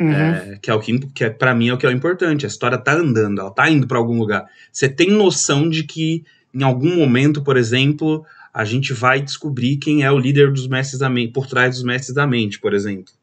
Uhum. 0.01 0.11
É, 0.11 0.59
que 0.59 0.71
é 0.71 0.73
o 0.73 0.79
que, 0.79 0.97
que 1.09 1.23
é, 1.25 1.29
para 1.29 1.53
mim 1.53 1.69
é 1.69 1.73
o 1.73 1.77
que 1.77 1.85
é 1.85 1.89
o 1.89 1.91
importante. 1.91 2.45
A 2.45 2.49
história 2.49 2.77
tá 2.77 2.93
andando, 2.93 3.39
ela 3.39 3.51
tá 3.51 3.69
indo 3.69 3.85
para 3.85 3.99
algum 3.99 4.17
lugar. 4.17 4.45
Você 4.71 4.89
tem 4.89 5.11
noção 5.11 5.69
de 5.69 5.83
que 5.83 6.23
em 6.53 6.63
algum 6.63 6.95
momento, 6.95 7.43
por 7.43 7.55
exemplo, 7.55 8.25
a 8.53 8.65
gente 8.65 8.93
vai 8.93 9.21
descobrir 9.21 9.77
quem 9.77 10.03
é 10.03 10.11
o 10.11 10.17
líder 10.17 10.51
dos 10.51 10.67
mestres 10.67 10.99
da 10.99 11.09
mente, 11.09 11.31
por 11.31 11.45
trás 11.45 11.75
dos 11.75 11.83
mestres 11.83 12.15
da 12.15 12.25
mente, 12.25 12.59
por 12.59 12.73
exemplo. 12.73 13.13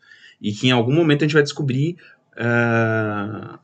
E 0.41 0.53
que 0.53 0.69
em 0.69 0.71
algum 0.71 0.95
momento 0.95 1.23
a 1.23 1.27
gente 1.27 1.35
vai 1.35 1.43
descobrir 1.43 1.97
uh, 2.35 3.59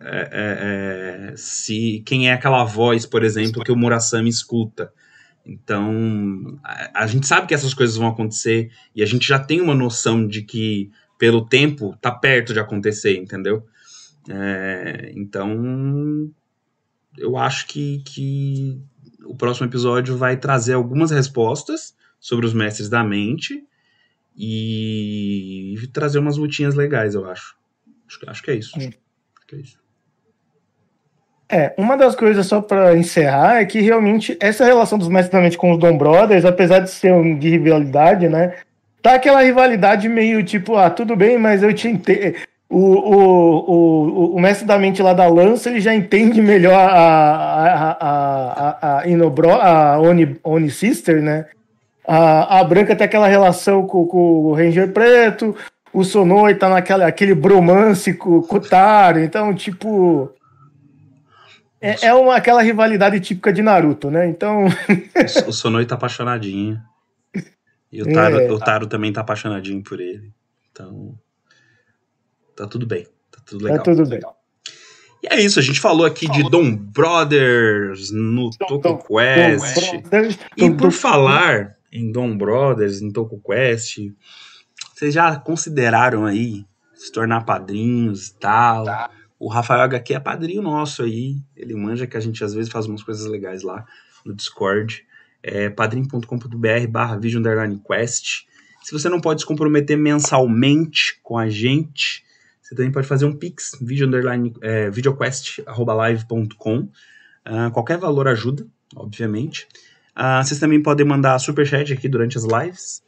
é, 0.00 1.30
é, 1.30 1.36
se 1.36 2.02
quem 2.04 2.28
é 2.28 2.32
aquela 2.32 2.62
voz, 2.64 3.06
por 3.06 3.24
exemplo, 3.24 3.64
que 3.64 3.72
o 3.72 3.76
Murasami 3.76 4.28
escuta. 4.28 4.92
Então, 5.44 6.58
a, 6.62 7.04
a, 7.04 7.06
gente 7.06 7.26
sabe 7.26 7.46
que 7.46 7.54
essas 7.54 7.72
coisas 7.72 7.96
vão 7.96 8.08
acontecer 8.08 8.70
e 8.94 9.02
a 9.02 9.06
gente 9.06 9.26
já 9.26 9.38
tem 9.38 9.60
uma 9.60 9.74
noção 9.74 10.26
de 10.26 10.42
que, 10.42 10.90
pelo 11.18 11.44
tempo, 11.44 11.96
tá 12.00 12.10
perto 12.10 12.52
de 12.52 12.60
acontecer, 12.60 13.18
entendeu? 13.18 13.66
É, 14.30 15.12
então, 15.16 16.30
eu 17.16 17.36
acho 17.36 17.66
que, 17.66 18.02
que 18.04 18.80
o 19.24 19.34
próximo 19.34 19.66
episódio 19.66 20.16
vai 20.16 20.36
trazer 20.36 20.74
algumas 20.74 21.10
respostas 21.10 21.94
sobre 22.20 22.46
os 22.46 22.54
mestres 22.54 22.88
da 22.88 23.02
mente 23.02 23.64
e 24.36 25.74
trazer 25.92 26.18
umas 26.18 26.36
lutinhas 26.36 26.74
legais, 26.74 27.14
eu 27.14 27.28
acho. 27.28 27.56
Acho, 28.06 28.30
acho 28.30 28.42
que 28.42 28.50
é 28.52 28.54
isso. 28.54 28.78
Acho 28.78 28.90
que 29.46 29.56
é 29.56 29.58
isso. 29.58 29.78
É, 31.50 31.74
uma 31.78 31.96
das 31.96 32.14
coisas, 32.14 32.46
só 32.46 32.60
para 32.60 32.96
encerrar, 32.96 33.56
é 33.56 33.64
que 33.64 33.80
realmente 33.80 34.36
essa 34.38 34.66
relação 34.66 34.98
dos 34.98 35.08
mestres 35.08 35.32
da 35.32 35.40
mente 35.40 35.56
com 35.56 35.72
os 35.72 35.78
Dom 35.78 35.96
Brothers, 35.96 36.44
apesar 36.44 36.80
de 36.80 36.90
ser 36.90 37.12
um 37.12 37.38
de 37.38 37.48
rivalidade, 37.48 38.28
né? 38.28 38.54
Tá 39.08 39.14
aquela 39.14 39.40
rivalidade 39.40 40.06
meio 40.06 40.44
tipo, 40.44 40.76
ah, 40.76 40.90
tudo 40.90 41.16
bem, 41.16 41.38
mas 41.38 41.62
eu 41.62 41.72
te 41.72 41.88
entendo. 41.88 42.36
O, 42.68 42.76
o, 42.78 44.34
o, 44.34 44.38
mestre 44.38 44.66
da 44.66 44.78
mente 44.78 45.00
lá 45.00 45.14
da 45.14 45.26
lança, 45.26 45.70
ele 45.70 45.80
já 45.80 45.94
entende 45.94 46.42
melhor 46.42 46.74
a, 46.74 46.90
a, 46.90 47.90
a, 47.90 47.96
a, 48.02 48.98
a, 48.98 49.08
Inobro, 49.08 49.50
a 49.50 49.98
Oni, 49.98 50.36
Oni 50.44 50.70
Sister, 50.70 51.22
né? 51.22 51.46
A, 52.06 52.58
a 52.58 52.64
Branca 52.64 52.94
tem 52.94 53.06
aquela 53.06 53.26
relação 53.26 53.86
com, 53.86 54.04
com 54.04 54.18
o 54.18 54.52
Ranger 54.52 54.92
Preto, 54.92 55.56
o 55.90 56.04
Sonoi 56.04 56.54
tá 56.56 56.68
naquele 56.68 57.04
aquele 57.04 57.34
bromance 57.34 58.12
com, 58.12 58.42
com 58.42 58.56
o 58.56 58.60
Taro, 58.60 59.20
então, 59.20 59.54
tipo 59.54 60.30
é, 61.80 62.08
é 62.08 62.14
uma, 62.14 62.36
aquela 62.36 62.60
rivalidade 62.60 63.20
típica 63.20 63.54
de 63.54 63.62
Naruto, 63.62 64.10
né? 64.10 64.28
Então. 64.28 64.66
o 65.48 65.52
Sonoi 65.52 65.86
tá 65.86 65.94
apaixonadinho. 65.94 66.78
E 67.90 68.02
o 68.02 68.12
Taro, 68.12 68.40
é. 68.40 68.52
o 68.52 68.58
Taro 68.58 68.86
também 68.86 69.12
tá 69.12 69.20
apaixonadinho 69.20 69.82
por 69.82 70.00
ele. 70.00 70.32
Então. 70.70 71.18
Tá 72.54 72.66
tudo 72.66 72.86
bem. 72.86 73.06
Tá 73.30 73.40
tudo 73.44 73.64
legal. 73.64 73.78
Tá 73.78 73.84
tudo 73.84 74.08
bem. 74.08 74.20
E 75.22 75.26
é 75.34 75.40
isso, 75.40 75.58
a 75.58 75.62
gente 75.62 75.80
falou 75.80 76.06
aqui 76.06 76.28
de 76.30 76.48
Dom 76.48 76.76
Brothers 76.76 78.12
no 78.12 78.50
Toco 78.50 79.04
Quest. 79.08 79.76
E 80.56 80.70
por 80.70 80.92
falar 80.92 81.76
em 81.92 82.12
Dom 82.12 82.36
Brothers, 82.36 83.02
em 83.02 83.10
Toco 83.10 83.40
Quest, 83.40 83.98
vocês 84.94 85.14
já 85.14 85.36
consideraram 85.36 86.24
aí 86.24 86.64
se 86.94 87.10
tornar 87.10 87.44
padrinhos 87.44 88.28
e 88.28 88.38
tal? 88.38 88.84
Tá. 88.84 89.10
O 89.40 89.48
Rafael 89.48 89.82
HQ 89.82 90.14
é 90.14 90.20
padrinho 90.20 90.62
nosso 90.62 91.02
aí. 91.02 91.36
Ele 91.56 91.74
manja 91.74 92.06
que 92.06 92.16
a 92.16 92.20
gente 92.20 92.42
às 92.44 92.54
vezes 92.54 92.70
faz 92.70 92.86
umas 92.86 93.02
coisas 93.02 93.26
legais 93.26 93.62
lá 93.62 93.84
no 94.24 94.34
Discord. 94.34 95.04
É 95.42 95.70
padrim.com.br 95.70 96.86
barra 96.88 97.16
Vision 97.16 97.42
Quest. 97.86 98.46
Se 98.82 98.92
você 98.92 99.08
não 99.08 99.20
pode 99.20 99.40
se 99.42 99.46
comprometer 99.46 99.96
mensalmente 99.96 101.18
com 101.22 101.38
a 101.38 101.48
gente, 101.48 102.24
você 102.62 102.74
também 102.74 102.92
pode 102.92 103.06
fazer 103.06 103.24
um 103.24 103.34
pix, 103.34 103.72
é, 104.62 104.90
videoquest.live.com. 104.90 106.78
Uh, 106.80 106.90
ah, 107.44 107.70
qualquer 107.70 107.98
valor 107.98 108.28
ajuda, 108.28 108.66
obviamente. 108.94 109.66
Uh, 110.16 110.44
vocês 110.44 110.60
também 110.60 110.82
podem 110.82 111.06
mandar 111.06 111.38
superchat 111.38 111.92
aqui 111.92 112.08
durante 112.08 112.36
as 112.36 112.44
lives. 112.44 113.02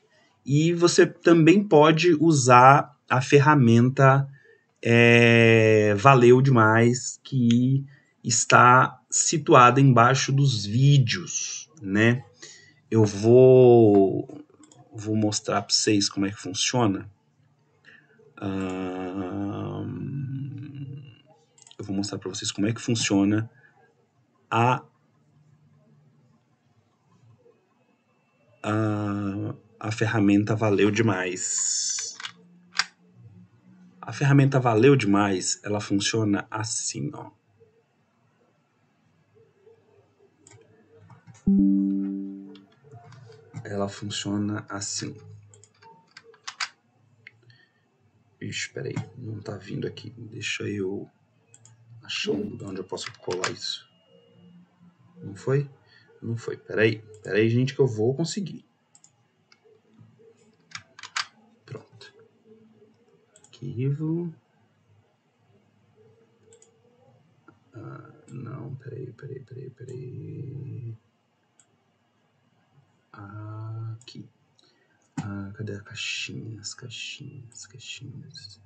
E 0.45 0.73
você 0.73 1.07
também 1.07 1.63
pode 1.63 2.17
usar 2.19 2.97
a 3.09 3.21
ferramenta 3.21 4.27
é, 4.83 5.95
valeu 5.97 6.41
demais, 6.41 7.21
que 7.23 7.85
está 8.25 8.99
situada 9.11 9.81
embaixo 9.81 10.33
dos 10.33 10.65
vídeos, 10.65 11.60
né? 11.81 12.25
Eu 12.91 13.05
vou 13.05 14.29
vou 14.93 15.17
mostrar 15.17 15.63
para 15.63 15.75
vocês 15.75 16.09
como 16.09 16.27
é 16.27 16.31
que 16.31 16.41
funciona. 16.41 17.11
eu 21.79 21.85
vou 21.85 21.95
mostrar 21.95 22.19
para 22.19 22.29
vocês 22.29 22.51
como 22.51 22.67
é 22.67 22.73
que 22.73 22.81
funciona 22.81 23.51
a, 24.51 24.83
a, 28.63 29.55
a 29.79 29.93
ferramenta 29.93 30.55
valeu 30.57 30.91
demais. 30.91 32.17
A 34.01 34.13
ferramenta 34.13 34.59
valeu 34.59 34.97
demais, 34.97 35.61
ela 35.63 35.81
funciona 35.81 36.47
assim, 36.51 37.11
ó. 37.15 37.31
Ela 43.71 43.89
funciona 43.89 44.67
assim. 44.69 45.17
Ixi, 48.41 48.71
peraí, 48.71 48.95
não 49.17 49.41
tá 49.41 49.57
vindo 49.57 49.87
aqui. 49.87 50.11
Deixa 50.11 50.65
eu 50.65 51.09
achar 52.03 52.33
um 52.33 52.51
lugar 52.51 52.71
onde 52.71 52.81
eu 52.81 52.85
posso 52.85 53.13
colar 53.19 53.51
isso. 53.51 53.89
Não 55.23 55.35
foi? 55.35 55.71
Não 56.21 56.37
foi. 56.37 56.57
Peraí, 56.57 57.03
peraí, 57.23 57.49
gente, 57.49 57.75
que 57.75 57.81
eu 57.81 57.87
vou 57.87 58.15
conseguir. 58.15 58.69
arquivo. 63.61 64.33
Ah, 67.75 68.13
não, 68.29 68.75
peraí, 68.77 69.13
peraí, 69.13 69.41
peraí, 69.41 69.71
peraí. 69.71 70.97
Aqui. 74.11 74.29
Ah, 75.23 75.53
cadê 75.57 75.77
a 75.77 75.81
caixinhas, 75.83 76.75
caixinhas, 76.75 77.65
caixinhas? 77.67 78.61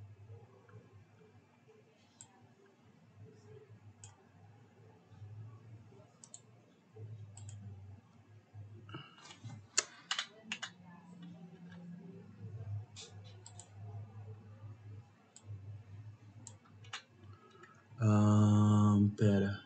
Um, 18.01 19.11
pera. 19.11 19.65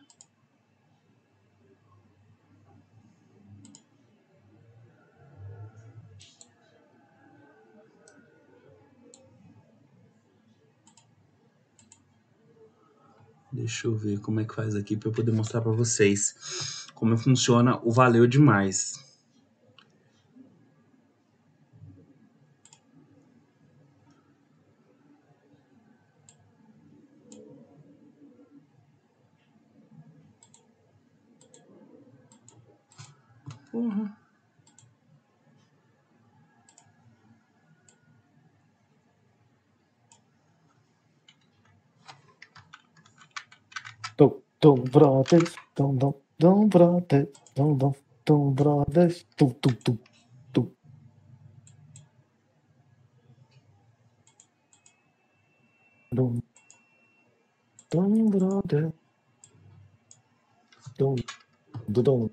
Deixa 13.79 13.87
eu 13.87 13.95
ver 13.95 14.19
como 14.19 14.41
é 14.41 14.43
que 14.43 14.53
faz 14.53 14.75
aqui 14.75 14.97
para 14.97 15.07
eu 15.07 15.13
poder 15.13 15.31
mostrar 15.31 15.61
para 15.61 15.71
vocês 15.71 16.85
como 16.93 17.15
funciona 17.15 17.79
o 17.81 17.93
valeu 17.93 18.27
demais. 18.27 18.99
Dom 44.61 44.83
Brothers, 44.89 45.55
Dom 45.75 45.97
Dom, 45.97 46.13
Dom 46.39 46.69
Brothers, 46.69 47.27
Dom 47.55 47.77
Dom, 47.77 47.93
Dom 48.25 48.53
Brothers, 48.55 49.25
tum 49.37 49.51
tum 49.61 49.75
tum. 49.85 49.99
tum. 50.53 50.71
Dom, 56.15 56.41
Dom 57.91 58.29
Brothers, 58.31 58.93
Dom, 60.97 61.15
do 61.87 62.03
Dom. 62.03 62.29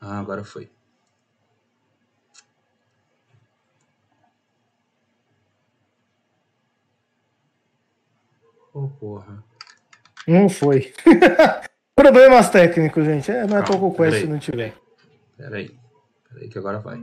Ah, 0.00 0.20
agora 0.20 0.44
foi. 0.44 0.70
Oh, 8.74 8.88
porra. 8.88 9.44
Não 10.26 10.48
foi. 10.48 10.92
Problemas 11.94 12.50
técnicos, 12.50 13.04
gente. 13.04 13.30
É, 13.30 13.46
não 13.46 13.58
é 13.58 13.62
Toco 13.62 13.94
Quest 13.94 14.20
se 14.20 14.26
não 14.26 14.38
tiver. 14.38 14.74
Pera 15.36 15.56
aí. 15.56 15.68
Pera 16.28 16.40
aí 16.40 16.48
que 16.48 16.58
agora 16.58 16.78
vai. 16.78 17.00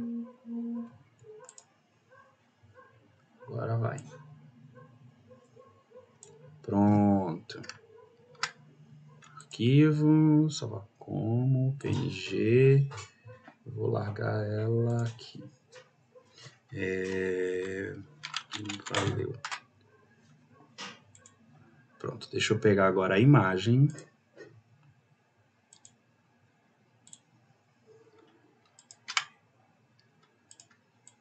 Agora 3.48 3.78
vai. 3.78 3.98
Pronto. 6.62 7.62
Arquivo, 9.38 10.50
salvar 10.50 10.84
como, 11.00 11.76
PNG. 11.80 12.90
Vou 13.66 13.92
largar 13.92 14.46
ela 14.46 15.04
aqui. 15.04 15.44
É... 16.74 17.96
Valeu. 18.94 19.34
Pronto, 22.00 22.30
deixa 22.32 22.54
eu 22.54 22.60
pegar 22.60 22.88
agora 22.88 23.16
a 23.16 23.20
imagem. 23.20 23.88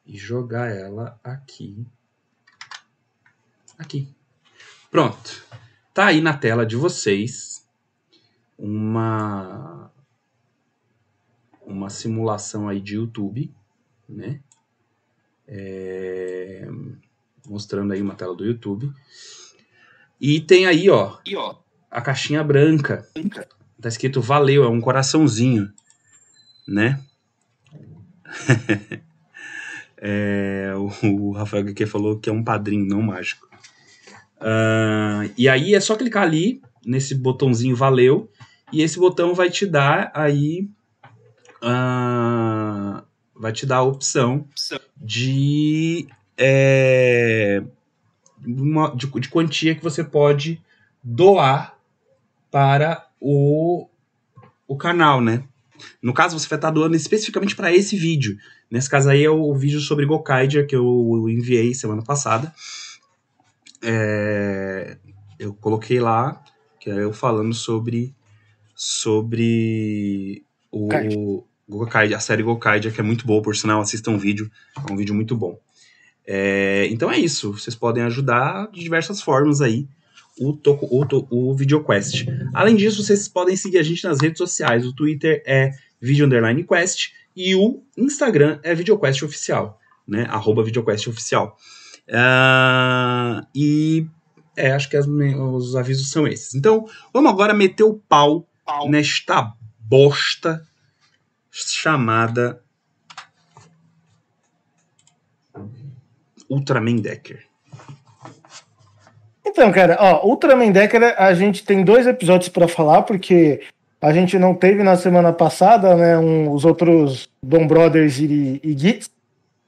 E 0.04 0.16
jogar 0.16 0.70
ela 0.70 1.18
aqui. 1.24 1.86
Aqui. 3.78 4.14
Pronto. 4.90 5.44
Tá 5.92 6.06
aí 6.06 6.20
na 6.20 6.36
tela 6.36 6.64
de 6.64 6.76
vocês 6.76 7.66
uma 8.58 9.90
uma 11.66 11.90
simulação 11.90 12.68
aí 12.68 12.80
de 12.80 12.94
YouTube, 12.94 13.52
né? 14.08 14.40
É, 15.48 16.68
mostrando 17.46 17.92
aí 17.92 18.00
uma 18.00 18.14
tela 18.14 18.34
do 18.34 18.44
YouTube. 18.44 18.92
E 20.20 20.40
tem 20.40 20.66
aí, 20.66 20.88
ó, 20.88 21.16
a 21.90 22.00
caixinha 22.00 22.42
branca. 22.42 23.06
Tá 23.80 23.88
escrito 23.88 24.20
valeu, 24.20 24.64
é 24.64 24.68
um 24.68 24.80
coraçãozinho, 24.80 25.70
né? 26.66 27.00
é, 29.98 30.72
o, 30.76 31.30
o 31.30 31.32
Rafael 31.32 31.68
aqui 31.68 31.86
falou 31.86 32.18
que 32.18 32.30
é 32.30 32.32
um 32.32 32.42
padrinho, 32.42 32.86
não 32.86 33.02
mágico. 33.02 33.46
Uh, 34.36 35.32
e 35.36 35.48
aí 35.48 35.74
é 35.74 35.80
só 35.80 35.96
clicar 35.96 36.22
ali 36.22 36.60
nesse 36.84 37.14
botãozinho 37.14 37.74
valeu 37.74 38.30
e 38.72 38.82
esse 38.82 38.98
botão 38.98 39.34
vai 39.34 39.48
te 39.48 39.64
dar 39.64 40.12
aí 40.14 40.68
uh, 41.62 43.02
vai 43.34 43.52
te 43.52 43.64
dar 43.64 43.76
a 43.76 43.82
opção 43.82 44.46
de 44.96 46.06
é, 46.36 47.62
uma, 48.46 48.94
de, 48.94 49.06
de 49.06 49.28
quantia 49.28 49.74
que 49.74 49.82
você 49.82 50.04
pode 50.04 50.62
doar 51.02 51.76
para 52.50 53.06
o, 53.20 53.88
o 54.66 54.76
canal, 54.76 55.20
né? 55.20 55.44
No 56.02 56.14
caso, 56.14 56.38
você 56.38 56.48
vai 56.48 56.58
estar 56.58 56.70
doando 56.70 56.96
especificamente 56.96 57.54
para 57.54 57.74
esse 57.74 57.96
vídeo. 57.96 58.38
Nesse 58.70 58.88
caso 58.88 59.10
aí 59.10 59.24
é 59.24 59.30
o 59.30 59.54
vídeo 59.54 59.80
sobre 59.80 60.06
Gokaidia 60.06 60.64
que 60.64 60.74
eu 60.74 61.26
enviei 61.28 61.74
semana 61.74 62.02
passada. 62.02 62.52
É, 63.82 64.96
eu 65.38 65.54
coloquei 65.54 66.00
lá, 66.00 66.42
que 66.80 66.90
é 66.90 67.02
eu 67.02 67.12
falando 67.12 67.54
sobre 67.54 68.14
sobre 68.74 70.44
o, 70.70 70.88
Gokaidia, 71.68 72.16
a 72.16 72.20
série 72.20 72.42
Gokaidia, 72.42 72.90
que 72.92 73.00
é 73.00 73.04
muito 73.04 73.26
boa, 73.26 73.42
por 73.42 73.56
sinal, 73.56 73.80
assistam 73.80 74.12
um 74.12 74.18
vídeo, 74.18 74.50
é 74.88 74.92
um 74.92 74.96
vídeo 74.96 75.14
muito 75.14 75.36
bom. 75.36 75.58
É, 76.26 76.88
então 76.90 77.10
é 77.10 77.18
isso. 77.18 77.52
Vocês 77.52 77.76
podem 77.76 78.02
ajudar 78.02 78.68
de 78.72 78.80
diversas 78.80 79.20
formas 79.20 79.60
aí 79.60 79.86
o, 80.38 80.52
toco, 80.52 80.86
o, 80.90 81.04
o 81.30 81.54
VideoQuest. 81.54 82.26
Além 82.52 82.76
disso, 82.76 83.02
vocês 83.02 83.28
podem 83.28 83.56
seguir 83.56 83.78
a 83.78 83.82
gente 83.82 84.04
nas 84.04 84.20
redes 84.20 84.38
sociais. 84.38 84.84
O 84.84 84.92
Twitter 84.92 85.42
é 85.46 85.72
Video 86.00 86.26
Underline 86.26 86.64
Quest 86.64 87.12
e 87.34 87.54
o 87.54 87.82
Instagram 87.96 88.58
é 88.62 88.74
VideoQuest 88.74 89.22
Oficial, 89.22 89.78
né? 90.06 90.26
Arroba 90.28 90.62
VideoQuest 90.62 91.08
Oficial. 91.08 91.56
Uh, 92.08 93.46
e 93.54 94.06
é, 94.56 94.72
acho 94.72 94.88
que 94.88 94.96
as, 94.96 95.06
os 95.06 95.76
avisos 95.76 96.10
são 96.10 96.26
esses. 96.26 96.54
Então, 96.54 96.86
vamos 97.12 97.30
agora 97.30 97.54
meter 97.54 97.84
o 97.84 97.94
pau, 97.94 98.48
pau. 98.64 98.88
nesta 98.88 99.52
bosta 99.78 100.62
chamada 101.50 102.62
Ultraman 106.48 106.96
Decker? 106.96 107.44
Então, 109.44 109.70
cara, 109.72 109.96
ó, 109.98 110.26
Ultraman 110.26 110.70
Decker, 110.70 111.14
a 111.16 111.32
gente 111.32 111.64
tem 111.64 111.84
dois 111.84 112.06
episódios 112.06 112.48
para 112.48 112.68
falar, 112.68 113.02
porque 113.02 113.62
a 114.00 114.12
gente 114.12 114.38
não 114.38 114.54
teve 114.54 114.82
na 114.82 114.96
semana 114.96 115.32
passada, 115.32 115.94
né, 115.94 116.18
um, 116.18 116.52
os 116.52 116.64
outros 116.64 117.28
Dom 117.42 117.66
Brothers 117.66 118.18
e, 118.18 118.60
e 118.62 118.78
Gits. 118.78 119.10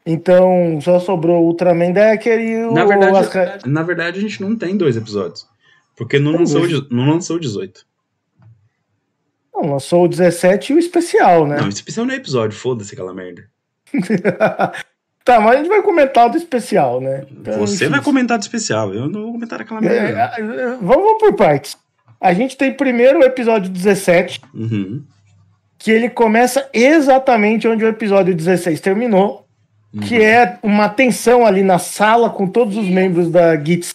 Então, 0.04 0.78
só 0.80 0.98
sobrou 0.98 1.42
o 1.42 1.46
Ultraman 1.46 1.92
Decker 1.92 2.40
e 2.40 2.64
o... 2.64 2.72
Na 2.72 2.84
verdade, 2.84 3.66
na 3.66 3.82
verdade, 3.82 4.18
a 4.18 4.22
gente 4.22 4.40
não 4.40 4.56
tem 4.56 4.76
dois 4.76 4.96
episódios. 4.96 5.46
Porque 5.96 6.18
não, 6.18 6.32
lançou, 6.32 6.62
não 6.90 7.10
lançou 7.10 7.38
18. 7.38 7.84
Não, 9.52 9.72
lançou 9.72 10.04
o 10.04 10.08
17 10.08 10.72
e 10.72 10.76
o 10.76 10.78
especial, 10.78 11.46
né? 11.46 11.56
Não, 11.56 11.66
o 11.66 11.68
especial 11.68 12.06
não 12.06 12.14
é 12.14 12.16
episódio, 12.16 12.56
foda-se 12.56 12.94
aquela 12.94 13.12
merda. 13.12 13.50
Tá, 15.28 15.38
mas 15.38 15.52
a 15.52 15.56
gente 15.58 15.68
vai 15.68 15.82
comentar 15.82 16.30
do 16.30 16.38
especial, 16.38 17.02
né? 17.02 17.26
Então, 17.30 17.58
Você 17.58 17.84
enfim. 17.84 17.92
vai 17.92 18.02
comentar 18.02 18.38
do 18.38 18.40
especial, 18.40 18.94
eu 18.94 19.10
não 19.10 19.24
vou 19.24 19.32
comentar 19.32 19.60
aquela 19.60 19.78
merda. 19.78 20.32
É, 20.38 20.40
é, 20.40 20.76
vamos, 20.80 21.18
por 21.18 21.34
partes. 21.34 21.76
A 22.18 22.32
gente 22.32 22.56
tem 22.56 22.72
primeiro 22.72 23.18
o 23.18 23.22
episódio 23.22 23.70
17, 23.70 24.40
uhum. 24.54 25.02
que 25.78 25.90
ele 25.90 26.08
começa 26.08 26.66
exatamente 26.72 27.68
onde 27.68 27.84
o 27.84 27.88
episódio 27.88 28.34
16 28.34 28.80
terminou, 28.80 29.46
uhum. 29.92 30.00
que 30.00 30.16
é 30.16 30.58
uma 30.62 30.88
tensão 30.88 31.44
ali 31.44 31.62
na 31.62 31.78
sala 31.78 32.30
com 32.30 32.46
todos 32.46 32.78
os 32.78 32.88
membros 32.88 33.30
da 33.30 33.54
GITS. 33.62 33.94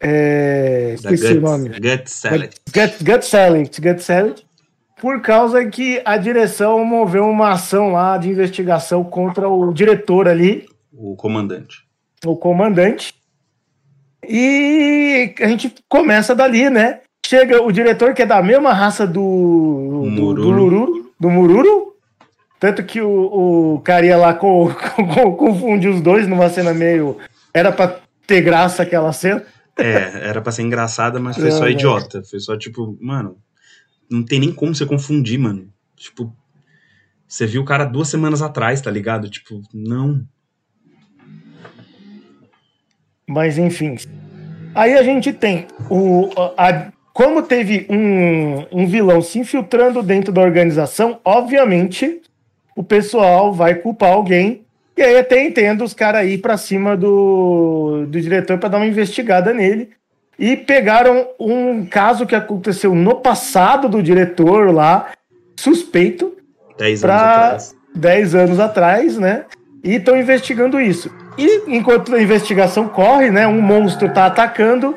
É, 0.00 0.94
esqueci 0.96 1.34
o 1.34 1.40
nome. 1.40 1.68
Gut 1.68 2.10
Salad. 2.10 2.50
Gut 2.74 3.24
Salad. 3.24 3.70
Gut 3.80 4.02
Salad 4.02 4.40
por 5.02 5.20
causa 5.20 5.66
que 5.66 6.00
a 6.04 6.16
direção 6.16 6.84
moveu 6.84 7.28
uma 7.28 7.50
ação 7.50 7.90
lá 7.90 8.16
de 8.16 8.30
investigação 8.30 9.02
contra 9.02 9.48
o 9.48 9.74
diretor 9.74 10.28
ali. 10.28 10.64
O 10.92 11.16
comandante. 11.16 11.78
O 12.24 12.36
comandante. 12.36 13.12
E 14.22 15.34
a 15.40 15.48
gente 15.48 15.74
começa 15.88 16.36
dali, 16.36 16.70
né? 16.70 17.00
Chega 17.26 17.60
o 17.60 17.72
diretor, 17.72 18.14
que 18.14 18.22
é 18.22 18.26
da 18.26 18.40
mesma 18.40 18.72
raça 18.72 19.04
do. 19.04 20.04
Do, 20.04 20.34
do, 20.34 20.42
Mururu, 20.44 21.12
do 21.18 21.28
Mururu. 21.28 21.96
Tanto 22.60 22.84
que 22.84 23.00
o, 23.00 23.74
o 23.74 23.80
carinha 23.80 24.16
lá 24.16 24.34
co, 24.34 24.70
co, 25.12 25.32
confunde 25.34 25.88
os 25.88 26.00
dois 26.00 26.28
numa 26.28 26.48
cena 26.48 26.72
meio. 26.72 27.18
Era 27.52 27.72
pra 27.72 27.98
ter 28.24 28.40
graça 28.40 28.84
aquela 28.84 29.12
cena. 29.12 29.42
É, 29.76 30.28
era 30.28 30.40
pra 30.40 30.52
ser 30.52 30.62
engraçada, 30.62 31.18
mas 31.18 31.36
foi 31.36 31.50
só 31.50 31.68
idiota. 31.68 32.22
Foi 32.22 32.38
só 32.38 32.56
tipo, 32.56 32.96
mano, 33.00 33.36
não 34.12 34.22
tem 34.22 34.40
nem 34.40 34.52
como 34.52 34.74
você 34.74 34.86
confundir, 34.86 35.38
mano. 35.38 35.72
Tipo, 35.96 36.34
você 37.26 37.46
viu 37.46 37.62
o 37.62 37.64
cara 37.64 37.84
duas 37.84 38.08
semanas 38.08 38.42
atrás, 38.42 38.80
tá 38.80 38.90
ligado? 38.90 39.30
Tipo, 39.30 39.62
não. 39.72 40.22
Mas 43.26 43.56
enfim. 43.56 43.96
Aí 44.74 44.94
a 44.94 45.02
gente 45.02 45.32
tem 45.32 45.66
o. 45.88 46.30
A, 46.56 46.92
como 47.12 47.42
teve 47.42 47.86
um, 47.90 48.82
um 48.82 48.86
vilão 48.86 49.20
se 49.20 49.38
infiltrando 49.38 50.02
dentro 50.02 50.32
da 50.32 50.40
organização, 50.40 51.20
obviamente 51.24 52.22
o 52.74 52.82
pessoal 52.82 53.52
vai 53.52 53.74
culpar 53.74 54.12
alguém. 54.12 54.64
E 54.96 55.02
aí 55.02 55.18
até 55.18 55.42
entendo 55.42 55.84
os 55.84 55.94
caras 55.94 56.26
ir 56.28 56.38
pra 56.38 56.56
cima 56.56 56.96
do, 56.96 58.06
do 58.06 58.20
diretor 58.20 58.58
para 58.58 58.70
dar 58.70 58.76
uma 58.78 58.86
investigada 58.86 59.52
nele 59.54 59.90
e 60.38 60.56
pegaram 60.56 61.28
um 61.38 61.84
caso 61.84 62.26
que 62.26 62.34
aconteceu 62.34 62.94
no 62.94 63.16
passado 63.16 63.88
do 63.88 64.02
diretor 64.02 64.72
lá, 64.72 65.12
suspeito. 65.56 66.36
Dez 66.78 67.04
anos 67.04 67.16
atrás. 67.16 67.76
Dez 67.94 68.34
anos 68.34 68.60
atrás, 68.60 69.18
né? 69.18 69.44
E 69.84 69.96
estão 69.96 70.16
investigando 70.16 70.80
isso. 70.80 71.10
E 71.36 71.62
enquanto 71.68 72.14
a 72.14 72.22
investigação 72.22 72.88
corre, 72.88 73.30
né? 73.30 73.46
Um 73.46 73.60
monstro 73.60 74.08
está 74.08 74.26
atacando. 74.26 74.96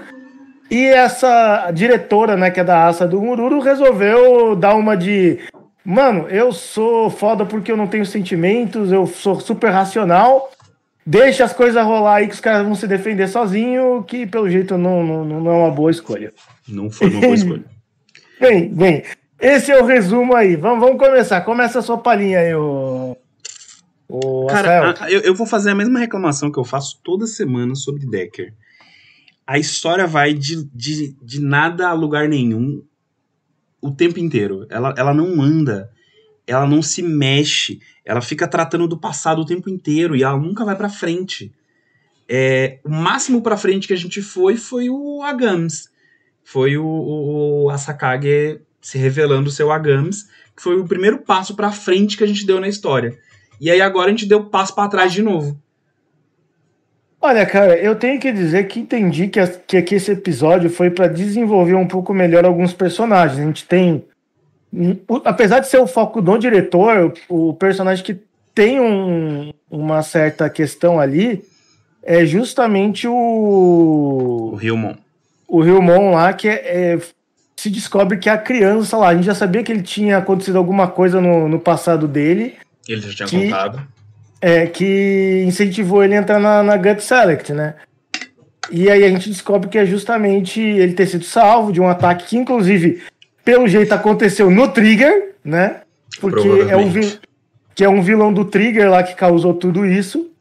E 0.70 0.86
essa 0.88 1.70
diretora, 1.72 2.36
né, 2.36 2.50
que 2.50 2.60
é 2.60 2.64
da 2.64 2.86
raça 2.86 3.08
do 3.08 3.22
Mururu, 3.22 3.60
resolveu 3.60 4.56
dar 4.56 4.76
uma 4.76 4.98
de. 4.98 5.40
Mano, 5.84 6.28
eu 6.30 6.52
sou 6.52 7.10
foda 7.10 7.46
porque 7.46 7.72
eu 7.72 7.78
não 7.78 7.86
tenho 7.86 8.06
sentimentos, 8.06 8.92
eu 8.92 9.06
sou 9.06 9.40
super 9.40 9.70
racional. 9.70 10.50
Deixa 11.06 11.44
as 11.44 11.54
coisas 11.54 11.84
rolar 11.84 12.16
aí 12.16 12.28
que 12.28 12.34
os 12.34 12.40
caras 12.40 12.66
vão 12.66 12.76
se 12.76 12.88
defender 12.88 13.28
sozinho, 13.28 14.04
que 14.04 14.26
pelo 14.26 14.50
jeito 14.50 14.78
não, 14.78 15.04
não, 15.04 15.26
não 15.26 15.52
é 15.52 15.56
uma 15.56 15.72
boa 15.72 15.92
escolha. 15.92 16.34
Não 16.68 16.90
foi 16.90 17.10
uma 17.10 17.22
boa 17.22 17.36
escolha. 17.36 17.64
Bem, 18.38 18.68
bem, 18.68 19.02
esse 19.40 19.72
é 19.72 19.82
o 19.82 19.86
resumo 19.86 20.36
aí. 20.36 20.58
Vamos, 20.58 20.82
vamos 20.82 21.00
começar. 21.00 21.40
Começa 21.42 21.80
a 21.80 21.82
sua 21.82 21.98
palhinha 21.98 22.40
aí, 22.40 22.54
o. 22.54 23.16
o 24.10 24.48
Cara, 24.48 24.94
a, 25.00 25.10
eu, 25.10 25.22
eu 25.22 25.34
vou 25.34 25.48
fazer 25.48 25.70
a 25.70 25.76
mesma 25.76 26.00
reclamação 26.00 26.52
que 26.52 26.60
eu 26.60 26.66
faço 26.66 27.00
toda 27.02 27.26
semana 27.26 27.76
sobre 27.76 28.06
Decker. 28.06 28.54
A 29.48 29.58
história 29.58 30.06
vai 30.06 30.34
de, 30.34 30.66
de, 30.74 31.16
de 31.22 31.40
nada 31.40 31.88
a 31.88 31.94
lugar 31.94 32.28
nenhum 32.28 32.84
o 33.82 33.92
tempo 33.92 34.20
inteiro. 34.20 34.66
Ela, 34.70 34.94
ela 34.98 35.14
não 35.14 35.42
anda, 35.42 35.90
ela 36.46 36.68
não 36.68 36.82
se 36.82 37.02
mexe, 37.02 37.80
ela 38.06 38.22
fica 38.22 38.48
tratando 38.48 38.88
do 38.88 38.98
passado 38.98 39.42
o 39.42 39.46
tempo 39.46 39.70
inteiro 39.70 40.16
e 40.16 40.24
ela 40.24 40.38
nunca 40.38 40.64
vai 40.64 40.76
para 40.76 40.90
frente. 40.90 41.52
É, 42.28 42.80
o 42.84 42.90
máximo 42.90 43.42
para 43.42 43.58
frente 43.58 43.88
que 43.88 43.94
a 43.94 43.98
gente 43.98 44.22
foi 44.22 44.56
foi 44.58 44.90
o 44.90 45.22
Agams. 45.24 45.90
Foi 46.44 46.78
o, 46.78 46.86
o, 46.86 47.64
o 47.64 47.70
Asakage 47.70 48.62
se 48.80 49.00
revelando 49.00 49.50
o 49.50 49.52
seu 49.52 49.72
Agams, 49.72 50.28
que 50.56 50.62
foi 50.62 50.80
o 50.80 50.86
primeiro 50.86 51.18
passo 51.18 51.56
para 51.56 51.72
frente 51.72 52.16
que 52.16 52.24
a 52.24 52.28
gente 52.28 52.46
deu 52.46 52.60
na 52.60 52.68
história. 52.68 53.18
E 53.60 53.72
aí 53.72 53.82
agora 53.82 54.08
a 54.08 54.12
gente 54.12 54.28
deu 54.28 54.46
passo 54.46 54.76
para 54.76 54.90
trás 54.90 55.12
de 55.12 55.24
novo. 55.24 55.60
Olha, 57.20 57.44
cara, 57.44 57.76
eu 57.76 57.96
tenho 57.96 58.20
que 58.20 58.32
dizer 58.32 58.68
que 58.68 58.80
entendi 58.80 59.28
que, 59.28 59.40
que 59.66 59.78
aqui 59.78 59.96
esse 59.96 60.12
episódio 60.12 60.70
foi 60.70 60.92
para 60.92 61.08
desenvolver 61.08 61.74
um 61.74 61.88
pouco 61.88 62.14
melhor 62.14 62.46
alguns 62.46 62.74
personagens. 62.74 63.40
A 63.40 63.44
gente 63.44 63.66
tem. 63.66 64.06
Apesar 65.24 65.60
de 65.60 65.68
ser 65.68 65.80
o 65.80 65.88
foco 65.88 66.22
do 66.22 66.38
diretor, 66.38 67.14
o 67.30 67.54
personagem 67.54 68.04
que 68.04 68.18
tem 68.54 68.80
um, 68.80 69.54
uma 69.70 70.02
certa 70.02 70.50
questão 70.50 71.00
ali 71.00 71.44
é 72.04 72.26
justamente 72.26 73.08
o. 73.08 74.52
O 74.54 74.56
Ryumon. 74.56 74.96
O 75.48 75.62
Ryumon 75.62 76.12
lá, 76.12 76.34
que 76.34 76.48
é, 76.48 76.94
é, 76.94 77.00
se 77.56 77.70
descobre 77.70 78.18
que 78.18 78.30
a 78.30 78.38
criança 78.38 78.98
lá. 78.98 79.10
A 79.10 79.16
gente 79.16 79.26
já 79.26 79.36
sabia 79.36 79.64
que 79.64 79.72
ele 79.72 79.84
tinha 79.84 80.18
acontecido 80.18 80.58
alguma 80.58 80.88
coisa 80.88 81.22
no, 81.22 81.48
no 81.48 81.60
passado 81.60 82.08
dele. 82.08 82.56
Ele 82.88 83.02
já 83.02 83.26
tinha 83.26 83.28
que, 83.28 83.50
contado 83.50 83.96
é, 84.46 84.68
que 84.68 85.44
incentivou 85.48 86.04
ele 86.04 86.14
a 86.14 86.20
entrar 86.20 86.40
na, 86.40 86.62
na 86.62 86.78
Gut 86.78 87.02
Select, 87.02 87.52
né? 87.52 87.74
E 88.70 88.90
aí 88.92 89.04
a 89.04 89.10
gente 89.10 89.28
descobre 89.28 89.68
que 89.68 89.78
é 89.78 89.86
justamente 89.88 90.60
ele 90.60 90.94
ter 90.94 91.08
sido 91.08 91.24
salvo 91.24 91.72
de 91.72 91.82
um 91.82 91.88
ataque 91.88 92.28
que, 92.28 92.38
inclusive, 92.38 93.02
pelo 93.46 93.68
jeito 93.68 93.94
aconteceu 93.94 94.50
no 94.50 94.68
Trigger, 94.68 95.36
né? 95.44 95.82
Porque 96.20 96.48
é 96.48 96.76
um, 96.76 96.92
que 97.76 97.84
é 97.84 97.90
um 97.90 98.02
vilão 98.02 98.34
do 98.34 98.44
Trigger 98.44 98.90
lá 98.90 99.04
que 99.04 99.14
causou 99.16 99.54
tudo 99.54 99.86
isso. 99.86 100.32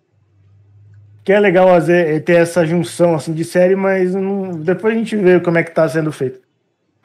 Que 1.23 1.33
é 1.33 1.39
legal 1.39 1.69
fazer, 1.69 2.23
ter 2.25 2.37
essa 2.37 2.67
junção 2.67 3.15
assim 3.15 3.33
de 3.33 3.45
série, 3.45 3.77
mas 3.77 4.15
não, 4.15 4.53
depois 4.53 4.95
a 4.95 4.99
gente 4.99 5.17
vê 5.17 5.39
como 5.39 5.59
é 5.59 5.63
que 5.63 5.71
tá 5.71 5.89
sendo 5.89 6.11
feito. 6.11 6.41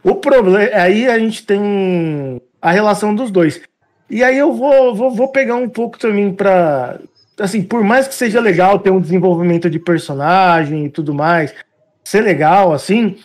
O 0.04 0.16
problema. 0.16 0.58
Aí 0.74 1.08
a 1.08 1.20
gente 1.20 1.46
tem 1.46 2.42
a 2.62 2.72
relação 2.72 3.14
dos 3.14 3.30
dois. 3.30 3.62
E 4.10 4.24
aí 4.24 4.38
eu 4.38 4.54
vou, 4.54 4.96
vou, 4.96 5.12
vou 5.12 5.28
pegar 5.28 5.56
um 5.56 5.70
pouco 5.70 6.00
também 6.00 6.34
para 6.34 7.00
assim, 7.40 7.62
por 7.62 7.84
mais 7.84 8.08
que 8.08 8.16
seja 8.16 8.40
legal 8.40 8.80
ter 8.80 8.90
um 8.90 9.00
desenvolvimento 9.00 9.70
de 9.70 9.80
personagem 9.80 10.86
e 10.86 10.90
tudo 10.90 11.14
mais, 11.14 11.54
ser 12.04 12.22
legal, 12.22 12.74
assim, 12.74 13.18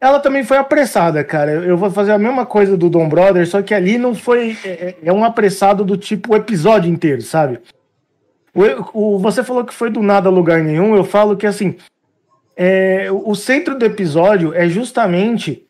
ela 0.00 0.18
também 0.18 0.42
foi 0.42 0.56
apressada, 0.56 1.22
cara. 1.22 1.50
Eu 1.52 1.76
vou 1.76 1.90
fazer 1.90 2.12
a 2.12 2.18
mesma 2.18 2.46
coisa 2.46 2.76
do 2.76 2.88
Dom 2.88 3.08
Brother, 3.08 3.46
só 3.46 3.60
que 3.60 3.74
ali 3.74 3.98
não 3.98 4.14
foi. 4.14 4.56
É, 4.64 4.68
é, 4.68 4.96
é 5.04 5.12
um 5.12 5.22
apressado 5.22 5.84
do 5.84 5.96
tipo 5.96 6.32
o 6.32 6.36
episódio 6.36 6.90
inteiro, 6.90 7.20
sabe? 7.20 7.60
O, 8.54 9.14
o, 9.14 9.18
você 9.18 9.44
falou 9.44 9.64
que 9.64 9.74
foi 9.74 9.90
do 9.90 10.02
nada 10.02 10.30
lugar 10.30 10.62
nenhum, 10.62 10.96
eu 10.96 11.04
falo 11.04 11.36
que 11.36 11.46
assim. 11.46 11.76
É, 12.56 13.08
o 13.10 13.34
centro 13.34 13.78
do 13.78 13.86
episódio 13.86 14.52
é 14.52 14.68
justamente 14.68 15.66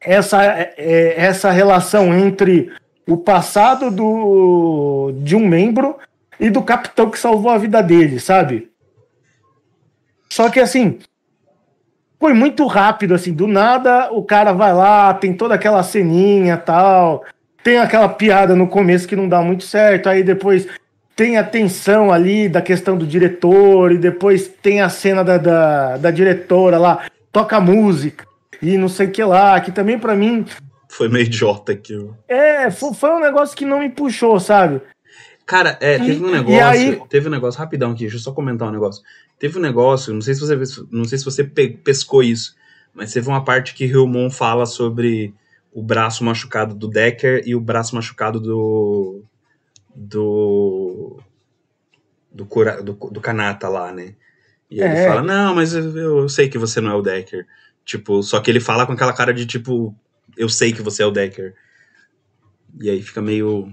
essa, 0.00 0.42
é 0.42 1.14
essa 1.16 1.50
relação 1.50 2.16
entre 2.16 2.72
o 3.06 3.18
passado 3.18 3.90
do, 3.90 5.12
de 5.18 5.36
um 5.36 5.46
membro 5.46 5.98
e 6.40 6.48
do 6.48 6.62
capitão 6.62 7.10
que 7.10 7.18
salvou 7.18 7.50
a 7.50 7.58
vida 7.58 7.82
dele, 7.82 8.18
sabe? 8.18 8.70
Só 10.30 10.48
que 10.48 10.58
assim, 10.58 10.98
foi 12.24 12.32
muito 12.32 12.66
rápido, 12.66 13.12
assim, 13.12 13.34
do 13.34 13.46
nada 13.46 14.10
o 14.10 14.22
cara 14.22 14.50
vai 14.54 14.72
lá, 14.72 15.12
tem 15.12 15.34
toda 15.34 15.54
aquela 15.54 15.82
ceninha 15.82 16.56
tal, 16.56 17.22
tem 17.62 17.76
aquela 17.76 18.08
piada 18.08 18.56
no 18.56 18.66
começo 18.66 19.06
que 19.06 19.14
não 19.14 19.28
dá 19.28 19.42
muito 19.42 19.62
certo, 19.64 20.08
aí 20.08 20.22
depois 20.22 20.66
tem 21.14 21.36
a 21.36 21.44
tensão 21.44 22.10
ali 22.10 22.48
da 22.48 22.62
questão 22.62 22.96
do 22.96 23.06
diretor, 23.06 23.92
e 23.92 23.98
depois 23.98 24.48
tem 24.48 24.80
a 24.80 24.88
cena 24.88 25.22
da, 25.22 25.36
da, 25.36 25.96
da 25.98 26.10
diretora 26.10 26.78
lá, 26.78 27.04
toca 27.30 27.60
música, 27.60 28.24
e 28.62 28.78
não 28.78 28.88
sei 28.88 29.08
o 29.08 29.10
que 29.10 29.22
lá, 29.22 29.60
que 29.60 29.70
também 29.70 29.98
para 29.98 30.16
mim 30.16 30.46
foi 30.88 31.10
meio 31.10 31.26
idiota 31.26 31.72
aquilo. 31.72 32.16
É, 32.26 32.70
foi, 32.70 32.94
foi 32.94 33.10
um 33.10 33.20
negócio 33.20 33.54
que 33.54 33.66
não 33.66 33.80
me 33.80 33.90
puxou, 33.90 34.40
sabe? 34.40 34.80
Cara, 35.44 35.76
é, 35.78 35.98
teve 35.98 36.24
um 36.24 36.30
negócio. 36.30 36.64
Aí... 36.64 37.02
Teve 37.06 37.28
um 37.28 37.30
negócio, 37.30 37.60
rapidão 37.60 37.90
aqui, 37.90 38.04
deixa 38.04 38.16
eu 38.16 38.20
só 38.20 38.32
comentar 38.32 38.66
um 38.66 38.72
negócio. 38.72 39.02
Teve 39.38 39.58
um 39.58 39.62
negócio, 39.62 40.14
não 40.14 40.20
sei 40.20 40.34
se 40.34 40.40
você 40.40 40.86
não 40.90 41.04
sei 41.04 41.18
se 41.18 41.24
você 41.24 41.44
pescou 41.44 42.22
isso, 42.22 42.54
mas 42.94 43.12
teve 43.12 43.28
uma 43.28 43.44
parte 43.44 43.74
que 43.74 43.86
Ryumon 43.86 44.30
fala 44.30 44.64
sobre 44.64 45.34
o 45.72 45.82
braço 45.82 46.22
machucado 46.22 46.74
do 46.74 46.88
Decker 46.88 47.42
e 47.44 47.54
o 47.54 47.60
braço 47.60 47.96
machucado 47.96 48.38
do. 48.38 49.24
do. 49.94 51.18
do, 52.32 52.46
cura, 52.46 52.80
do, 52.80 52.92
do 52.92 53.20
Kanata 53.20 53.68
lá, 53.68 53.92
né? 53.92 54.14
E 54.70 54.80
é. 54.80 54.86
ele 54.86 55.08
fala: 55.08 55.22
Não, 55.22 55.54
mas 55.54 55.74
eu, 55.74 55.96
eu 55.96 56.28
sei 56.28 56.48
que 56.48 56.56
você 56.56 56.80
não 56.80 56.92
é 56.92 56.94
o 56.94 57.02
Decker. 57.02 57.44
Tipo, 57.84 58.22
só 58.22 58.40
que 58.40 58.50
ele 58.50 58.60
fala 58.60 58.86
com 58.86 58.92
aquela 58.92 59.12
cara 59.12 59.34
de 59.34 59.44
tipo, 59.44 59.94
eu 60.36 60.48
sei 60.48 60.72
que 60.72 60.80
você 60.80 61.02
é 61.02 61.06
o 61.06 61.10
Decker. 61.10 61.54
E 62.80 62.88
aí 62.88 63.02
fica 63.02 63.20
meio. 63.20 63.72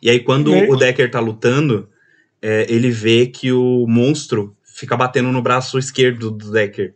E 0.00 0.10
aí, 0.10 0.20
quando 0.20 0.52
o 0.52 0.76
Decker 0.76 1.10
tá 1.10 1.20
lutando, 1.20 1.88
é, 2.40 2.66
ele 2.68 2.90
vê 2.90 3.26
que 3.26 3.52
o 3.52 3.86
monstro 3.86 4.56
fica 4.82 4.96
batendo 4.96 5.30
no 5.30 5.40
braço 5.40 5.78
esquerdo 5.78 6.28
do 6.28 6.50
Decker. 6.50 6.92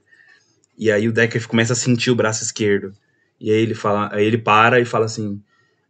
E 0.77 0.90
aí 0.90 1.07
o 1.09 1.12
Decker 1.12 1.46
começa 1.46 1.72
a 1.72 1.77
sentir 1.77 2.11
o 2.11 2.16
braço 2.16 2.42
esquerdo. 2.42 2.92
E 3.40 3.49
aí 3.49 3.62
ele 3.62 3.75
fala, 3.75 4.12
aí 4.12 4.27
ele 4.27 4.38
para 4.38 4.81
e 4.81 4.85
fala 4.85 5.05
assim: 5.05 5.40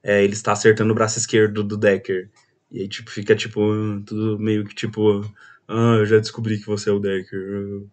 é, 0.03 0.23
ele 0.23 0.35
está 0.35 0.53
acertando 0.53 0.93
o 0.93 0.95
braço 0.95 1.19
esquerdo 1.19 1.65
do 1.65 1.75
Decker. 1.75 2.29
E 2.71 2.81
aí, 2.81 2.89
tipo, 2.89 3.11
fica 3.11 3.35
tipo, 3.35 3.61
tudo 4.05 4.39
meio 4.39 4.67
que 4.67 4.75
tipo, 4.75 5.25
ah, 5.67 5.97
eu 6.01 6.05
já 6.05 6.19
descobri 6.19 6.59
que 6.59 6.67
você 6.67 6.91
é 6.91 6.93
o 6.93 6.99
Decker. 6.99 7.39
Eu, 7.39 7.89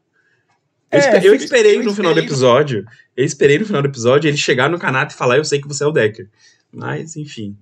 é, 0.91 1.25
eu 1.25 1.33
esperei 1.33 1.81
no 1.81 1.95
final 1.95 2.13
do 2.13 2.19
episódio. 2.19 2.85
Eu 3.15 3.23
esperei 3.23 3.57
no 3.57 3.65
final 3.65 3.81
do 3.81 3.87
episódio 3.87 4.27
ele 4.27 4.35
chegar 4.35 4.69
no 4.69 4.77
Kanata 4.77 5.13
e 5.13 5.17
falar: 5.17 5.37
Eu 5.37 5.45
sei 5.45 5.61
que 5.61 5.67
você 5.67 5.85
é 5.85 5.87
o 5.87 5.93
Decker. 5.93 6.27
Mas, 6.73 7.15
enfim, 7.15 7.55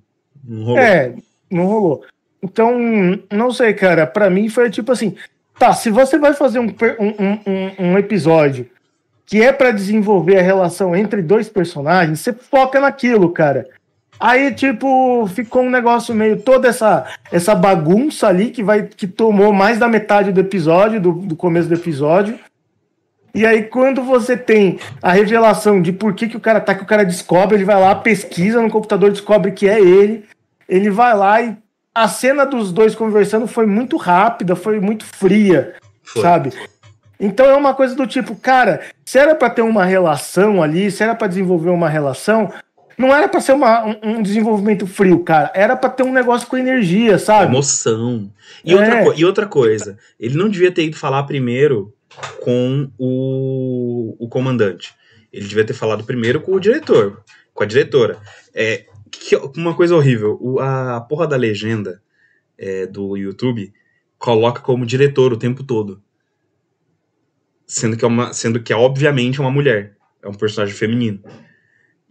não 0.43 0.63
rolou. 0.63 0.79
É, 0.79 1.15
não 1.51 1.67
rolou. 1.67 2.05
Então, 2.41 2.79
não 3.31 3.51
sei, 3.51 3.73
cara. 3.73 4.07
Para 4.07 4.27
mim 4.27 4.49
foi 4.49 4.71
tipo 4.71 4.91
assim: 4.91 5.15
tá, 5.57 5.73
se 5.73 5.89
você 5.89 6.17
vai 6.17 6.33
fazer 6.33 6.59
um, 6.59 6.67
um, 6.67 7.39
um, 7.47 7.91
um 7.91 7.97
episódio 7.97 8.69
que 9.25 9.41
é 9.41 9.53
para 9.53 9.71
desenvolver 9.71 10.37
a 10.37 10.41
relação 10.41 10.93
entre 10.95 11.21
dois 11.21 11.47
personagens, 11.47 12.19
você 12.19 12.33
foca 12.33 12.81
naquilo, 12.81 13.29
cara. 13.29 13.65
Aí, 14.19 14.53
tipo, 14.53 15.25
ficou 15.27 15.63
um 15.63 15.69
negócio 15.69 16.13
meio 16.13 16.39
toda 16.39 16.67
essa 16.67 17.07
essa 17.31 17.55
bagunça 17.55 18.27
ali 18.27 18.51
que 18.51 18.61
vai 18.61 18.83
que 18.83 19.07
tomou 19.07 19.51
mais 19.51 19.79
da 19.79 19.87
metade 19.87 20.31
do 20.31 20.39
episódio, 20.39 21.01
do, 21.01 21.13
do 21.13 21.35
começo 21.35 21.67
do 21.67 21.73
episódio. 21.73 22.37
E 23.33 23.45
aí, 23.45 23.63
quando 23.63 24.03
você 24.03 24.35
tem 24.35 24.77
a 25.01 25.11
revelação 25.11 25.81
de 25.81 25.93
por 25.93 26.13
que, 26.13 26.27
que 26.27 26.37
o 26.37 26.41
cara 26.41 26.59
tá, 26.59 26.75
que 26.75 26.83
o 26.83 26.85
cara 26.85 27.05
descobre, 27.05 27.55
ele 27.55 27.63
vai 27.63 27.79
lá, 27.79 27.95
pesquisa 27.95 28.61
no 28.61 28.69
computador, 28.69 29.09
descobre 29.09 29.51
que 29.53 29.67
é 29.67 29.79
ele. 29.79 30.25
Ele 30.67 30.89
vai 30.89 31.15
lá 31.15 31.41
e 31.41 31.57
a 31.93 32.07
cena 32.07 32.45
dos 32.45 32.71
dois 32.71 32.95
conversando 32.95 33.47
foi 33.47 33.65
muito 33.65 33.97
rápida, 33.97 34.55
foi 34.55 34.79
muito 34.79 35.05
fria, 35.05 35.75
foi. 36.03 36.21
sabe? 36.21 36.53
Então 37.19 37.45
é 37.45 37.55
uma 37.55 37.73
coisa 37.73 37.93
do 37.95 38.07
tipo, 38.07 38.35
cara, 38.35 38.81
se 39.05 39.19
era 39.19 39.35
para 39.35 39.49
ter 39.49 39.61
uma 39.61 39.85
relação 39.85 40.63
ali, 40.63 40.89
se 40.89 41.03
era 41.03 41.13
para 41.13 41.27
desenvolver 41.27 41.69
uma 41.69 41.87
relação, 41.87 42.51
não 42.97 43.13
era 43.15 43.27
para 43.27 43.41
ser 43.41 43.53
uma, 43.53 43.85
um, 43.85 43.97
um, 44.03 44.21
desenvolvimento 44.21 44.87
frio, 44.87 45.19
cara. 45.23 45.51
Era 45.53 45.75
para 45.75 45.89
ter 45.89 46.03
um 46.03 46.11
negócio 46.11 46.47
com 46.47 46.57
energia, 46.57 47.17
sabe? 47.19 47.51
Emoção. 47.51 48.31
E, 48.63 48.73
é. 48.73 48.75
outra, 48.75 49.19
e 49.19 49.25
outra 49.25 49.45
coisa, 49.45 49.97
ele 50.19 50.37
não 50.37 50.49
devia 50.49 50.71
ter 50.71 50.85
ido 50.85 50.95
falar 50.95 51.23
primeiro 51.23 51.93
com 52.43 52.89
o, 52.97 54.15
o 54.19 54.27
comandante. 54.27 54.93
Ele 55.31 55.47
devia 55.47 55.63
ter 55.63 55.73
falado 55.73 56.03
primeiro 56.03 56.41
com 56.41 56.53
o 56.53 56.59
diretor, 56.59 57.23
com 57.53 57.63
a 57.63 57.67
diretora. 57.67 58.17
É, 58.53 58.85
que, 59.21 59.35
uma 59.55 59.75
coisa 59.75 59.95
horrível, 59.95 60.35
o, 60.41 60.59
a 60.59 60.99
porra 60.99 61.27
da 61.27 61.35
legenda 61.35 62.01
é, 62.57 62.87
do 62.87 63.15
YouTube 63.15 63.71
coloca 64.17 64.61
como 64.61 64.85
diretor 64.85 65.31
o 65.31 65.37
tempo 65.37 65.63
todo. 65.63 66.01
Sendo 67.67 67.95
que, 67.95 68.03
é 68.03 68.07
uma, 68.07 68.33
sendo 68.33 68.61
que 68.61 68.73
é 68.73 68.75
obviamente 68.75 69.39
uma 69.39 69.51
mulher. 69.51 69.95
É 70.23 70.27
um 70.27 70.33
personagem 70.33 70.75
feminino. 70.75 71.21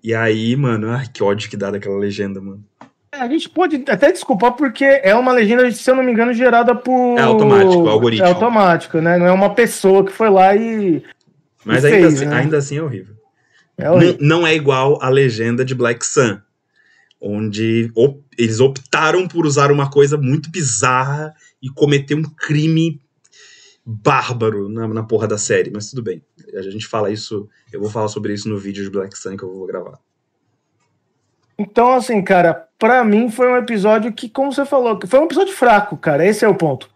E 0.03 0.15
aí, 0.15 0.55
mano, 0.55 0.89
ai, 0.89 1.07
que 1.13 1.23
ódio 1.23 1.51
que 1.51 1.57
dá 1.57 1.71
daquela 1.71 1.99
legenda, 1.99 2.41
mano. 2.41 2.65
A 3.13 3.27
gente 3.29 3.49
pode 3.49 3.85
até 3.89 4.13
desculpar 4.13 4.53
porque 4.53 4.85
é 4.85 5.15
uma 5.15 5.33
legenda, 5.33 5.69
se 5.73 5.91
eu 5.91 5.97
não 5.97 6.05
me 6.05 6.13
engano, 6.13 6.33
gerada 6.33 6.77
por. 6.77 7.19
É 7.19 7.23
automático, 7.23 7.87
é 7.87 7.91
algoritmo. 7.91 8.27
É 8.27 8.29
automático, 8.29 9.01
né? 9.01 9.19
Não 9.19 9.27
é 9.27 9.33
uma 9.33 9.53
pessoa 9.53 10.05
que 10.05 10.13
foi 10.13 10.31
lá 10.31 10.55
e. 10.55 11.03
Mas 11.65 11.83
e 11.83 11.89
ainda, 11.89 11.99
fez, 11.99 12.15
assim, 12.15 12.27
né? 12.27 12.37
ainda 12.37 12.59
assim 12.59 12.79
é 12.79 12.83
horrível. 12.83 13.17
É 13.77 13.91
horrível. 13.91 14.17
Não, 14.21 14.39
não 14.41 14.47
é 14.47 14.55
igual 14.55 14.99
a 15.03 15.09
legenda 15.09 15.65
de 15.65 15.75
Black 15.75 16.07
Sun, 16.07 16.41
onde 17.21 17.91
op- 17.95 18.25
eles 18.39 18.61
optaram 18.61 19.29
por 19.29 19.45
usar 19.45 19.71
uma 19.71 19.91
coisa 19.91 20.17
muito 20.17 20.51
bizarra 20.51 21.35
e 21.63 21.69
cometer 21.69 22.15
um 22.15 22.23
crime 22.23 23.01
bárbaro 23.85 24.69
na, 24.69 24.89
na 24.89 25.03
porra 25.03 25.27
da 25.27 25.37
série, 25.37 25.71
mas 25.71 25.91
tudo 25.91 26.03
bem. 26.03 26.23
A 26.55 26.63
gente 26.63 26.87
fala 26.87 27.11
isso, 27.11 27.49
eu 27.73 27.81
vou 27.81 27.91
falar 27.91 28.09
sobre 28.09 28.33
isso 28.33 28.49
no 28.49 28.59
vídeo 28.59 28.85
de 28.85 28.91
Black 28.91 29.17
Sun 29.19 29.37
que 29.37 29.43
eu 29.43 29.53
vou 29.53 29.67
gravar. 29.67 29.99
Então, 31.59 31.93
assim, 31.93 32.23
cara, 32.23 32.69
pra 32.79 33.05
mim 33.05 33.31
foi 33.31 33.47
um 33.49 33.57
episódio 33.57 34.13
que, 34.13 34.31
como 34.31 34.53
você 34.53 34.65
falou, 34.65 34.99
foi 35.07 35.21
um 35.21 35.25
episódio 35.25 35.53
fraco, 35.53 35.97
cara. 35.97 36.27
Esse 36.27 36.45
é 36.45 36.49
o 36.49 36.55
ponto. 36.55 36.89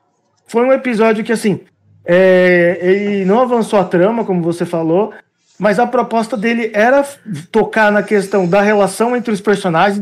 Foi 0.46 0.64
um 0.64 0.72
episódio 0.72 1.22
que, 1.22 1.32
assim, 1.32 1.60
é, 2.04 2.78
ele 2.80 3.24
não 3.26 3.40
avançou 3.40 3.78
a 3.78 3.84
trama, 3.84 4.24
como 4.24 4.42
você 4.42 4.64
falou, 4.64 5.12
mas 5.58 5.78
a 5.78 5.86
proposta 5.86 6.36
dele 6.36 6.70
era 6.74 7.06
tocar 7.50 7.92
na 7.92 8.02
questão 8.02 8.46
da 8.46 8.60
relação 8.60 9.16
entre 9.16 9.32
os 9.32 9.40
personagens, 9.40 10.00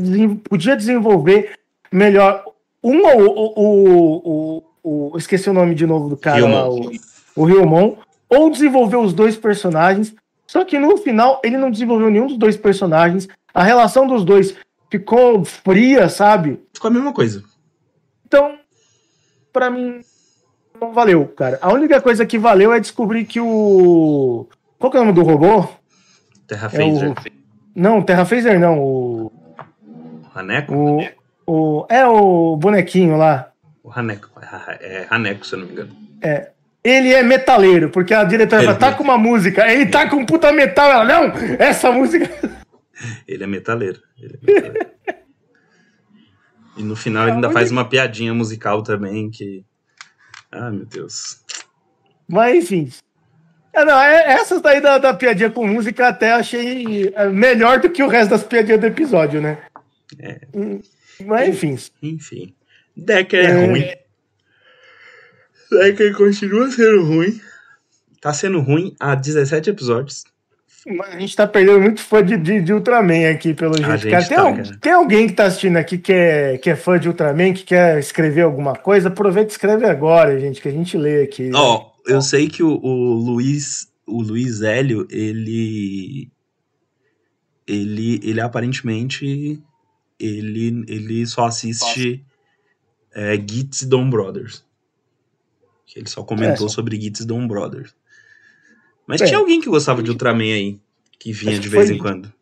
podia 0.48 0.76
desenvolver 0.76 1.53
melhor 1.92 2.44
um 2.82 3.07
ou 3.07 3.53
o, 3.57 4.62
o, 4.82 5.11
o, 5.12 5.18
esqueci 5.18 5.48
o 5.48 5.53
nome 5.53 5.74
de 5.74 5.86
novo 5.86 6.09
do 6.09 6.16
cara 6.16 6.46
lá, 6.46 6.68
o, 6.68 7.44
Ryumon, 7.44 7.96
ou 8.28 8.50
desenvolver 8.50 8.96
os 8.96 9.12
dois 9.12 9.36
personagens. 9.36 10.14
Só 10.46 10.64
que 10.64 10.78
no 10.78 10.96
final 10.96 11.40
ele 11.44 11.57
não 11.57 11.70
desenvolveu 11.70 12.11
nenhum 12.11 12.26
dos 12.26 12.36
dois 12.36 12.57
personagens. 12.57 13.28
A 13.55 13.62
relação 13.62 14.07
dos 14.07 14.24
dois 14.24 14.55
ficou 14.90 15.44
fria, 15.44 16.09
sabe? 16.09 16.61
Ficou 16.74 16.90
a 16.90 16.92
mesma 16.92 17.12
coisa. 17.12 17.44
Então, 18.26 18.59
pra 19.53 19.70
mim, 19.70 20.00
não 20.80 20.92
valeu, 20.92 21.26
cara. 21.28 21.59
A 21.62 21.72
única 21.72 22.00
coisa 22.00 22.26
que 22.26 22.38
valeu 22.38 22.72
é 22.72 22.80
descobrir 22.80 23.24
que 23.24 23.40
o. 23.40 24.46
Qual 24.82 24.90
que 24.90 24.96
é 24.96 25.00
o 25.00 25.04
nome 25.04 25.14
do 25.14 25.22
robô? 25.22 25.68
Terra 26.44 26.68
É 26.72 26.82
o- 26.82 26.98
Phaser. 27.14 27.32
Não, 27.72 28.02
Terra 28.02 28.24
Phaser 28.24 28.58
não. 28.58 28.80
O. 28.80 29.32
Haneco? 30.34 30.74
o, 30.74 31.00
o 31.46 31.86
é 31.88 32.04
o 32.04 32.56
bonequinho 32.56 33.16
lá. 33.16 33.52
O 33.84 33.92
Haneco. 33.92 34.28
É 34.80 35.06
Haneco, 35.08 35.46
se 35.46 35.54
eu 35.54 35.60
não 35.60 35.66
me 35.66 35.72
engano. 35.72 35.96
Ele 36.82 37.12
é 37.12 37.22
metaleiro, 37.22 37.90
porque 37.90 38.12
a 38.12 38.24
diretora 38.24 38.60
fala, 38.62 38.74
tá 38.74 38.86
Perfeito. 38.88 38.98
com 38.98 39.04
uma 39.04 39.16
música, 39.16 39.72
ele 39.72 39.86
tá 39.86 40.10
com 40.10 40.16
um 40.16 40.26
puta 40.26 40.50
metal. 40.52 40.90
Ela, 40.90 41.04
não, 41.04 41.32
essa 41.60 41.92
música. 41.92 42.28
Ele 43.28 43.44
é 43.44 43.46
metaleiro. 43.46 44.00
Ele 44.20 44.36
é 44.42 44.52
metaleiro. 44.52 44.90
e 46.76 46.82
no 46.82 46.96
final 46.96 47.22
ele 47.28 47.36
ainda 47.36 47.50
faz 47.52 47.70
uma 47.70 47.88
piadinha 47.88 48.34
musical 48.34 48.82
também 48.82 49.30
que. 49.30 49.64
Ah, 50.50 50.72
meu 50.72 50.86
Deus. 50.86 51.40
Mas 52.28 52.56
enfim. 52.64 52.90
É, 53.74 53.84
não, 53.84 53.98
é, 53.98 54.32
essas 54.34 54.60
daí 54.60 54.80
da, 54.80 54.98
da 54.98 55.14
piadinha 55.14 55.50
com 55.50 55.66
música 55.66 56.08
até 56.08 56.32
achei 56.32 57.10
é, 57.14 57.26
melhor 57.28 57.80
do 57.80 57.88
que 57.90 58.02
o 58.02 58.08
resto 58.08 58.30
das 58.30 58.42
piadinhas 58.44 58.80
do 58.80 58.86
episódio, 58.86 59.40
né? 59.40 59.58
É. 60.18 60.40
Hum, 60.54 60.80
Mas 61.24 61.48
enfim. 61.48 61.78
Enfim. 62.02 62.54
Decker 62.96 63.40
é, 63.40 63.50
É. 63.50 63.66
ruim. 63.66 63.84
Decker 65.70 66.14
continua 66.16 66.70
sendo 66.70 67.02
ruim. 67.04 67.40
Tá 68.20 68.32
sendo 68.32 68.60
ruim 68.60 68.94
há 69.00 69.14
17 69.14 69.70
episódios. 69.70 70.24
A 71.08 71.18
gente 71.18 71.34
tá 71.36 71.46
perdendo 71.46 71.80
muito 71.80 72.00
fã 72.02 72.24
de, 72.24 72.36
de, 72.36 72.60
de 72.60 72.72
Ultraman 72.72 73.30
aqui, 73.30 73.54
pelo 73.54 73.74
jeito. 73.76 73.98
gente 73.98 74.10
Cara, 74.10 74.24
tem, 74.26 74.36
tá, 74.36 74.42
al- 74.42 74.56
cara. 74.56 74.78
tem 74.80 74.92
alguém 74.92 75.26
que 75.28 75.32
tá 75.34 75.44
assistindo 75.44 75.76
aqui 75.76 75.96
que 75.96 76.12
é, 76.12 76.58
que 76.58 76.68
é 76.68 76.74
fã 76.76 76.98
de 76.98 77.08
Ultraman, 77.08 77.52
que 77.54 77.62
quer 77.62 77.98
escrever 78.00 78.42
alguma 78.42 78.74
coisa? 78.74 79.08
Aproveita 79.08 79.50
e 79.50 79.52
escreve 79.52 79.86
agora, 79.86 80.38
gente, 80.40 80.60
que 80.60 80.68
a 80.68 80.72
gente 80.72 80.98
lê 80.98 81.22
aqui. 81.22 81.50
Ó, 81.54 81.91
eu 82.07 82.20
sei 82.22 82.48
que 82.48 82.62
o, 82.62 82.78
o 82.82 83.14
Luiz. 83.14 83.90
O 84.07 84.20
Luiz 84.22 84.62
Hélio, 84.62 85.07
ele. 85.11 86.30
Ele, 87.66 88.20
ele 88.22 88.40
aparentemente. 88.40 89.62
Ele, 90.18 90.84
ele 90.88 91.26
só 91.26 91.46
assiste 91.46 92.24
é, 93.12 93.34
Gits 93.36 93.82
e 93.82 93.86
Dom 93.86 94.09
Brothers. 94.09 94.64
Que 95.86 95.98
Ele 95.98 96.09
só 96.09 96.22
comentou 96.22 96.66
É. 96.66 96.70
sobre 96.70 97.00
Gits 97.00 97.20
e 97.20 97.26
Dom 97.26 97.46
Brothers. 97.46 97.94
Mas 99.07 99.20
É. 99.20 99.26
tinha 99.26 99.38
alguém 99.38 99.61
que 99.61 99.68
gostava 99.68 100.03
de 100.03 100.11
Ultraman 100.11 100.44
aí. 100.55 100.80
Que 101.18 101.32
vinha 101.32 101.59
de 101.59 101.68
vez 101.68 101.86
foi- 101.88 101.96
em 101.96 101.98
quando. 101.98 102.32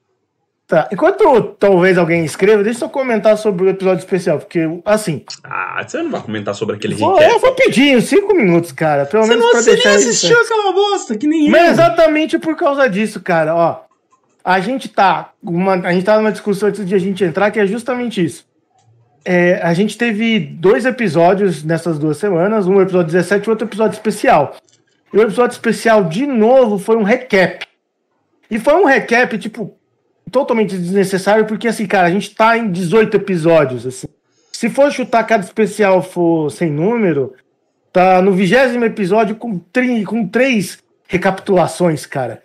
Tá, 0.70 0.88
enquanto 0.92 1.42
talvez 1.58 1.98
alguém 1.98 2.24
escreva, 2.24 2.62
deixa 2.62 2.84
eu 2.84 2.88
comentar 2.88 3.36
sobre 3.36 3.64
o 3.64 3.68
episódio 3.70 3.98
especial, 4.04 4.38
porque, 4.38 4.60
assim, 4.84 5.24
Ah, 5.42 5.82
você 5.84 6.00
não 6.00 6.12
vai 6.12 6.22
comentar 6.22 6.54
sobre 6.54 6.76
aquele 6.76 6.94
vou, 6.94 7.16
recap. 7.16 7.32
eu 7.34 7.40
vou 7.40 7.52
pedir 7.56 8.00
cinco 8.02 8.32
minutos, 8.36 8.70
cara, 8.70 9.04
pelo 9.04 9.24
Você 9.24 9.30
menos 9.30 9.44
não 9.44 9.50
pra 9.50 9.62
você 9.62 9.70
nem 9.72 9.74
deixar 9.82 9.98
isso- 9.98 10.08
assistiu 10.10 10.40
aquela 10.40 10.72
bosta, 10.72 11.18
que 11.18 11.26
nem 11.26 11.50
Mas 11.50 11.64
eu. 11.64 11.70
exatamente 11.72 12.38
por 12.38 12.54
causa 12.54 12.88
disso, 12.88 13.20
cara, 13.20 13.52
ó. 13.56 13.80
A 14.44 14.60
gente 14.60 14.88
tá. 14.88 15.32
Uma, 15.42 15.72
a 15.74 15.92
gente 15.92 16.04
tá 16.04 16.16
numa 16.16 16.30
discussão 16.30 16.68
antes 16.68 16.86
de 16.86 16.94
a 16.94 16.98
gente 16.98 17.24
entrar, 17.24 17.50
que 17.50 17.58
é 17.58 17.66
justamente 17.66 18.24
isso. 18.24 18.46
É, 19.24 19.60
a 19.64 19.74
gente 19.74 19.98
teve 19.98 20.38
dois 20.38 20.86
episódios 20.86 21.64
nessas 21.64 21.98
duas 21.98 22.16
semanas, 22.16 22.68
um 22.68 22.80
episódio 22.80 23.08
17 23.12 23.44
e 23.44 23.50
outro 23.50 23.66
episódio 23.66 23.94
especial. 23.96 24.54
E 25.12 25.16
o 25.18 25.22
episódio 25.22 25.52
especial, 25.54 26.04
de 26.04 26.26
novo, 26.28 26.78
foi 26.78 26.94
um 26.96 27.02
recap. 27.02 27.66
E 28.48 28.58
foi 28.60 28.74
um 28.74 28.84
recap, 28.84 29.36
tipo, 29.36 29.76
totalmente 30.30 30.76
desnecessário, 30.76 31.44
porque 31.46 31.68
assim, 31.68 31.86
cara, 31.86 32.06
a 32.06 32.10
gente 32.10 32.34
tá 32.34 32.56
em 32.56 32.70
18 32.70 33.16
episódios, 33.16 33.86
assim. 33.86 34.06
Se 34.52 34.68
for 34.70 34.90
chutar 34.92 35.24
cada 35.24 35.42
especial 35.44 36.02
for 36.02 36.50
sem 36.50 36.70
número, 36.70 37.34
tá 37.92 38.20
no 38.22 38.32
vigésimo 38.32 38.84
episódio 38.84 39.34
com, 39.36 39.58
tri, 39.58 40.04
com 40.04 40.26
três 40.28 40.78
recapitulações, 41.08 42.06
cara. 42.06 42.42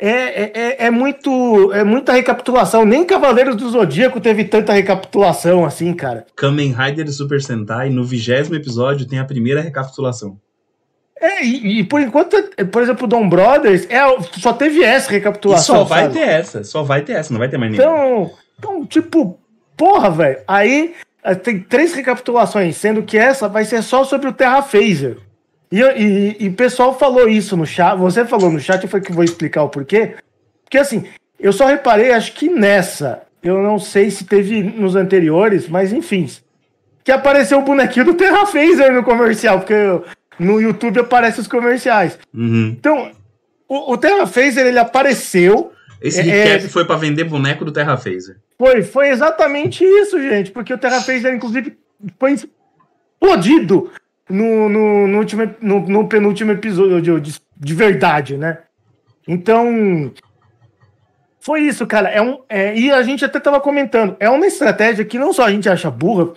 É, 0.00 0.10
é, 0.10 0.52
é- 0.54 0.86
é 0.86 0.90
muito 0.90 1.72
é 1.72 1.82
muita 1.82 2.12
recapitulação. 2.12 2.84
Nem 2.84 3.04
Cavaleiros 3.04 3.56
do 3.56 3.68
Zodíaco 3.68 4.20
teve 4.20 4.44
tanta 4.44 4.72
recapitulação 4.72 5.64
assim, 5.64 5.92
cara. 5.92 6.24
Kamen 6.36 6.72
Rider 6.72 7.10
Super 7.12 7.42
Sentai, 7.42 7.90
no 7.90 8.04
vigésimo 8.04 8.54
episódio, 8.54 9.08
tem 9.08 9.18
a 9.18 9.24
primeira 9.24 9.60
recapitulação. 9.60 10.38
É, 11.20 11.44
e, 11.44 11.80
e 11.80 11.84
por 11.84 12.00
enquanto, 12.00 12.36
por 12.70 12.82
exemplo, 12.82 13.06
Dom 13.06 13.28
Brothers 13.28 13.86
é, 13.90 14.00
só 14.38 14.52
teve 14.52 14.82
essa 14.84 15.10
E 15.10 15.14
recapitulação. 15.14 15.76
só 15.78 15.84
vai 15.84 16.02
sabe? 16.02 16.14
ter 16.14 16.28
essa, 16.28 16.64
só 16.64 16.82
vai 16.82 17.02
ter 17.02 17.12
essa, 17.12 17.32
não 17.32 17.38
vai 17.38 17.48
ter 17.48 17.58
mais 17.58 17.72
nenhuma. 17.72 17.90
Então, 17.90 18.30
então, 18.58 18.86
tipo, 18.86 19.38
porra, 19.76 20.10
velho. 20.10 20.38
Aí 20.46 20.94
eh, 21.24 21.34
tem 21.34 21.58
três 21.60 21.92
recapitulações, 21.94 22.76
sendo 22.76 23.02
que 23.02 23.16
essa 23.18 23.48
vai 23.48 23.64
ser 23.64 23.82
só 23.82 24.04
sobre 24.04 24.28
o 24.28 24.32
Terra 24.32 24.62
Phaser. 24.62 25.18
E, 25.70 25.80
e, 25.80 26.36
e 26.40 26.48
o 26.48 26.52
pessoal 26.54 26.98
falou 26.98 27.28
isso 27.28 27.56
no 27.56 27.66
chat. 27.66 27.96
Você 27.98 28.24
falou 28.24 28.50
no 28.50 28.60
chat, 28.60 28.86
foi 28.86 29.00
que 29.00 29.10
eu 29.10 29.14
vou 29.14 29.24
explicar 29.24 29.62
o 29.64 29.68
porquê. 29.68 30.14
Porque 30.64 30.78
assim, 30.78 31.04
eu 31.38 31.52
só 31.52 31.66
reparei, 31.66 32.12
acho 32.12 32.32
que 32.32 32.48
nessa. 32.48 33.22
Eu 33.42 33.62
não 33.62 33.78
sei 33.78 34.10
se 34.10 34.24
teve 34.24 34.62
nos 34.62 34.96
anteriores, 34.96 35.68
mas 35.68 35.92
enfim. 35.92 36.28
Que 37.04 37.12
apareceu 37.12 37.58
o 37.58 37.62
bonequinho 37.62 38.06
do 38.06 38.14
Terra 38.14 38.44
Phaser 38.46 38.92
no 38.92 39.02
comercial, 39.04 39.60
porque 39.60 39.74
no 40.38 40.60
YouTube 40.60 41.00
aparecem 41.00 41.40
os 41.40 41.48
comerciais. 41.48 42.18
Uhum. 42.34 42.74
Então, 42.78 43.12
o, 43.68 43.92
o 43.92 43.98
Terra 43.98 44.26
Phaser 44.26 44.66
ele 44.66 44.78
apareceu. 44.78 45.72
Esse 46.00 46.20
É- 46.20 46.22
recap 46.22 46.68
foi 46.68 46.84
pra 46.84 46.96
vender 46.96 47.24
boneco 47.24 47.64
do 47.64 47.72
Terra 47.72 47.96
Phaser. 47.96 48.36
Foi, 48.56 48.82
foi 48.82 49.08
exatamente 49.08 49.84
isso, 49.84 50.20
gente. 50.20 50.50
Porque 50.50 50.72
o 50.72 50.78
Terra 50.78 51.00
Phaser, 51.00 51.34
inclusive, 51.34 51.76
foi 52.18 52.32
explodido 52.32 53.90
no, 54.28 54.68
no, 54.68 55.06
no, 55.08 55.18
último, 55.18 55.54
no, 55.60 55.80
no 55.80 56.08
penúltimo 56.08 56.52
episódio 56.52 57.20
de, 57.20 57.34
de 57.56 57.74
verdade, 57.74 58.36
né? 58.36 58.58
Então. 59.26 60.12
Foi 61.40 61.62
isso, 61.62 61.86
cara. 61.86 62.08
É 62.10 62.20
um, 62.20 62.40
é, 62.48 62.76
e 62.76 62.90
a 62.90 63.02
gente 63.02 63.24
até 63.24 63.40
tava 63.40 63.60
comentando. 63.60 64.16
É 64.20 64.28
uma 64.28 64.46
estratégia 64.46 65.04
que 65.04 65.18
não 65.18 65.32
só 65.32 65.44
a 65.44 65.50
gente 65.50 65.68
acha 65.68 65.90
burra, 65.90 66.32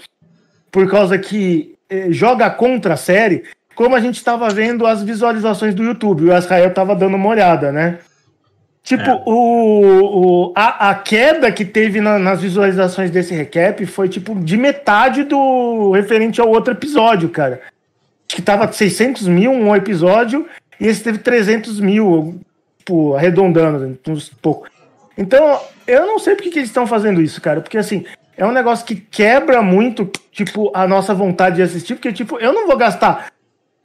por 0.71 0.89
causa 0.89 1.17
que 1.17 1.75
eh, 1.89 2.07
joga 2.11 2.49
contra 2.49 2.93
a 2.93 2.97
série, 2.97 3.43
como 3.75 3.95
a 3.95 3.99
gente 3.99 4.23
tava 4.23 4.49
vendo 4.49 4.85
as 4.85 5.01
visualizações 5.03 5.73
do 5.73 5.83
YouTube. 5.83 6.29
O 6.29 6.37
Israel 6.37 6.73
tava 6.73 6.95
dando 6.95 7.15
uma 7.15 7.29
olhada, 7.29 7.71
né? 7.71 7.99
Tipo, 8.83 9.09
É. 9.09 9.23
o, 9.27 10.49
o, 10.49 10.53
a, 10.55 10.89
a 10.89 10.95
queda 10.95 11.51
que 11.51 11.63
teve 11.63 12.01
na- 12.01 12.17
nas 12.17 12.41
visualizações 12.41 13.11
desse 13.11 13.33
recap 13.33 13.85
foi, 13.85 14.09
tipo, 14.09 14.33
de 14.35 14.57
metade 14.57 15.23
do 15.23 15.91
referente 15.91 16.41
ao 16.41 16.49
outro 16.49 16.73
episódio, 16.73 17.29
cara. 17.29 17.61
Acho 18.27 18.35
que 18.37 18.41
tava 18.41 18.71
600 18.71 19.27
mil 19.27 19.51
um 19.51 19.75
episódio 19.75 20.47
e 20.79 20.87
esse 20.87 21.03
teve 21.03 21.19
300 21.19 21.79
mil, 21.79 22.39
tipo, 22.79 23.13
arredondando, 23.13 23.99
uns 24.07 24.29
pouco. 24.29 24.67
Então, 25.17 25.59
eu 25.85 26.07
não 26.07 26.17
sei 26.17 26.33
por 26.35 26.41
que, 26.43 26.49
que 26.49 26.59
eles 26.59 26.69
estão 26.69 26.87
fazendo 26.87 27.21
isso, 27.21 27.39
cara. 27.39 27.61
Porque, 27.61 27.77
assim, 27.77 28.03
é 28.35 28.43
um 28.45 28.51
negócio 28.51 28.85
que 28.85 28.95
quebra 28.95 29.61
muito, 29.61 30.09
tipo, 30.31 30.71
a 30.73 30.87
nossa 30.87 31.13
vontade 31.13 31.57
de 31.57 31.61
assistir. 31.61 31.93
Porque, 31.93 32.11
tipo, 32.11 32.39
eu 32.39 32.51
não 32.51 32.65
vou 32.65 32.77
gastar 32.77 33.27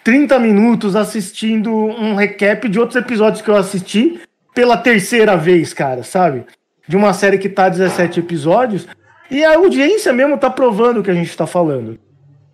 30 0.06 0.38
minutos 0.38 0.94
assistindo 0.94 1.74
um 1.74 2.14
recap 2.14 2.68
de 2.68 2.78
outros 2.78 2.94
episódios 2.94 3.42
que 3.42 3.50
eu 3.50 3.56
assisti 3.56 4.20
pela 4.54 4.76
terceira 4.76 5.36
vez, 5.36 5.74
cara, 5.74 6.04
sabe? 6.04 6.44
De 6.86 6.96
uma 6.96 7.12
série 7.12 7.38
que 7.38 7.48
tá 7.48 7.68
17 7.68 8.20
episódios. 8.20 8.86
E 9.28 9.44
a 9.44 9.56
audiência 9.56 10.12
mesmo 10.12 10.38
tá 10.38 10.48
provando 10.48 11.00
o 11.00 11.02
que 11.02 11.10
a 11.10 11.14
gente 11.14 11.36
tá 11.36 11.44
falando. 11.44 11.98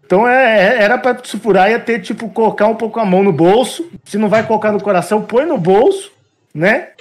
Então 0.03 0.27
é, 0.27 0.79
é 0.79 0.83
era 0.83 0.97
pra 0.97 1.15
Tsufuraya 1.15 1.79
ter, 1.79 2.01
tipo, 2.01 2.31
colocar 2.31 2.69
um 2.69 2.75
pouco 2.75 2.99
a 2.99 3.05
mão 3.05 3.23
no 3.23 3.35
bolso. 3.35 3.87
Se 4.03 4.17
não 4.17 4.31
vai 4.31 4.47
colocar 4.47 4.73
no 4.73 4.81
coração, 4.81 5.21
põe 5.21 5.45
no 5.45 5.59
bolso, 5.59 6.11
né? 6.55 6.93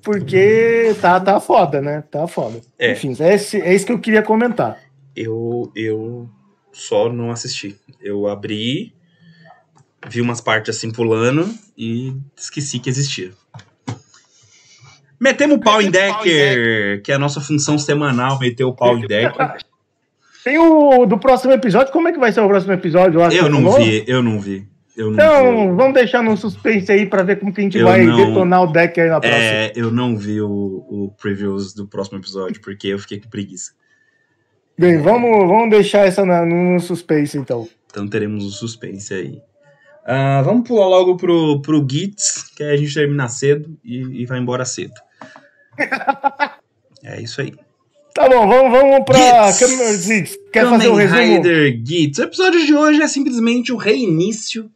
Porque 0.00 0.94
tá, 1.00 1.18
tá 1.18 1.40
foda, 1.40 1.80
né? 1.80 2.04
Tá 2.08 2.28
foda. 2.28 2.60
É. 2.78 2.92
Enfim, 2.92 3.16
é, 3.18 3.34
esse, 3.34 3.60
é 3.60 3.74
isso 3.74 3.86
que 3.86 3.92
eu 3.92 3.98
queria 3.98 4.22
comentar. 4.22 4.78
Eu, 5.16 5.72
eu 5.74 6.28
só 6.70 7.12
não 7.12 7.32
assisti. 7.32 7.76
Eu 8.00 8.28
abri, 8.28 8.94
vi 10.08 10.20
umas 10.20 10.40
partes 10.40 10.76
assim 10.76 10.90
pulando 10.90 11.48
e 11.76 12.14
esqueci 12.36 12.78
que 12.78 12.90
existia. 12.90 13.30
Metemos 15.20 15.56
o 15.56 15.60
pau 15.60 15.80
em 15.80 15.90
Decker, 15.90 17.00
que 17.02 17.12
é 17.12 17.14
a 17.14 17.18
nossa 17.18 17.40
função 17.40 17.78
semanal, 17.78 18.38
meter 18.40 18.64
o 18.64 18.72
pau 18.72 18.98
em 18.98 19.06
Decker. 19.06 19.56
Tem 20.42 20.58
o 20.58 21.06
do 21.06 21.16
próximo 21.18 21.52
episódio, 21.52 21.92
como 21.92 22.08
é 22.08 22.12
que 22.12 22.18
vai 22.18 22.32
ser 22.32 22.40
o 22.40 22.48
próximo 22.48 22.72
episódio? 22.72 23.20
Eu 23.30 23.48
não 23.48 23.72
vi, 23.72 24.04
eu 24.06 24.22
não 24.22 24.40
vi. 24.40 24.66
Eu 24.96 25.06
não 25.06 25.14
então, 25.14 25.70
vi. 25.70 25.76
vamos 25.76 25.94
deixar 25.94 26.22
no 26.22 26.36
suspense 26.36 26.90
aí 26.90 27.06
pra 27.06 27.22
ver 27.22 27.38
como 27.38 27.52
que 27.52 27.60
a 27.60 27.64
gente 27.64 27.78
eu 27.78 27.86
vai 27.86 28.04
não, 28.04 28.16
detonar 28.16 28.64
o 28.64 28.72
deck 28.72 29.00
aí 29.00 29.08
na 29.08 29.20
próxima. 29.20 29.42
É, 29.42 29.72
eu 29.74 29.90
não 29.90 30.16
vi 30.16 30.40
o, 30.40 30.48
o 30.50 31.14
previews 31.20 31.72
do 31.72 31.86
próximo 31.86 32.18
episódio, 32.18 32.60
porque 32.60 32.88
eu 32.88 32.98
fiquei 32.98 33.20
com 33.20 33.30
preguiça. 33.30 33.72
Bem, 34.76 35.00
vamos, 35.00 35.48
vamos 35.48 35.70
deixar 35.70 36.06
essa 36.06 36.24
na, 36.24 36.44
no 36.44 36.78
suspense 36.80 37.38
então. 37.38 37.68
Então 37.86 38.08
teremos 38.08 38.44
o 38.44 38.50
suspense 38.50 39.14
aí. 39.14 39.40
Uh, 40.02 40.42
vamos 40.44 40.66
pular 40.66 40.88
logo 40.88 41.16
pro, 41.16 41.62
pro 41.62 41.86
Gits, 41.88 42.50
que 42.56 42.62
aí 42.62 42.74
a 42.74 42.76
gente 42.76 42.92
termina 42.92 43.28
cedo 43.28 43.78
e, 43.84 44.22
e 44.22 44.26
vai 44.26 44.38
embora 44.38 44.64
cedo. 44.64 44.94
é 47.04 47.20
isso 47.20 47.40
aí. 47.40 47.54
Tá 48.14 48.28
bom, 48.28 48.46
vamos, 48.46 48.72
vamos 48.72 49.04
pra 49.04 49.50
Gits. 49.52 50.36
Quer 50.52 50.64
Kamen 50.64 50.78
fazer 50.78 50.90
um 50.90 50.94
resumo? 50.94 51.20
Rider 51.20 51.82
Gits. 51.84 52.18
O 52.18 52.22
episódio 52.24 52.66
de 52.66 52.74
hoje 52.74 53.00
é 53.00 53.08
simplesmente 53.08 53.72
o 53.72 53.76
reinício 53.76 54.70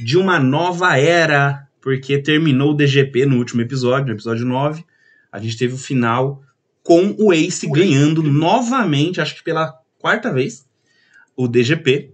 de 0.00 0.16
uma 0.16 0.40
nova 0.40 0.98
era, 0.98 1.68
porque 1.80 2.18
terminou 2.18 2.72
o 2.72 2.74
DGP 2.74 3.26
no 3.26 3.36
último 3.36 3.60
episódio, 3.60 4.06
no 4.06 4.14
episódio 4.14 4.44
9. 4.44 4.84
A 5.30 5.38
gente 5.38 5.58
teve 5.58 5.74
o 5.74 5.78
final 5.78 6.42
com 6.82 7.14
o 7.18 7.32
Ace 7.32 7.66
ganhando 7.68 8.22
novamente, 8.22 9.20
acho 9.20 9.36
que 9.36 9.44
pela 9.44 9.72
quarta 9.98 10.32
vez, 10.32 10.66
o 11.36 11.46
DGP. 11.46 12.13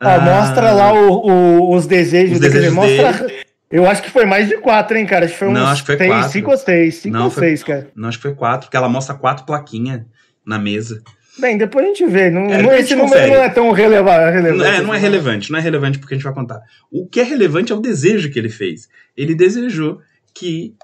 Ah, 0.00 0.20
mostra 0.20 0.72
lá 0.72 0.92
o, 0.92 1.26
o, 1.26 1.74
os 1.74 1.86
desejos, 1.86 2.34
os 2.34 2.40
desejos 2.40 2.72
mostra, 2.72 3.12
dele. 3.12 3.48
Eu 3.70 3.88
acho 3.88 4.02
que 4.02 4.10
foi 4.10 4.24
mais 4.24 4.48
de 4.48 4.56
quatro, 4.58 4.96
hein, 4.96 5.04
cara? 5.04 5.26
Acho 5.26 5.34
que 5.34 5.38
foi 5.40 5.48
uns 5.48 5.54
não, 5.54 5.66
acho 5.66 5.82
que 5.82 5.86
foi 5.86 5.98
seis, 5.98 6.10
quatro. 6.10 6.30
cinco 6.30 6.50
ou 6.50 6.56
seis. 6.56 6.94
Cinco 6.96 7.16
não, 7.16 7.24
ou 7.24 7.30
foi, 7.30 7.48
seis, 7.48 7.62
cara. 7.64 7.90
Não, 7.94 8.08
acho 8.08 8.18
que 8.18 8.22
foi 8.22 8.34
quatro, 8.34 8.66
porque 8.66 8.76
ela 8.76 8.88
mostra 8.88 9.14
quatro 9.14 9.44
plaquinhas 9.44 10.02
na 10.46 10.58
mesa. 10.58 11.02
Bem, 11.38 11.56
depois 11.56 11.84
a 11.84 11.88
gente 11.88 12.06
vê. 12.06 12.30
Não, 12.30 12.46
é, 12.46 12.80
esse 12.80 12.96
número 12.96 13.28
não 13.28 13.36
é 13.36 13.48
tão 13.48 13.70
releva 13.70 14.30
relevante. 14.30 14.76
É, 14.76 14.82
não 14.82 14.94
é 14.94 14.98
relevante, 14.98 15.52
não 15.52 15.58
é 15.58 15.62
relevante 15.62 15.98
porque 15.98 16.14
a 16.14 16.16
gente 16.16 16.24
vai 16.24 16.34
contar. 16.34 16.60
O 16.90 17.06
que 17.06 17.20
é 17.20 17.22
relevante 17.22 17.72
é 17.72 17.74
o 17.74 17.80
desejo 17.80 18.30
que 18.30 18.38
ele 18.38 18.48
fez. 18.48 18.88
Ele 19.16 19.34
desejou 19.34 20.00
que 20.34 20.74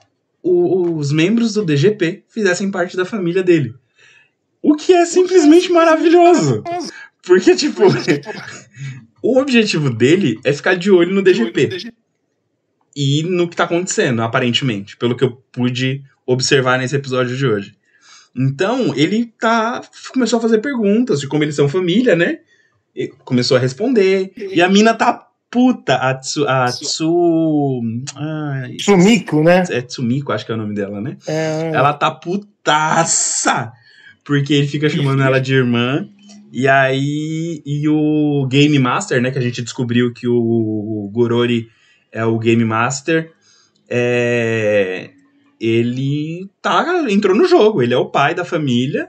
o, 0.42 0.94
os 0.96 1.10
membros 1.10 1.54
do 1.54 1.64
DGP 1.64 2.24
fizessem 2.28 2.70
parte 2.70 2.96
da 2.96 3.04
família 3.04 3.42
dele. 3.42 3.74
O 4.62 4.76
que 4.76 4.92
é 4.92 5.04
simplesmente 5.04 5.72
maravilhoso. 5.72 6.62
Porque, 7.22 7.56
tipo, 7.56 7.82
o 9.24 9.38
objetivo 9.38 9.88
dele 9.88 10.38
é 10.44 10.52
ficar 10.52 10.74
de 10.74 10.90
olho 10.90 11.14
no 11.14 11.22
DGP 11.22 11.94
e 12.94 13.22
no 13.22 13.48
que 13.48 13.56
tá 13.56 13.64
acontecendo, 13.64 14.20
aparentemente, 14.20 14.98
pelo 14.98 15.16
que 15.16 15.24
eu 15.24 15.42
pude 15.50 16.04
observar 16.26 16.78
nesse 16.78 16.94
episódio 16.94 17.34
de 17.34 17.46
hoje. 17.46 17.74
Então, 18.36 18.94
ele 18.94 19.32
tá 19.40 19.80
começou 20.12 20.38
a 20.38 20.42
fazer 20.42 20.58
perguntas 20.58 21.20
de 21.20 21.26
como 21.26 21.42
eles 21.42 21.56
são 21.56 21.70
família, 21.70 22.14
né? 22.14 22.40
E 22.94 23.08
começou 23.08 23.56
a 23.56 23.60
responder. 23.60 24.30
E 24.36 24.60
a 24.60 24.68
mina 24.68 24.92
tá 24.92 25.26
puta, 25.50 25.94
a 25.94 26.14
Tsu. 26.16 26.46
A 26.46 26.66
Tsu 26.66 27.80
ah, 28.16 28.64
Tsumiko, 28.76 29.42
né? 29.42 29.64
É 29.70 29.80
Tsumiko, 29.80 30.32
acho 30.32 30.44
que 30.44 30.52
é 30.52 30.54
o 30.54 30.58
nome 30.58 30.74
dela, 30.74 31.00
né? 31.00 31.16
É... 31.26 31.70
Ela 31.72 31.94
tá 31.94 32.10
putaça! 32.10 33.72
Porque 34.22 34.52
ele 34.52 34.68
fica 34.68 34.88
chamando 34.90 35.22
ela 35.22 35.40
de 35.40 35.54
irmã. 35.54 36.08
E 36.54 36.68
aí. 36.68 37.60
E 37.66 37.88
o 37.88 38.46
Game 38.46 38.78
Master, 38.78 39.20
né? 39.20 39.32
Que 39.32 39.38
a 39.38 39.42
gente 39.42 39.60
descobriu 39.60 40.12
que 40.12 40.28
o, 40.28 41.10
Gorori 41.12 41.68
é 42.12 42.24
o 42.24 42.38
Game 42.38 42.64
Master, 42.64 43.32
é, 43.88 45.10
ele 45.60 46.48
tá, 46.62 47.04
entrou 47.10 47.36
no 47.36 47.44
jogo, 47.44 47.82
ele 47.82 47.92
é 47.92 47.96
o 47.96 48.08
pai 48.08 48.36
da 48.36 48.44
família 48.44 49.08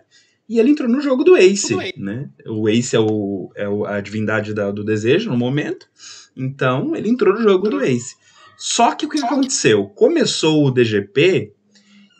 e 0.49 0.59
ele 0.59 0.71
entrou 0.71 0.89
no 0.89 0.99
jogo 0.99 1.23
do 1.23 1.37
Ace, 1.37 1.75
né? 1.95 2.29
O 2.47 2.67
Ace 2.67 2.95
é, 2.95 2.99
o, 2.99 3.51
é 3.55 3.65
a 3.95 4.01
divindade 4.01 4.51
da, 4.51 4.71
do 4.71 4.83
desejo 4.83 5.29
no 5.29 5.37
momento, 5.37 5.87
então 6.35 6.95
ele 6.95 7.09
entrou 7.09 7.35
no 7.35 7.43
jogo 7.43 7.69
do 7.69 7.79
Ace. 7.81 8.15
Só 8.57 8.95
que 8.95 9.05
o 9.05 9.09
que 9.09 9.23
aconteceu? 9.23 9.85
Começou 9.89 10.65
o 10.65 10.71
DGP 10.71 11.53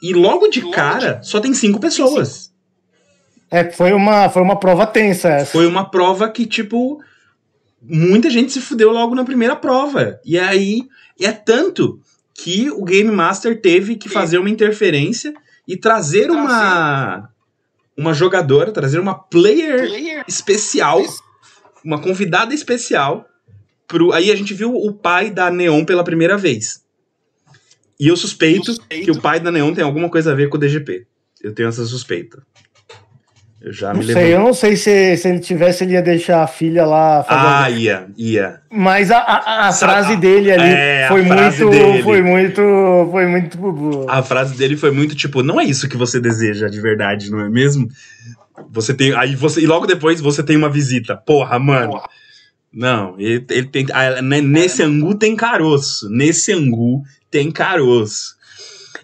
e 0.04 0.14
logo 0.14 0.48
de 0.50 0.70
cara 0.70 1.24
só 1.24 1.40
tem 1.40 1.54
cinco 1.54 1.80
pessoas. 1.80 2.54
É, 3.56 3.72
foi 3.72 3.94
uma, 3.94 4.30
foi 4.30 4.42
uma 4.42 4.60
prova 4.60 4.86
tensa 4.86 5.30
essa. 5.30 5.52
Foi 5.54 5.66
uma 5.66 5.90
prova 5.90 6.30
que, 6.30 6.46
tipo, 6.46 7.02
muita 7.82 8.30
gente 8.30 8.52
se 8.52 8.60
fudeu 8.60 8.92
logo 8.92 9.16
na 9.16 9.24
primeira 9.24 9.56
prova. 9.56 10.20
E 10.26 10.38
aí 10.38 10.88
é 11.18 11.32
tanto 11.32 12.02
que 12.34 12.70
o 12.70 12.84
Game 12.84 13.10
Master 13.10 13.62
teve 13.62 13.96
que 13.96 14.10
fazer 14.10 14.40
uma 14.40 14.50
interferência 14.50 15.34
e 15.66 15.78
trazer 15.78 16.30
uma 16.30 17.30
uma 17.98 18.14
jogadora, 18.14 18.74
trazer 18.74 19.00
uma 19.00 19.16
player, 19.18 19.88
player. 19.88 20.26
especial, 20.28 21.02
uma 21.82 22.02
convidada 22.02 22.54
especial 22.54 23.26
pro 23.88 24.12
aí 24.12 24.32
a 24.32 24.36
gente 24.36 24.54
viu 24.54 24.76
o 24.76 24.92
pai 24.92 25.30
da 25.30 25.50
Neon 25.50 25.86
pela 25.86 26.04
primeira 26.04 26.38
vez. 26.38 26.84
E 27.98 28.10
eu 28.10 28.18
suspeito, 28.18 28.72
eu 28.72 28.76
suspeito 28.76 29.06
que 29.06 29.12
o 29.18 29.22
pai 29.22 29.40
da 29.40 29.50
Neon 29.50 29.74
tem 29.74 29.84
alguma 29.86 30.10
coisa 30.10 30.34
a 30.34 30.36
ver 30.36 30.50
com 30.50 30.58
o 30.58 30.60
DGP. 30.60 31.08
Eu 31.42 31.54
tenho 31.54 31.70
essa 31.70 31.86
suspeita. 31.86 32.44
Eu 33.66 33.74
já 33.74 33.92
não 33.92 34.00
me 34.00 34.06
sei, 34.06 34.32
eu 34.32 34.40
não 34.40 34.54
sei 34.54 34.76
se, 34.76 35.18
se 35.18 35.28
ele 35.28 35.40
tivesse, 35.40 35.84
ele 35.84 35.94
ia 35.94 36.02
deixar 36.04 36.44
a 36.44 36.48
filha 36.48 36.86
lá. 36.86 37.24
Fazer 37.24 37.48
ah, 37.48 37.70
ia, 37.72 38.08
ia. 38.16 38.62
Mas 38.70 39.10
a, 39.10 39.18
a, 39.18 39.70
a 39.70 39.74
frase 39.74 40.16
dele 40.18 40.52
ali 40.52 40.70
é, 40.70 41.08
foi, 41.08 41.24
muito, 41.24 41.70
dele. 41.72 42.04
foi 42.04 42.22
muito. 42.22 42.62
Foi 43.10 43.26
muito. 43.26 44.06
A 44.08 44.22
frase 44.22 44.56
dele 44.56 44.78
foi 44.78 44.92
muito 44.92 45.16
tipo: 45.16 45.42
não 45.42 45.60
é 45.60 45.64
isso 45.64 45.90
que 45.90 45.98
você 45.98 46.20
deseja 46.20 46.68
de 46.68 46.80
verdade, 46.80 47.32
não 47.32 47.40
é 47.40 47.50
mesmo? 47.50 47.90
Você 48.70 48.94
tem. 48.94 49.16
Aí 49.16 49.36
você. 49.36 49.62
E 49.62 49.66
logo 49.66 49.88
depois 49.88 50.22
você 50.22 50.44
tem 50.44 50.56
uma 50.56 50.70
visita. 50.70 51.18
Porra, 51.18 51.58
mano. 51.58 51.94
Porra. 51.94 52.08
Não, 52.72 53.16
ele, 53.18 53.44
ele 53.50 53.66
tem. 53.66 53.88
Ah, 53.92 54.22
né, 54.22 54.42
nesse 54.42 54.84
angu 54.84 55.16
tem 55.16 55.36
caroço. 55.36 56.08
Nesse 56.12 56.54
angu 56.54 57.02
tem 57.32 57.52
caroço. 57.52 58.36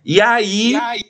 E 0.05 0.21
aí. 0.21 0.73
E 0.73 0.75
aí? 0.75 1.01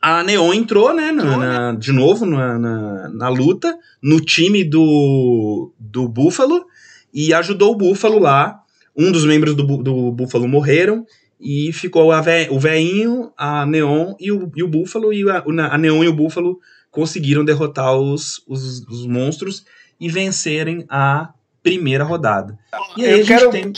A 0.00 0.22
Neon 0.22 0.54
entrou, 0.54 0.94
né, 0.94 1.10
na, 1.10 1.36
na, 1.36 1.72
de 1.72 1.92
novo 1.92 2.24
na, 2.24 2.58
na, 2.58 3.08
na, 3.08 3.28
luta, 3.28 3.76
no 4.02 4.20
time 4.20 4.64
do, 4.64 5.72
do 5.78 6.08
Buffalo, 6.08 6.64
e 7.12 7.34
ajudou 7.34 7.72
o 7.72 7.76
Buffalo 7.76 8.18
lá. 8.18 8.60
Um 8.96 9.12
dos 9.12 9.24
membros 9.24 9.54
do, 9.54 9.64
do 9.82 10.12
Buffalo 10.12 10.48
morreram, 10.48 11.06
e 11.40 11.72
ficou 11.72 12.10
a 12.10 12.20
ve, 12.20 12.48
o 12.50 12.58
veinho, 12.58 13.32
a 13.36 13.64
Neon 13.64 14.14
e 14.18 14.32
o, 14.32 14.50
e 14.56 14.62
o 14.62 14.68
Buffalo, 14.68 15.12
e 15.12 15.28
a, 15.30 15.44
a 15.70 15.78
Neon 15.78 16.02
e 16.02 16.08
o 16.08 16.12
Buffalo 16.12 16.58
conseguiram 16.90 17.44
derrotar 17.44 17.94
os, 17.94 18.42
os, 18.46 18.82
os 18.88 19.06
monstros 19.06 19.64
e 20.00 20.08
vencerem 20.08 20.84
a 20.88 21.30
primeira 21.62 22.04
rodada. 22.04 22.58
E 22.96 23.04
aí 23.04 23.20
Eu 23.20 23.26
quero. 23.26 23.50
Tem... 23.50 23.72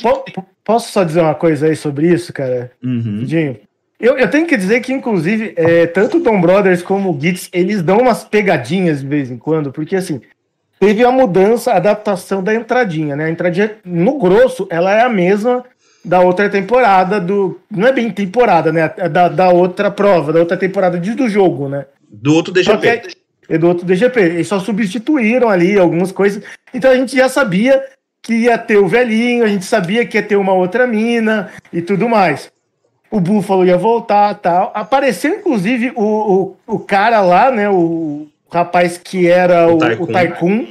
Posso 0.64 0.92
só 0.92 1.02
dizer 1.02 1.20
uma 1.20 1.34
coisa 1.34 1.66
aí 1.66 1.76
sobre 1.76 2.12
isso, 2.12 2.32
cara? 2.32 2.72
Uhum. 2.82 3.24
Eu, 4.00 4.16
eu, 4.16 4.30
tenho 4.30 4.46
que 4.46 4.56
dizer 4.56 4.80
que, 4.80 4.94
inclusive, 4.94 5.52
é, 5.56 5.86
tanto 5.86 6.16
o 6.16 6.22
Tom 6.22 6.40
Brothers 6.40 6.82
como 6.82 7.10
o 7.10 7.20
Gitz, 7.20 7.50
eles 7.52 7.82
dão 7.82 7.98
umas 7.98 8.24
pegadinhas 8.24 9.00
de 9.00 9.06
vez 9.06 9.30
em 9.30 9.36
quando, 9.36 9.70
porque 9.70 9.94
assim, 9.94 10.22
teve 10.78 11.04
a 11.04 11.10
mudança, 11.10 11.72
a 11.72 11.76
adaptação 11.76 12.42
da 12.42 12.54
entradinha, 12.54 13.14
né? 13.14 13.26
A 13.26 13.30
entradinha, 13.30 13.76
no 13.84 14.18
grosso, 14.18 14.66
ela 14.70 14.90
é 14.94 15.02
a 15.02 15.08
mesma 15.10 15.62
da 16.02 16.20
outra 16.20 16.48
temporada 16.48 17.20
do. 17.20 17.60
Não 17.70 17.86
é 17.86 17.92
bem 17.92 18.10
temporada, 18.10 18.72
né? 18.72 18.90
É 18.96 19.06
da, 19.06 19.28
da 19.28 19.50
outra 19.50 19.90
prova, 19.90 20.32
da 20.32 20.40
outra 20.40 20.56
temporada 20.56 20.98
de, 20.98 21.14
do 21.14 21.28
jogo, 21.28 21.68
né? 21.68 21.84
Do 22.10 22.34
outro 22.34 22.54
DGP. 22.54 22.88
É, 22.88 23.02
é 23.50 23.58
do 23.58 23.68
outro 23.68 23.84
DGP. 23.84 24.18
Eles 24.18 24.48
só 24.48 24.58
substituíram 24.58 25.50
ali 25.50 25.78
algumas 25.78 26.10
coisas. 26.10 26.42
Então 26.72 26.90
a 26.90 26.96
gente 26.96 27.14
já 27.14 27.28
sabia 27.28 27.84
que 28.22 28.32
ia 28.32 28.56
ter 28.56 28.78
o 28.78 28.88
velhinho, 28.88 29.44
a 29.44 29.48
gente 29.48 29.66
sabia 29.66 30.06
que 30.06 30.16
ia 30.16 30.22
ter 30.22 30.36
uma 30.36 30.54
outra 30.54 30.86
mina 30.86 31.50
e 31.70 31.82
tudo 31.82 32.08
mais 32.08 32.50
o 33.10 33.20
Buffalo 33.20 33.66
ia 33.66 33.76
voltar 33.76 34.34
tal. 34.34 34.70
Apareceu, 34.74 35.34
inclusive, 35.34 35.92
o, 35.96 36.56
o, 36.66 36.74
o 36.74 36.78
cara 36.78 37.20
lá, 37.20 37.50
né? 37.50 37.68
O 37.68 38.28
rapaz 38.50 38.98
que 38.98 39.28
era 39.28 39.68
o, 39.68 39.76
o, 39.76 40.06
Tycoon. 40.06 40.66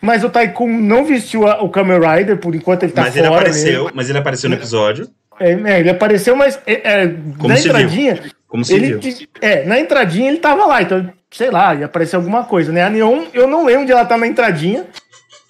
Mas 0.00 0.24
o 0.24 0.30
Tycoon 0.30 0.68
não 0.68 1.04
vestiu 1.04 1.46
a, 1.46 1.62
o 1.62 1.68
Kamen 1.68 1.98
Rider, 2.00 2.38
por 2.38 2.54
enquanto 2.54 2.82
ele 2.82 2.92
tá 2.92 3.02
mas 3.02 3.14
fora. 3.14 3.26
Ele 3.26 3.34
apareceu, 3.34 3.82
mesmo. 3.84 3.90
Mas 3.94 4.10
ele 4.10 4.18
apareceu 4.18 4.50
no 4.50 4.56
episódio. 4.56 5.08
É, 5.40 5.52
é 5.52 5.80
ele 5.80 5.90
apareceu, 5.90 6.34
mas 6.34 6.58
é, 6.66 7.02
é, 7.02 7.06
na 7.06 7.58
entradinha, 7.58 8.20
Como 8.48 8.64
se 8.64 8.74
ele, 8.74 9.28
É, 9.40 9.64
na 9.64 9.78
entradinha 9.78 10.28
ele 10.28 10.38
tava 10.38 10.66
lá, 10.66 10.82
então, 10.82 11.08
sei 11.30 11.50
lá, 11.50 11.74
ia 11.76 11.86
aparecer 11.86 12.16
alguma 12.16 12.44
coisa, 12.44 12.72
né? 12.72 12.82
A 12.82 12.90
Neon, 12.90 13.26
eu 13.32 13.46
não 13.46 13.64
lembro 13.64 13.86
de 13.86 13.92
ela 13.92 14.04
tá 14.04 14.16
na 14.18 14.26
entradinha. 14.26 14.84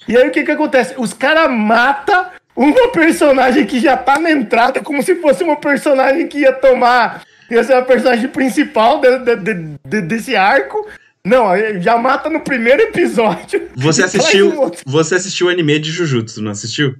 E 0.06 0.16
aí 0.16 0.28
o 0.28 0.30
que 0.30 0.42
que 0.42 0.50
acontece? 0.50 0.94
Os 0.96 1.12
caras 1.12 1.50
matam 1.50 2.26
uma 2.58 2.90
personagem 2.90 3.64
que 3.64 3.78
já 3.78 3.96
tá 3.96 4.18
na 4.18 4.32
entrada, 4.32 4.80
como 4.80 5.00
se 5.00 5.14
fosse 5.16 5.44
uma 5.44 5.56
personagem 5.56 6.26
que 6.26 6.40
ia 6.40 6.52
tomar. 6.52 7.22
ia 7.48 7.62
ser 7.62 7.74
a 7.74 7.82
personagem 7.82 8.28
principal 8.28 9.00
de, 9.00 9.36
de, 9.36 9.78
de, 9.86 10.00
desse 10.02 10.34
arco. 10.34 10.84
Não, 11.24 11.46
já 11.80 11.96
mata 11.96 12.28
no 12.28 12.40
primeiro 12.40 12.82
episódio. 12.82 13.68
Você 13.76 14.02
assistiu, 14.04 14.72
você 14.84 15.14
assistiu 15.14 15.46
o 15.46 15.50
anime 15.50 15.78
de 15.78 15.92
Jujutsu, 15.92 16.42
não 16.42 16.50
assistiu? 16.50 16.96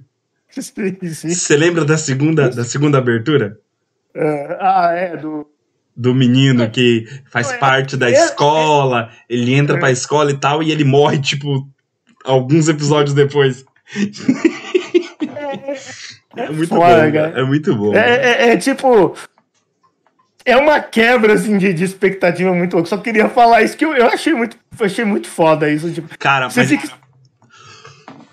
Você 0.49 1.57
lembra 1.57 1.83
da 1.83 1.97
segunda, 1.97 2.49
da 2.49 2.63
segunda 2.63 2.97
abertura? 2.97 3.59
Uh, 4.15 4.55
ah, 4.59 4.91
é, 4.93 5.17
do. 5.17 5.45
Do 5.95 6.15
menino 6.15 6.69
que 6.69 7.05
faz 7.29 7.51
é, 7.51 7.57
parte 7.57 7.97
da 7.97 8.09
é, 8.09 8.13
escola, 8.13 9.09
é, 9.11 9.35
ele 9.35 9.53
entra 9.53 9.75
é. 9.75 9.79
pra 9.79 9.91
escola 9.91 10.31
e 10.31 10.37
tal, 10.37 10.63
e 10.63 10.71
ele 10.71 10.85
morre, 10.85 11.19
tipo, 11.19 11.67
alguns 12.23 12.69
episódios 12.69 13.13
depois. 13.13 13.65
É, 16.35 16.43
é 16.43 16.49
muito 16.49 16.69
Foda, 16.69 17.11
bom, 17.11 17.39
É 17.39 17.43
muito 17.43 17.75
bom. 17.75 17.95
É, 17.95 18.15
é, 18.15 18.49
é, 18.49 18.57
tipo. 18.57 19.15
É 20.45 20.55
uma 20.55 20.79
quebra 20.79 21.33
assim, 21.33 21.57
de, 21.57 21.73
de 21.73 21.83
expectativa 21.83 22.53
muito 22.53 22.73
louca. 22.73 22.89
Só 22.89 22.97
queria 22.97 23.29
falar 23.29 23.61
isso 23.61 23.77
que 23.77 23.85
eu, 23.85 23.93
eu 23.95 24.07
achei 24.07 24.33
muito, 24.33 24.57
achei 24.79 25.05
muito 25.05 25.27
foda 25.27 25.69
isso. 25.69 25.91
Tipo, 25.91 26.17
Cara, 26.17 26.49
mas. 26.55 26.69
Fica... 26.69 26.87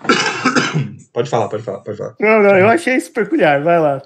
Pode 1.13 1.31
falar, 1.31 1.47
pode 1.49 1.63
falar, 1.63 1.79
pode 1.79 1.97
falar. 1.97 2.13
Não, 2.19 2.43
não, 2.43 2.55
eu 2.55 2.67
achei 2.67 2.95
isso 2.95 3.11
peculiar, 3.11 3.63
vai 3.63 3.79
lá. 3.79 3.99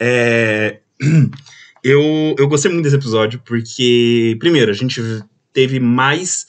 É. 0.00 0.78
Eu, 1.82 2.34
eu 2.36 2.48
gostei 2.48 2.70
muito 2.70 2.84
desse 2.84 2.96
episódio, 2.96 3.40
porque, 3.44 4.36
primeiro, 4.40 4.70
a 4.70 4.74
gente 4.74 5.00
teve 5.52 5.78
mais. 5.78 6.46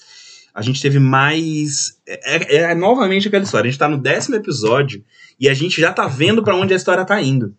A 0.60 0.62
gente 0.62 0.82
teve 0.82 0.99
mais. 0.99 1.97
É, 2.05 2.36
é, 2.36 2.55
é 2.72 2.76
novamente 2.76 3.30
aquela 3.30 3.45
história. 3.45 3.70
A 3.70 3.72
gente 3.72 3.80
tá 3.80 3.88
no 3.88 3.97
décimo 3.97 4.36
episódio 4.36 5.01
e 5.39 5.47
a 5.47 5.53
gente 5.53 5.80
já 5.80 5.93
tá 5.93 6.05
vendo 6.05 6.43
para 6.43 6.53
onde 6.53 6.74
a 6.74 6.76
história 6.76 7.05
tá 7.05 7.22
indo. 7.22 7.55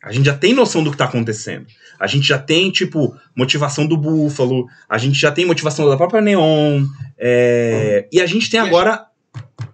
A 0.00 0.12
gente 0.12 0.26
já 0.26 0.36
tem 0.36 0.54
noção 0.54 0.84
do 0.84 0.92
que 0.92 0.96
tá 0.96 1.06
acontecendo. 1.06 1.66
A 1.98 2.06
gente 2.06 2.24
já 2.24 2.38
tem, 2.38 2.70
tipo, 2.70 3.16
motivação 3.34 3.84
do 3.84 3.96
Búfalo, 3.96 4.68
a 4.88 4.96
gente 4.96 5.18
já 5.18 5.32
tem 5.32 5.44
motivação 5.44 5.88
da 5.88 5.96
própria 5.96 6.20
Neon, 6.20 6.86
é, 7.18 8.06
e 8.12 8.20
a 8.20 8.26
gente 8.26 8.48
tem 8.48 8.60
agora 8.60 9.04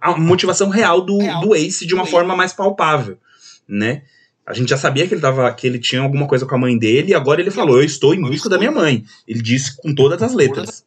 a 0.01 0.17
motivação 0.17 0.69
real 0.69 1.01
do, 1.01 1.19
do 1.41 1.53
Ace 1.53 1.85
de 1.85 1.93
uma 1.93 2.07
forma 2.07 2.35
mais 2.35 2.53
palpável, 2.53 3.19
né? 3.67 4.01
A 4.47 4.53
gente 4.55 4.69
já 4.69 4.77
sabia 4.77 5.07
que 5.07 5.13
ele, 5.13 5.21
tava, 5.21 5.53
que 5.53 5.67
ele 5.67 5.77
tinha 5.77 6.01
alguma 6.01 6.25
coisa 6.27 6.47
com 6.47 6.55
a 6.55 6.57
mãe 6.57 6.75
dele, 6.75 7.11
e 7.11 7.13
agora 7.13 7.39
ele 7.39 7.51
falou: 7.51 7.77
Eu 7.77 7.85
estou 7.85 8.15
em 8.15 8.21
busca 8.21 8.49
da 8.49 8.57
minha 8.57 8.71
mãe. 8.71 9.05
Ele 9.27 9.43
disse 9.43 9.77
com 9.77 9.93
todas 9.93 10.23
as 10.23 10.33
letras. 10.33 10.83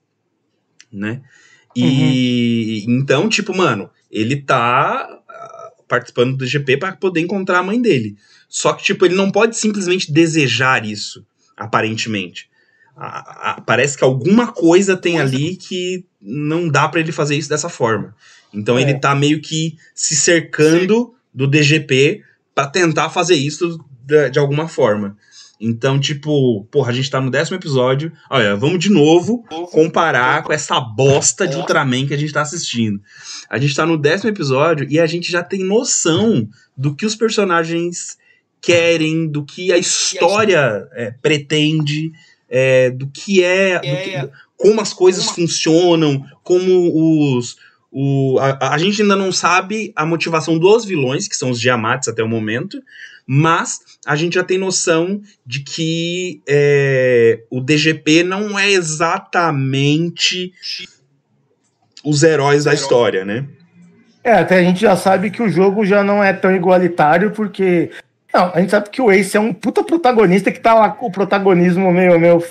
Né? 0.92 1.22
E 1.76 2.84
uhum. 2.86 2.98
então, 3.00 3.28
tipo, 3.28 3.54
mano, 3.54 3.90
ele 4.10 4.36
tá 4.36 5.06
ah, 5.28 5.72
participando 5.86 6.36
do 6.36 6.46
GP 6.46 6.78
para 6.78 6.96
poder 6.96 7.20
encontrar 7.20 7.58
a 7.58 7.62
mãe 7.62 7.80
dele. 7.80 8.16
Só 8.48 8.72
que, 8.72 8.82
tipo, 8.82 9.04
ele 9.04 9.14
não 9.14 9.30
pode 9.30 9.56
simplesmente 9.56 10.10
desejar 10.10 10.84
isso, 10.84 11.26
aparentemente. 11.56 12.48
A, 12.96 13.50
a, 13.50 13.60
parece 13.60 13.98
que 13.98 14.04
alguma 14.04 14.50
coisa 14.50 14.96
tem 14.96 15.20
ali 15.20 15.56
que 15.56 16.06
não 16.20 16.66
dá 16.66 16.88
para 16.88 17.00
ele 17.00 17.12
fazer 17.12 17.36
isso 17.36 17.50
dessa 17.50 17.68
forma. 17.68 18.14
Então 18.54 18.78
é. 18.78 18.82
ele 18.82 18.94
tá 18.94 19.14
meio 19.14 19.42
que 19.42 19.76
se 19.94 20.16
cercando 20.16 21.14
do 21.34 21.46
DGP 21.46 22.22
para 22.54 22.68
tentar 22.68 23.10
fazer 23.10 23.34
isso 23.34 23.78
de, 24.02 24.30
de, 24.30 24.38
alguma 24.38 24.66
forma. 24.66 25.16
Então, 25.60 25.98
tipo, 25.98 26.64
porra, 26.70 26.90
a 26.90 26.94
gente 26.94 27.10
tá 27.10 27.20
no 27.20 27.30
décimo 27.30 27.56
episódio. 27.56 28.12
Olha, 28.30 28.54
vamos 28.56 28.78
de 28.78 28.90
novo 28.90 29.42
comparar 29.72 30.42
com 30.42 30.52
essa 30.52 30.78
bosta 30.78 31.46
de 31.46 31.56
Ultraman 31.56 32.06
que 32.06 32.14
a 32.14 32.18
gente 32.18 32.32
tá 32.32 32.42
assistindo. 32.42 33.00
A 33.48 33.58
gente 33.58 33.74
tá 33.74 33.86
no 33.86 33.96
décimo 33.96 34.30
episódio 34.30 34.86
e 34.90 35.00
a 35.00 35.06
gente 35.06 35.30
já 35.30 35.42
tem 35.42 35.64
noção 35.64 36.46
do 36.76 36.94
que 36.94 37.06
os 37.06 37.14
personagens 37.14 38.18
querem, 38.60 39.26
do 39.28 39.44
que 39.44 39.72
a 39.72 39.78
história 39.78 40.86
é, 40.92 41.10
pretende, 41.22 42.12
é, 42.48 42.90
do 42.90 43.06
que 43.06 43.42
é. 43.42 43.78
Do 43.78 43.82
que, 43.82 44.30
como 44.56 44.80
as 44.80 44.92
coisas 44.92 45.26
funcionam, 45.26 46.24
como 46.42 47.38
os, 47.38 47.56
o, 47.90 48.38
a, 48.38 48.74
a, 48.74 48.78
gente 48.78 49.02
ainda 49.02 49.16
não 49.16 49.30
sabe 49.30 49.92
a 49.94 50.04
motivação 50.04 50.58
dos 50.58 50.84
vilões, 50.84 51.28
que 51.28 51.36
são 51.36 51.50
os 51.50 51.60
Diamates 51.60 52.08
até 52.08 52.22
o 52.22 52.28
momento, 52.28 52.82
mas 53.26 53.80
a 54.06 54.14
gente 54.14 54.34
já 54.34 54.44
tem 54.44 54.56
noção 54.56 55.20
de 55.44 55.60
que 55.60 56.40
é, 56.48 57.40
o 57.50 57.60
DGP 57.60 58.22
não 58.22 58.58
é 58.58 58.70
exatamente 58.70 60.52
os 62.04 62.22
heróis 62.22 62.64
da 62.64 62.72
história, 62.72 63.24
né? 63.24 63.44
É, 64.22 64.32
até 64.32 64.58
a 64.58 64.62
gente 64.62 64.80
já 64.80 64.96
sabe 64.96 65.30
que 65.30 65.42
o 65.42 65.48
jogo 65.48 65.84
já 65.84 66.04
não 66.04 66.22
é 66.22 66.32
tão 66.32 66.54
igualitário, 66.54 67.30
porque. 67.32 67.90
Não, 68.32 68.52
a 68.52 68.60
gente 68.60 68.70
sabe 68.70 68.90
que 68.90 69.00
o 69.00 69.10
Ace 69.10 69.36
é 69.36 69.40
um 69.40 69.52
puta 69.52 69.82
protagonista 69.82 70.52
que 70.52 70.60
tá 70.60 70.74
lá 70.74 70.90
com 70.90 71.06
o 71.06 71.12
protagonismo 71.12 71.92
meio. 71.92 72.18
meio... 72.18 72.42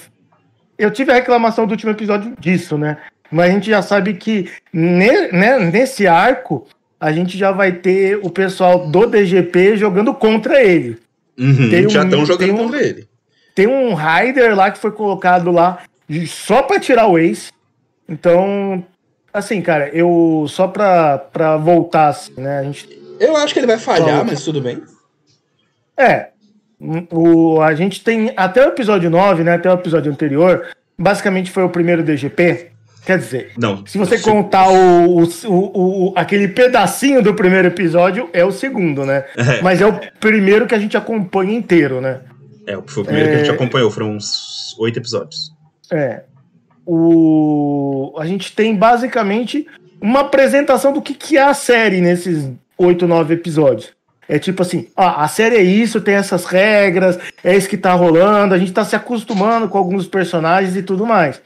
Eu 0.78 0.92
tive 0.92 1.12
a 1.12 1.16
reclamação 1.16 1.66
do 1.66 1.72
último 1.72 1.92
episódio 1.92 2.34
disso, 2.40 2.78
né? 2.78 2.98
Mas 3.32 3.50
a 3.50 3.54
gente 3.54 3.70
já 3.70 3.82
sabe 3.82 4.14
que 4.14 4.50
ne, 4.72 5.32
né, 5.34 5.60
nesse 5.60 6.08
arco 6.08 6.68
a 7.00 7.12
gente 7.12 7.38
já 7.38 7.52
vai 7.52 7.72
ter 7.72 8.20
o 8.22 8.30
pessoal 8.30 8.88
do 8.88 9.06
DGP 9.06 9.78
jogando 9.78 10.14
contra 10.14 10.64
ele. 10.64 10.98
Uhum, 11.38 11.86
um, 11.86 11.90
já 11.90 12.04
estão 12.04 12.26
jogando 12.26 12.54
um, 12.54 12.58
contra 12.58 12.82
ele. 12.82 13.08
Tem 13.54 13.68
um 13.68 13.94
Rider 13.94 14.56
lá 14.56 14.72
que 14.72 14.78
foi 14.78 14.92
colocado 14.92 15.52
lá 15.52 15.84
só 16.28 16.62
para 16.64 16.80
tirar 16.80 17.08
o 17.08 17.18
Ace. 17.18 17.52
Então, 18.08 18.84
assim, 19.34 19.62
cara, 19.62 19.90
eu 19.90 20.46
só 20.48 20.68
pra, 20.68 21.18
pra 21.18 21.58
voltar, 21.58 22.10
assim, 22.10 22.34
né? 22.38 22.60
A 22.60 22.64
gente... 22.64 22.88
Eu 23.20 23.36
acho 23.36 23.54
que 23.54 23.60
ele 23.60 23.68
vai 23.68 23.78
falhar, 23.78 24.26
mas 24.26 24.44
tudo 24.44 24.62
bem. 24.62 24.82
É. 25.98 26.30
O, 27.12 27.62
a 27.62 27.74
gente 27.74 28.04
tem 28.04 28.34
até 28.36 28.66
o 28.66 28.70
episódio 28.70 29.10
9, 29.10 29.44
né? 29.44 29.54
Até 29.56 29.70
o 29.70 29.74
episódio 29.74 30.12
anterior. 30.12 30.68
Basicamente 30.98 31.52
foi 31.52 31.64
o 31.64 31.70
primeiro 31.70 32.04
DGP. 32.04 32.72
Quer 33.06 33.20
dizer, 33.20 33.52
não, 33.56 33.86
se 33.86 33.98
você 33.98 34.18
contar 34.18 34.68
o, 34.68 35.20
o, 35.20 35.24
o, 35.46 36.08
o, 36.08 36.14
aquele 36.16 36.48
pedacinho 36.48 37.22
do 37.22 37.36
primeiro 37.36 37.68
episódio, 37.68 38.30
é 38.34 38.44
o 38.44 38.52
segundo, 38.52 39.06
né? 39.06 39.26
É. 39.38 39.62
Mas 39.62 39.80
é 39.80 39.86
o 39.86 40.00
primeiro 40.20 40.66
que 40.66 40.74
a 40.74 40.80
gente 40.80 40.98
acompanha 40.98 41.54
inteiro, 41.54 42.02
né? 42.02 42.22
É, 42.66 42.78
foi 42.88 43.04
o 43.04 43.06
primeiro 43.06 43.30
é... 43.30 43.32
que 43.32 43.36
a 43.36 43.40
gente 43.44 43.52
é. 43.52 43.54
acompanhou, 43.54 43.92
foram 43.92 44.12
uns 44.12 44.76
oito 44.80 44.98
episódios. 44.98 45.54
É. 45.92 46.24
O... 46.84 48.16
A 48.18 48.26
gente 48.26 48.56
tem 48.56 48.76
basicamente 48.76 49.68
uma 50.02 50.22
apresentação 50.22 50.92
do 50.92 51.02
que, 51.02 51.14
que 51.14 51.38
é 51.38 51.44
a 51.44 51.54
série 51.54 52.02
nesses 52.02 52.50
oito, 52.78 53.08
nove 53.08 53.36
episódios. 53.36 53.94
É 54.28 54.40
tipo 54.40 54.64
assim, 54.64 54.88
ah, 54.96 55.24
a 55.24 55.28
série 55.28 55.58
é 55.58 55.62
isso, 55.62 56.02
tem 56.02 56.16
essas 56.16 56.46
regras, 56.46 57.20
é 57.44 57.56
isso 57.56 57.70
que 57.70 57.78
tá 57.78 57.94
rolando, 57.94 58.56
a 58.56 58.58
gente 58.58 58.74
tá 58.74 58.84
se 58.84 58.96
acostumando 58.96 59.70
com 59.70 59.78
alguns 59.78 60.08
personagens 60.08 60.76
e 60.76 60.82
tudo 60.82 61.06
mais. 61.06 61.40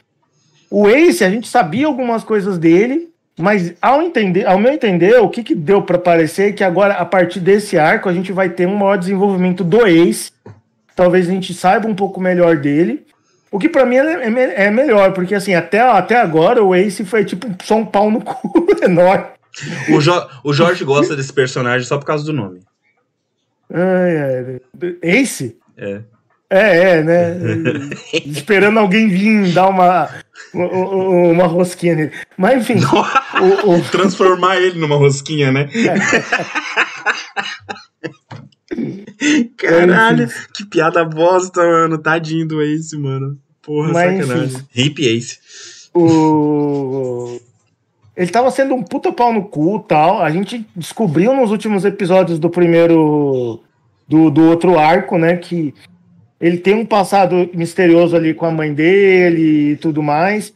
O 0.70 0.88
Ace, 0.88 1.24
a 1.24 1.30
gente 1.30 1.48
sabia 1.48 1.86
algumas 1.86 2.22
coisas 2.22 2.56
dele, 2.56 3.10
mas 3.36 3.74
ao 3.82 4.00
entender, 4.02 4.46
ao 4.46 4.58
meu 4.58 4.72
entender, 4.72 5.18
o 5.20 5.28
que, 5.28 5.42
que 5.42 5.54
deu 5.54 5.82
para 5.82 5.98
parecer 5.98 6.50
é 6.50 6.52
que 6.52 6.62
agora, 6.62 6.94
a 6.94 7.04
partir 7.04 7.40
desse 7.40 7.76
arco, 7.76 8.08
a 8.08 8.12
gente 8.12 8.30
vai 8.30 8.48
ter 8.48 8.68
um 8.68 8.76
maior 8.76 8.96
desenvolvimento 8.96 9.64
do 9.64 9.84
Ace. 9.84 10.30
Talvez 10.94 11.28
a 11.28 11.32
gente 11.32 11.52
saiba 11.52 11.88
um 11.88 11.94
pouco 11.94 12.20
melhor 12.20 12.56
dele. 12.56 13.04
O 13.50 13.58
que 13.58 13.68
para 13.68 13.84
mim 13.84 13.96
é, 13.96 14.28
é, 14.28 14.66
é, 14.66 14.70
melhor, 14.70 15.12
porque 15.12 15.34
assim, 15.34 15.54
até, 15.54 15.80
até 15.80 16.20
agora 16.20 16.62
o 16.62 16.72
Ace 16.72 17.04
foi 17.04 17.24
tipo 17.24 17.48
só 17.64 17.76
um 17.76 17.84
pau 17.84 18.08
no 18.08 18.20
cu 18.22 18.66
enorme. 18.80 19.26
O, 19.88 20.00
jo 20.00 20.12
o 20.44 20.52
Jorge 20.52 20.84
gosta 20.84 21.16
desse 21.16 21.32
personagem 21.32 21.86
só 21.86 21.98
por 21.98 22.04
causa 22.04 22.24
do 22.24 22.32
nome. 22.32 22.60
Ai, 23.72 24.18
ai. 24.18 24.60
Ace? 25.02 25.56
É. 25.76 26.00
É, 26.48 26.98
é, 26.98 27.02
né? 27.02 27.36
Esperando 28.26 28.78
alguém 28.78 29.08
vir 29.08 29.52
dar 29.52 29.68
uma, 29.68 30.08
uma 30.54 31.46
rosquinha 31.46 31.94
nele. 31.94 32.12
Mas 32.36 32.62
enfim. 32.62 32.80
o, 32.84 33.70
o... 33.70 33.82
Transformar 33.90 34.56
ele 34.56 34.78
numa 34.78 34.96
rosquinha, 34.96 35.52
né? 35.52 35.68
Caralho, 39.56 40.28
que 40.54 40.64
piada 40.64 41.04
bosta, 41.04 41.62
mano. 41.62 41.98
Tadinho 41.98 42.46
do 42.46 42.62
Ace, 42.62 42.96
mano. 42.96 43.38
Porra, 43.62 43.92
Mas, 43.92 44.26
sacanagem. 44.26 44.66
Hip 44.74 45.06
Ace. 45.06 45.38
O. 45.94 47.38
Ele 48.16 48.30
tava 48.30 48.50
sendo 48.50 48.74
um 48.74 48.82
puta 48.82 49.12
pau 49.12 49.32
no 49.32 49.44
cu 49.44 49.78
tal. 49.80 50.22
A 50.22 50.30
gente 50.30 50.66
descobriu 50.74 51.34
nos 51.34 51.50
últimos 51.50 51.84
episódios 51.84 52.38
do 52.38 52.50
primeiro. 52.50 53.60
Do, 54.08 54.28
do 54.28 54.42
outro 54.48 54.76
arco, 54.76 55.16
né? 55.16 55.36
Que 55.36 55.72
ele 56.40 56.56
tem 56.56 56.74
um 56.74 56.86
passado 56.86 57.50
misterioso 57.52 58.16
ali 58.16 58.32
com 58.32 58.46
a 58.46 58.50
mãe 58.50 58.72
dele 58.72 59.72
e 59.72 59.76
tudo 59.76 60.02
mais. 60.02 60.52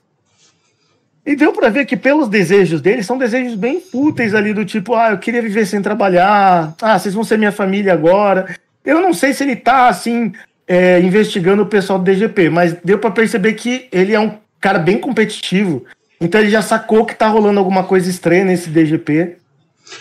E 1.27 1.35
deu 1.35 1.53
para 1.53 1.69
ver 1.69 1.87
que 1.87 1.97
pelos 1.97 2.29
desejos 2.29 2.81
dele, 2.81 3.03
são 3.03 3.17
desejos 3.17 3.55
bem 3.55 3.81
fúteis 3.81 4.35
ali, 4.35 4.53
do 4.53 4.65
tipo, 4.65 4.95
ah, 4.95 5.11
eu 5.11 5.19
queria 5.19 5.41
viver 5.41 5.67
sem 5.67 5.81
trabalhar, 5.81 6.75
ah, 6.81 6.99
vocês 6.99 7.15
vão 7.15 7.25
ser 7.25 7.39
minha 7.39 7.53
família 7.53 7.93
agora. 7.93 8.57
Eu 8.85 9.01
não 9.01 9.15
sei 9.15 9.33
se 9.33 9.43
ele 9.43 9.57
tá, 9.57 9.89
assim, 9.89 10.33
é, 10.69 11.01
investigando 11.01 11.63
o 11.63 11.67
pessoal 11.67 11.99
do 11.99 12.05
DGP, 12.05 12.51
mas 12.51 12.75
deu 12.85 12.99
para 12.99 13.11
perceber 13.11 13.55
que 13.55 13.89
ele 13.91 14.13
é 14.13 14.21
um 14.21 14.39
cara 14.61 14.79
bem 14.79 14.99
competitivo. 14.99 15.85
Então 16.21 16.41
ele 16.41 16.51
já 16.51 16.63
sacou 16.63 17.05
que 17.05 17.15
tá 17.15 17.29
rolando 17.29 17.59
alguma 17.59 17.85
coisa 17.85 18.09
estranha 18.09 18.45
nesse 18.45 18.69
DGP. 18.71 19.37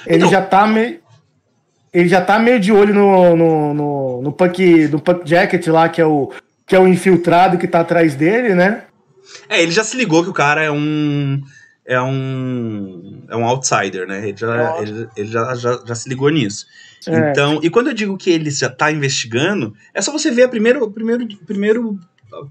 Ele 0.06 0.18
então, 0.18 0.30
já 0.30 0.42
tá 0.42 0.66
meio. 0.66 1.00
Ele 1.94 2.10
já 2.10 2.22
tá 2.22 2.40
meio 2.40 2.60
de 2.60 2.72
olho 2.72 2.94
no, 2.94 3.36
no, 3.36 3.74
no, 3.74 4.22
no, 4.24 4.32
punk, 4.32 4.88
no 4.88 5.00
Punk 5.00 5.30
Jacket 5.30 5.68
lá, 5.68 5.88
que 5.88 6.02
é, 6.02 6.06
o, 6.06 6.32
que 6.66 6.76
é 6.76 6.80
o 6.80 6.88
infiltrado 6.88 7.58
que 7.58 7.68
tá 7.68 7.82
atrás 7.82 8.16
dele, 8.16 8.56
né? 8.56 8.86
É, 9.48 9.62
ele 9.62 9.72
já 9.72 9.84
se 9.84 9.96
ligou 9.96 10.24
que 10.24 10.30
o 10.30 10.34
cara 10.34 10.64
é 10.64 10.72
um. 10.72 11.42
É 11.86 12.02
um. 12.02 13.24
É 13.30 13.36
um 13.36 13.46
outsider, 13.46 14.08
né? 14.08 14.28
Ele 14.28 14.38
já, 14.38 14.82
ele, 14.82 15.08
ele 15.16 15.28
já, 15.30 15.56
já, 15.56 15.80
já 15.86 15.96
se 15.96 16.10
ligou 16.10 16.30
nisso. 16.30 16.66
É. 17.08 17.32
Então, 17.32 17.60
e 17.62 17.70
quando 17.70 17.88
eu 17.88 17.94
digo 17.94 18.18
que 18.18 18.30
ele 18.30 18.50
já 18.50 18.70
tá 18.70 18.92
investigando, 18.92 19.76
é 19.94 20.02
só 20.02 20.12
você 20.12 20.32
ver 20.32 20.44
a 20.44 20.50
primeiro, 20.50 20.90
primeiro, 20.90 21.28
primeiro 21.46 22.00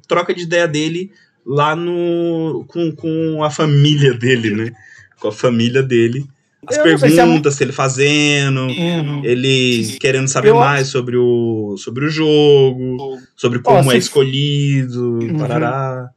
troca 0.07 0.35
de 0.35 0.43
ideia 0.43 0.69
dele 0.69 1.11
lá 1.45 1.75
no 1.75 2.65
com, 2.69 2.93
com 2.93 3.43
a 3.43 3.51
família 3.51 4.15
dele, 4.15 4.51
né? 4.55 4.73
Com 5.19 5.29
a 5.29 5.33
família 5.33 5.83
dele. 5.83 6.27
As 6.67 6.77
eu 6.77 6.85
perguntas 6.85 7.55
se 7.55 7.63
é... 7.63 7.67
ele 7.67 7.73
fazendo, 7.73 8.61
uhum. 8.63 9.25
ele 9.25 9.97
querendo 9.99 10.29
saber 10.29 10.51
eu 10.51 10.57
mais 10.57 10.89
sobre 10.89 11.17
o, 11.17 11.77
sobre 11.77 12.05
o 12.05 12.09
jogo, 12.09 13.19
sobre 13.35 13.59
como 13.59 13.89
oh, 13.89 13.93
é 13.93 13.97
escolhido, 13.97 15.19
uhum. 15.19 15.39
parará. 15.39 16.11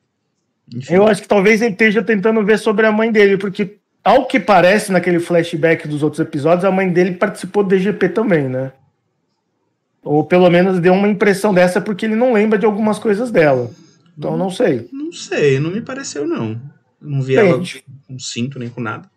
Enfim. 0.74 0.93
Eu 0.93 1.08
acho 1.08 1.22
que 1.22 1.28
talvez 1.28 1.62
ele 1.62 1.72
esteja 1.72 2.04
tentando 2.04 2.43
ver 2.43 2.60
sobre 2.60 2.86
a 2.86 2.91
mãe 2.91 3.12
dele, 3.12 3.38
porque 3.38 3.78
ao 4.04 4.26
que 4.28 4.39
parece 4.39 4.91
naquele 4.91 5.20
flashback 5.20 5.88
dos 5.88 6.04
outros 6.04 6.20
episódios, 6.20 6.64
a 6.64 6.72
mãe 6.72 6.89
dele 6.89 7.14
participou 7.14 7.64
do 7.64 7.70
DGP 7.70 8.10
também, 8.10 8.48
né? 8.48 8.72
Ou 10.04 10.24
pelo 10.24 10.50
menos 10.52 10.80
deu 10.80 10.93
uma 10.93 11.08
impressão 11.08 11.52
dessa 11.52 11.82
porque 11.82 12.06
ele 12.06 12.16
não 12.16 12.34
lembra 12.34 12.60
de 12.60 12.68
algumas 12.68 13.00
coisas 13.00 13.32
dela. 13.32 13.72
Então 14.16 14.38
não 14.38 14.52
sei. 14.52 14.88
Não 14.91 15.12
sei, 15.12 15.60
não 15.60 15.72
me 15.72 15.82
pareceu 15.82 16.28
não. 16.28 16.62
Não 17.02 17.22
vi 17.22 17.36
ela 17.36 17.60
com 18.08 18.20
cinto 18.20 18.60
nem 18.60 18.70
com 18.70 18.80
nada. 18.80 19.10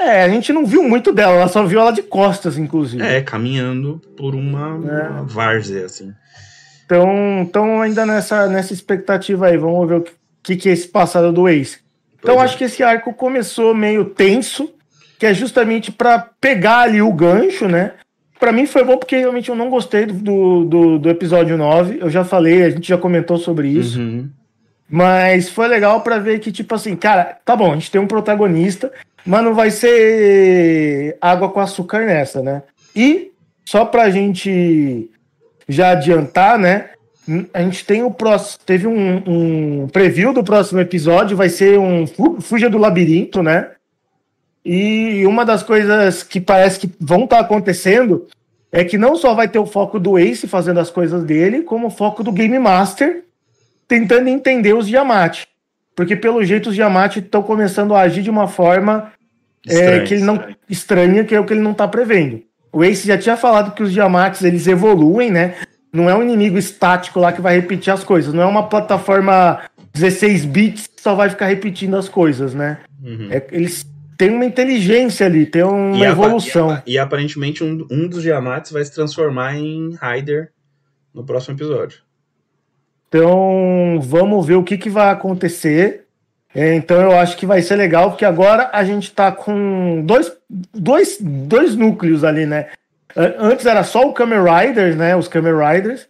É, 0.00 0.22
a 0.22 0.28
gente 0.30 0.50
não 0.50 0.64
viu 0.64 0.82
muito 0.82 1.12
dela, 1.12 1.34
ela 1.34 1.48
só 1.48 1.62
viu 1.62 1.78
ela 1.78 1.90
de 1.90 2.02
costas, 2.02 2.56
inclusive. 2.56 3.02
É, 3.02 3.20
caminhando 3.20 4.00
por 4.16 4.34
uma, 4.34 4.68
é. 4.90 5.08
uma 5.08 5.22
várzea, 5.24 5.84
assim. 5.84 6.14
Então, 6.86 7.42
então 7.42 7.82
ainda 7.82 8.06
nessa, 8.06 8.48
nessa 8.48 8.72
expectativa 8.72 9.46
aí, 9.46 9.58
vamos 9.58 9.86
ver 9.86 9.98
o 9.98 10.04
que, 10.42 10.56
que 10.56 10.70
é 10.70 10.72
esse 10.72 10.88
passado 10.88 11.30
do 11.30 11.46
Ace. 11.46 11.78
Então 12.18 12.36
pois 12.36 12.46
acho 12.46 12.54
é. 12.54 12.58
que 12.58 12.64
esse 12.64 12.82
arco 12.82 13.12
começou 13.12 13.74
meio 13.74 14.06
tenso, 14.06 14.72
que 15.18 15.26
é 15.26 15.34
justamente 15.34 15.92
para 15.92 16.18
pegar 16.40 16.80
ali 16.80 17.02
o 17.02 17.12
gancho, 17.12 17.68
né? 17.68 17.92
Para 18.38 18.52
mim 18.52 18.64
foi 18.64 18.82
bom 18.82 18.96
porque 18.96 19.18
realmente 19.18 19.50
eu 19.50 19.54
não 19.54 19.68
gostei 19.68 20.06
do, 20.06 20.64
do, 20.64 20.98
do, 20.98 21.10
episódio 21.10 21.58
9. 21.58 21.98
Eu 22.00 22.08
já 22.08 22.24
falei, 22.24 22.64
a 22.64 22.70
gente 22.70 22.88
já 22.88 22.96
comentou 22.96 23.36
sobre 23.36 23.68
isso. 23.68 24.00
Uhum. 24.00 24.30
Mas 24.88 25.48
foi 25.48 25.68
legal 25.68 26.00
para 26.00 26.18
ver 26.18 26.40
que, 26.40 26.50
tipo 26.50 26.74
assim, 26.74 26.96
cara, 26.96 27.38
tá 27.44 27.54
bom, 27.54 27.70
a 27.70 27.74
gente 27.74 27.90
tem 27.90 28.00
um 28.00 28.06
protagonista, 28.06 28.90
mas 29.24 29.44
não 29.44 29.54
vai 29.54 29.70
ser 29.70 31.16
água 31.20 31.50
com 31.50 31.60
açúcar 31.60 32.06
nessa, 32.06 32.42
né? 32.42 32.62
E, 32.94 33.32
só 33.64 33.84
pra 33.84 34.10
gente 34.10 35.10
já 35.68 35.90
adiantar, 35.90 36.58
né? 36.58 36.90
A 37.54 37.62
gente 37.62 37.84
tem 37.84 38.02
o 38.02 38.10
próximo. 38.10 38.58
Teve 38.64 38.86
um, 38.86 39.22
um 39.26 39.88
preview 39.88 40.32
do 40.32 40.42
próximo 40.42 40.80
episódio, 40.80 41.36
vai 41.36 41.48
ser 41.48 41.78
um 41.78 42.06
Fuja 42.40 42.68
do 42.68 42.78
Labirinto, 42.78 43.42
né? 43.42 43.70
E 44.64 45.24
uma 45.26 45.44
das 45.44 45.62
coisas 45.62 46.22
que 46.22 46.40
parece 46.40 46.80
que 46.80 46.90
vão 47.00 47.24
estar 47.24 47.36
tá 47.36 47.42
acontecendo 47.42 48.26
é 48.72 48.84
que 48.84 48.98
não 48.98 49.16
só 49.16 49.34
vai 49.34 49.48
ter 49.48 49.58
o 49.58 49.66
foco 49.66 49.98
do 49.98 50.18
Ace 50.18 50.46
fazendo 50.46 50.80
as 50.80 50.90
coisas 50.90 51.24
dele, 51.24 51.62
como 51.62 51.86
o 51.86 51.90
foco 51.90 52.22
do 52.22 52.32
Game 52.32 52.58
Master 52.58 53.24
tentando 53.88 54.28
entender 54.28 54.72
os 54.72 54.88
Yamate. 54.88 55.48
Porque 56.00 56.16
pelo 56.16 56.42
jeito 56.42 56.70
os 56.70 56.76
Yamate 56.78 57.18
estão 57.18 57.42
começando 57.42 57.94
a 57.94 58.00
agir 58.00 58.22
de 58.22 58.30
uma 58.30 58.48
forma 58.48 59.12
é, 59.68 60.00
que 60.00 60.14
ele 60.14 60.22
não 60.22 60.42
estranha, 60.66 61.24
que 61.24 61.34
é 61.34 61.38
o 61.38 61.44
que 61.44 61.52
ele 61.52 61.60
não 61.60 61.72
está 61.72 61.86
prevendo. 61.86 62.42
O 62.72 62.82
Ace 62.82 63.06
já 63.06 63.18
tinha 63.18 63.36
falado 63.36 63.74
que 63.74 63.82
os 63.82 63.94
Yamates 63.94 64.42
eles 64.42 64.66
evoluem, 64.66 65.30
né? 65.30 65.56
Não 65.92 66.08
é 66.08 66.14
um 66.14 66.22
inimigo 66.22 66.56
estático 66.56 67.20
lá 67.20 67.34
que 67.34 67.42
vai 67.42 67.54
repetir 67.54 67.92
as 67.92 68.02
coisas. 68.02 68.32
Não 68.32 68.42
é 68.42 68.46
uma 68.46 68.66
plataforma 68.66 69.60
16 69.92 70.46
bits 70.46 70.86
que 70.86 71.02
só 71.02 71.14
vai 71.14 71.28
ficar 71.28 71.48
repetindo 71.48 71.94
as 71.98 72.08
coisas, 72.08 72.54
né? 72.54 72.78
Uhum. 73.04 73.28
É, 73.30 73.46
eles 73.52 73.86
têm 74.16 74.30
uma 74.30 74.46
inteligência 74.46 75.26
ali, 75.26 75.44
tem 75.44 75.64
uma 75.64 75.98
e 75.98 76.04
evolução. 76.04 76.82
E, 76.86 76.94
e, 76.94 76.98
aparentemente 76.98 77.62
um, 77.62 77.86
um 77.90 78.08
dos 78.08 78.24
Yamates 78.24 78.72
vai 78.72 78.82
se 78.82 78.94
transformar 78.94 79.54
em 79.54 79.98
Ryder 80.00 80.50
no 81.12 81.26
próximo 81.26 81.58
episódio. 81.58 81.98
Então, 83.10 83.98
vamos 84.00 84.46
ver 84.46 84.54
o 84.54 84.62
que, 84.62 84.78
que 84.78 84.88
vai 84.88 85.10
acontecer. 85.10 86.04
É, 86.54 86.74
então, 86.74 87.00
eu 87.00 87.18
acho 87.18 87.36
que 87.36 87.44
vai 87.44 87.60
ser 87.60 87.74
legal, 87.74 88.10
porque 88.10 88.24
agora 88.24 88.70
a 88.72 88.84
gente 88.84 89.04
está 89.04 89.32
com 89.32 90.02
dois, 90.04 90.32
dois, 90.48 91.18
dois 91.20 91.74
núcleos 91.74 92.22
ali, 92.22 92.46
né? 92.46 92.68
Antes 93.16 93.66
era 93.66 93.82
só 93.82 94.02
o 94.02 94.12
Kamen 94.12 94.38
Riders, 94.38 94.94
né? 94.94 95.16
Os 95.16 95.26
Kamen 95.26 95.54
Riders, 95.54 96.06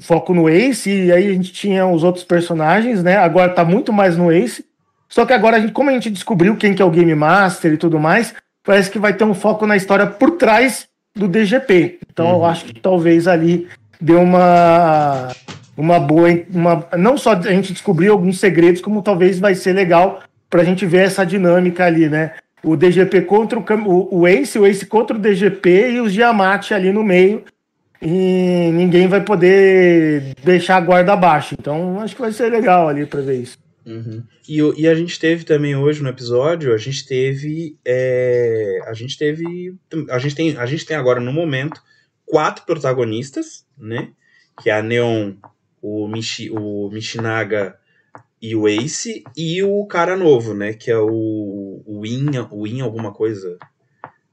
foco 0.00 0.32
no 0.32 0.48
Ace, 0.48 0.90
e 0.90 1.12
aí 1.12 1.28
a 1.28 1.32
gente 1.34 1.52
tinha 1.52 1.86
os 1.86 2.02
outros 2.02 2.24
personagens, 2.24 3.02
né? 3.02 3.18
Agora 3.18 3.52
tá 3.52 3.62
muito 3.62 3.92
mais 3.92 4.16
no 4.16 4.32
Ace. 4.32 4.64
Só 5.10 5.26
que 5.26 5.34
agora, 5.34 5.58
a 5.58 5.60
gente, 5.60 5.72
como 5.72 5.90
a 5.90 5.92
gente 5.92 6.10
descobriu 6.10 6.56
quem 6.56 6.74
que 6.74 6.80
é 6.80 6.84
o 6.84 6.90
Game 6.90 7.14
Master 7.14 7.74
e 7.74 7.76
tudo 7.76 8.00
mais, 8.00 8.34
parece 8.64 8.90
que 8.90 8.98
vai 8.98 9.12
ter 9.12 9.24
um 9.24 9.34
foco 9.34 9.66
na 9.66 9.76
história 9.76 10.06
por 10.06 10.32
trás 10.32 10.88
do 11.14 11.28
DGP. 11.28 11.98
Então, 12.10 12.26
uhum. 12.26 12.36
eu 12.36 12.44
acho 12.46 12.64
que 12.64 12.80
talvez 12.80 13.28
ali 13.28 13.68
deu 14.00 14.20
uma 14.20 15.32
uma 15.76 16.00
boa. 16.00 16.28
Uma, 16.50 16.88
não 16.96 17.18
só 17.18 17.32
a 17.32 17.40
gente 17.40 17.72
descobrir 17.72 18.08
alguns 18.08 18.38
segredos, 18.38 18.80
como 18.80 19.02
talvez 19.02 19.38
vai 19.38 19.54
ser 19.54 19.72
legal 19.72 20.22
para 20.48 20.62
a 20.62 20.64
gente 20.64 20.86
ver 20.86 21.04
essa 21.04 21.24
dinâmica 21.24 21.84
ali, 21.84 22.08
né? 22.08 22.34
O 22.62 22.76
DGP 22.76 23.22
contra 23.22 23.58
o, 23.58 23.64
o, 23.86 24.20
o 24.20 24.26
Ace, 24.26 24.58
o 24.58 24.66
Ace 24.66 24.86
contra 24.86 25.16
o 25.16 25.20
DGP 25.20 25.90
e 25.92 26.00
os 26.00 26.12
Diamante 26.12 26.72
ali 26.72 26.92
no 26.92 27.04
meio. 27.04 27.44
E 28.00 28.70
ninguém 28.72 29.06
vai 29.06 29.22
poder 29.22 30.34
deixar 30.42 30.76
a 30.76 30.80
guarda 30.80 31.16
baixa. 31.16 31.54
Então 31.58 32.00
acho 32.00 32.14
que 32.14 32.20
vai 32.20 32.32
ser 32.32 32.50
legal 32.50 32.88
ali 32.88 33.06
para 33.06 33.20
ver 33.20 33.42
isso. 33.42 33.58
Uhum. 33.84 34.22
E, 34.48 34.82
e, 34.82 34.88
a 34.88 34.94
gente 34.94 35.18
teve 35.18 35.44
também 35.44 35.76
hoje 35.76 36.02
no 36.02 36.08
episódio, 36.08 36.74
a 36.74 36.76
gente 36.76 37.06
teve. 37.06 37.76
É, 37.86 38.80
a 38.86 38.92
gente 38.92 39.16
teve. 39.16 39.74
A 40.10 40.18
gente, 40.18 40.34
tem, 40.34 40.56
a 40.56 40.66
gente 40.66 40.84
tem 40.84 40.96
agora 40.96 41.20
no 41.20 41.32
momento 41.32 41.80
quatro 42.26 42.64
protagonistas, 42.66 43.64
né? 43.78 44.10
Que 44.60 44.68
é 44.70 44.74
a 44.74 44.82
Neon 44.82 45.34
o, 45.80 46.08
Michi, 46.08 46.50
o 46.50 46.90
Michinaga 46.90 47.76
e 48.42 48.54
o 48.54 48.68
Ace, 48.68 49.24
e 49.36 49.62
o 49.62 49.86
cara 49.86 50.16
novo, 50.16 50.52
né? 50.52 50.72
Que 50.72 50.90
é 50.90 50.98
o, 50.98 51.82
o 51.86 52.02
In, 52.04 52.26
o 52.50 52.66
In 52.66 52.80
alguma 52.80 53.12
coisa. 53.12 53.56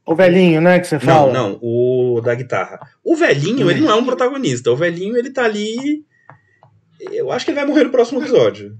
O 0.05 0.15
velhinho, 0.15 0.59
né, 0.59 0.79
que 0.79 0.87
você 0.87 0.99
fala? 0.99 1.31
Não, 1.31 1.51
não, 1.51 1.59
o 1.61 2.19
da 2.21 2.35
guitarra. 2.35 2.79
O 3.03 3.15
velhinho, 3.15 3.71
ele 3.71 3.79
não 3.79 3.91
é 3.91 3.95
um 3.95 4.05
protagonista. 4.05 4.69
O 4.69 4.75
velhinho, 4.75 5.15
ele 5.15 5.31
tá 5.31 5.45
ali. 5.45 6.05
Eu 6.99 7.31
acho 7.31 7.45
que 7.45 7.51
ele 7.51 7.59
vai 7.59 7.65
morrer 7.65 7.85
no 7.85 7.91
próximo 7.91 8.19
episódio. 8.19 8.77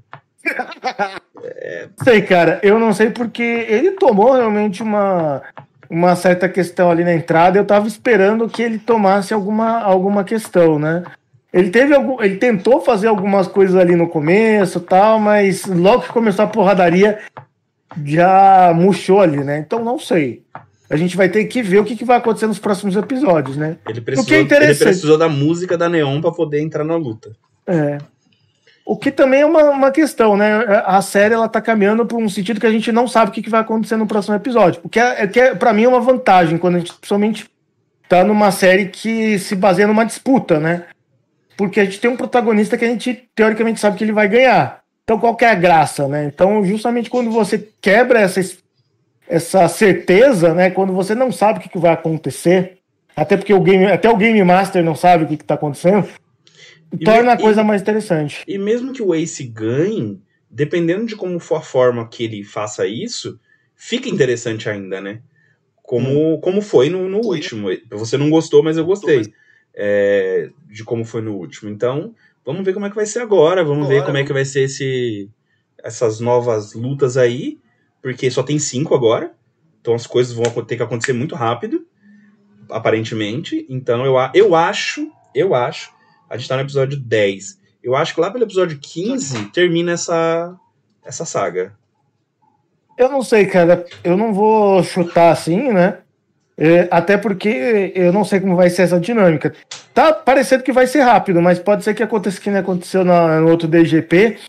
é... 1.41 1.87
Sei, 2.03 2.21
cara, 2.23 2.59
eu 2.61 2.77
não 2.77 2.91
sei 2.91 3.09
porque 3.09 3.41
ele 3.41 3.91
tomou 3.91 4.33
realmente 4.33 4.83
uma, 4.83 5.41
uma 5.93 6.15
certa 6.15 6.49
questão 6.49 6.89
ali 6.89 7.03
na 7.03 7.13
entrada. 7.13 7.59
Eu 7.59 7.65
tava 7.65 7.87
esperando 7.87 8.49
que 8.49 8.63
ele 8.63 8.79
tomasse 8.79 9.33
alguma, 9.33 9.79
alguma 9.79 10.23
questão, 10.23 10.79
né? 10.79 11.03
Ele 11.53 11.69
teve 11.69 11.93
algum, 11.93 12.21
ele 12.21 12.37
tentou 12.37 12.81
fazer 12.81 13.07
algumas 13.07 13.47
coisas 13.47 13.75
ali 13.75 13.95
no 13.95 14.09
começo, 14.09 14.79
tal, 14.79 15.19
mas 15.19 15.67
logo 15.67 16.01
que 16.01 16.09
começou 16.09 16.45
a 16.45 16.47
porradaria 16.47 17.19
já 18.03 18.73
murchou 18.75 19.21
ali, 19.21 19.43
né? 19.43 19.59
Então 19.59 19.83
não 19.83 19.99
sei. 19.99 20.41
A 20.89 20.97
gente 20.97 21.15
vai 21.15 21.29
ter 21.29 21.45
que 21.45 21.61
ver 21.61 21.79
o 21.79 21.85
que, 21.85 21.95
que 21.95 22.05
vai 22.05 22.17
acontecer 22.17 22.47
nos 22.47 22.57
próximos 22.57 22.95
episódios, 22.95 23.55
né? 23.55 23.77
Ele 23.87 24.01
precisou, 24.01 24.35
é 24.35 24.39
ele 24.39 24.75
precisou 24.75 25.17
da 25.17 25.29
música 25.29 25.77
da 25.77 25.87
Neon 25.87 26.21
para 26.21 26.31
poder 26.31 26.59
entrar 26.59 26.83
na 26.83 26.95
luta. 26.95 27.31
É. 27.67 27.99
O 28.85 28.97
que 28.97 29.11
também 29.11 29.41
é 29.41 29.45
uma, 29.45 29.63
uma 29.69 29.91
questão, 29.91 30.35
né? 30.35 30.65
A 30.85 31.01
série 31.01 31.33
ela 31.33 31.47
tá 31.47 31.61
caminhando 31.61 32.05
por 32.05 32.21
um 32.21 32.27
sentido 32.27 32.59
que 32.59 32.67
a 32.67 32.71
gente 32.71 32.91
não 32.91 33.07
sabe 33.07 33.31
o 33.31 33.33
que, 33.33 33.41
que 33.41 33.49
vai 33.49 33.61
acontecer 33.61 33.95
no 33.95 34.07
próximo 34.07 34.35
episódio. 34.35 34.81
O 34.83 34.89
que 34.89 34.99
é, 34.99 35.23
é 35.23 35.27
que 35.27 35.39
é, 35.39 35.55
para 35.55 35.71
mim 35.71 35.83
é 35.83 35.87
uma 35.87 36.01
vantagem 36.01 36.57
quando 36.57 36.75
a 36.75 36.79
gente 36.79 36.93
principalmente 36.93 37.49
tá 38.09 38.23
numa 38.23 38.51
série 38.51 38.87
que 38.87 39.39
se 39.39 39.55
baseia 39.55 39.87
numa 39.87 40.05
disputa, 40.05 40.59
né? 40.59 40.83
porque 41.57 41.79
a 41.79 41.85
gente 41.85 41.99
tem 41.99 42.09
um 42.09 42.17
protagonista 42.17 42.77
que 42.77 42.85
a 42.85 42.87
gente 42.87 43.29
teoricamente 43.35 43.79
sabe 43.79 43.97
que 43.97 44.03
ele 44.03 44.11
vai 44.11 44.27
ganhar. 44.27 44.81
Então 45.03 45.19
qual 45.19 45.35
que 45.35 45.45
é 45.45 45.51
a 45.51 45.55
graça, 45.55 46.07
né? 46.07 46.25
Então 46.25 46.63
justamente 46.65 47.09
quando 47.09 47.31
você 47.31 47.69
quebra 47.81 48.19
essa, 48.19 48.41
essa 49.27 49.67
certeza, 49.67 50.53
né? 50.53 50.69
Quando 50.69 50.93
você 50.93 51.13
não 51.13 51.31
sabe 51.31 51.59
o 51.59 51.61
que, 51.61 51.69
que 51.69 51.77
vai 51.77 51.93
acontecer, 51.93 52.77
até 53.15 53.37
porque 53.37 53.53
o 53.53 53.61
game, 53.61 53.85
até 53.85 54.09
o 54.09 54.17
game 54.17 54.41
master 54.43 54.83
não 54.83 54.95
sabe 54.95 55.23
o 55.23 55.27
que 55.27 55.35
está 55.35 55.55
acontecendo, 55.55 56.07
e 56.99 57.03
torna 57.03 57.33
a 57.33 57.37
coisa 57.37 57.63
mais 57.63 57.81
interessante. 57.81 58.43
E 58.47 58.57
mesmo 58.57 58.93
que 58.93 59.01
o 59.01 59.13
Ace 59.13 59.43
ganhe, 59.43 60.21
dependendo 60.49 61.05
de 61.05 61.15
como 61.15 61.39
for 61.39 61.55
a 61.55 61.61
forma 61.61 62.07
que 62.07 62.23
ele 62.23 62.43
faça 62.43 62.87
isso, 62.87 63.39
fica 63.75 64.09
interessante 64.09 64.69
ainda, 64.69 65.01
né? 65.01 65.21
Como, 65.81 66.35
hum. 66.35 66.39
como 66.39 66.61
foi 66.61 66.89
no, 66.89 67.09
no 67.09 67.19
último. 67.19 67.67
Você 67.91 68.17
não 68.17 68.29
gostou, 68.29 68.63
mas 68.63 68.77
eu 68.77 68.85
gostei. 68.85 69.33
é, 69.73 70.49
de 70.67 70.83
como 70.83 71.03
foi 71.03 71.21
no 71.21 71.35
último. 71.35 71.69
Então, 71.69 72.13
vamos 72.45 72.63
ver 72.63 72.73
como 72.73 72.85
é 72.85 72.89
que 72.89 72.95
vai 72.95 73.05
ser 73.05 73.19
agora, 73.19 73.63
vamos 73.63 73.85
agora. 73.85 73.99
ver 73.99 74.05
como 74.05 74.17
é 74.17 74.23
que 74.23 74.33
vai 74.33 74.45
ser 74.45 74.63
esse, 74.63 75.29
essas 75.83 76.19
novas 76.19 76.73
lutas 76.73 77.17
aí, 77.17 77.59
porque 78.01 78.29
só 78.29 78.43
tem 78.43 78.59
cinco 78.59 78.93
agora, 78.93 79.33
então 79.81 79.93
as 79.93 80.05
coisas 80.05 80.33
vão 80.33 80.45
ter 80.63 80.77
que 80.77 80.83
acontecer 80.83 81.13
muito 81.13 81.35
rápido, 81.35 81.85
aparentemente. 82.69 83.65
Então 83.69 84.05
eu, 84.05 84.15
eu 84.33 84.55
acho, 84.55 85.11
eu 85.33 85.55
acho, 85.55 85.91
a 86.33 86.37
gente 86.37 86.49
tá 86.49 86.55
no 86.55 86.63
episódio 86.63 86.99
10. 86.99 87.59
Eu 87.83 87.95
acho 87.95 88.15
que 88.15 88.19
lá 88.19 88.31
pelo 88.31 88.43
episódio 88.43 88.79
15 88.81 89.51
termina 89.51 89.91
essa, 89.91 90.55
essa 91.05 91.25
saga. 91.25 91.73
Eu 92.97 93.07
não 93.07 93.21
sei, 93.21 93.45
cara. 93.45 93.85
Eu 94.03 94.17
não 94.17 94.33
vou 94.33 94.83
chutar 94.83 95.31
assim, 95.31 95.71
né? 95.71 95.99
É, 96.57 96.87
até 96.89 97.17
porque 97.17 97.91
eu 97.93 98.11
não 98.11 98.25
sei 98.25 98.39
como 98.39 98.55
vai 98.55 98.71
ser 98.71 98.81
essa 98.81 98.99
dinâmica. 98.99 99.53
Tá 99.93 100.11
parecendo 100.11 100.63
que 100.63 100.71
vai 100.71 100.87
ser 100.87 101.01
rápido, 101.01 101.39
mas 101.39 101.59
pode 101.59 101.83
ser 101.83 101.93
que 101.93 102.01
aconteça 102.01 102.41
que 102.41 102.49
nem 102.49 102.59
aconteceu 102.59 103.05
no, 103.05 103.41
no 103.41 103.51
outro 103.51 103.67
DGP, 103.67 104.39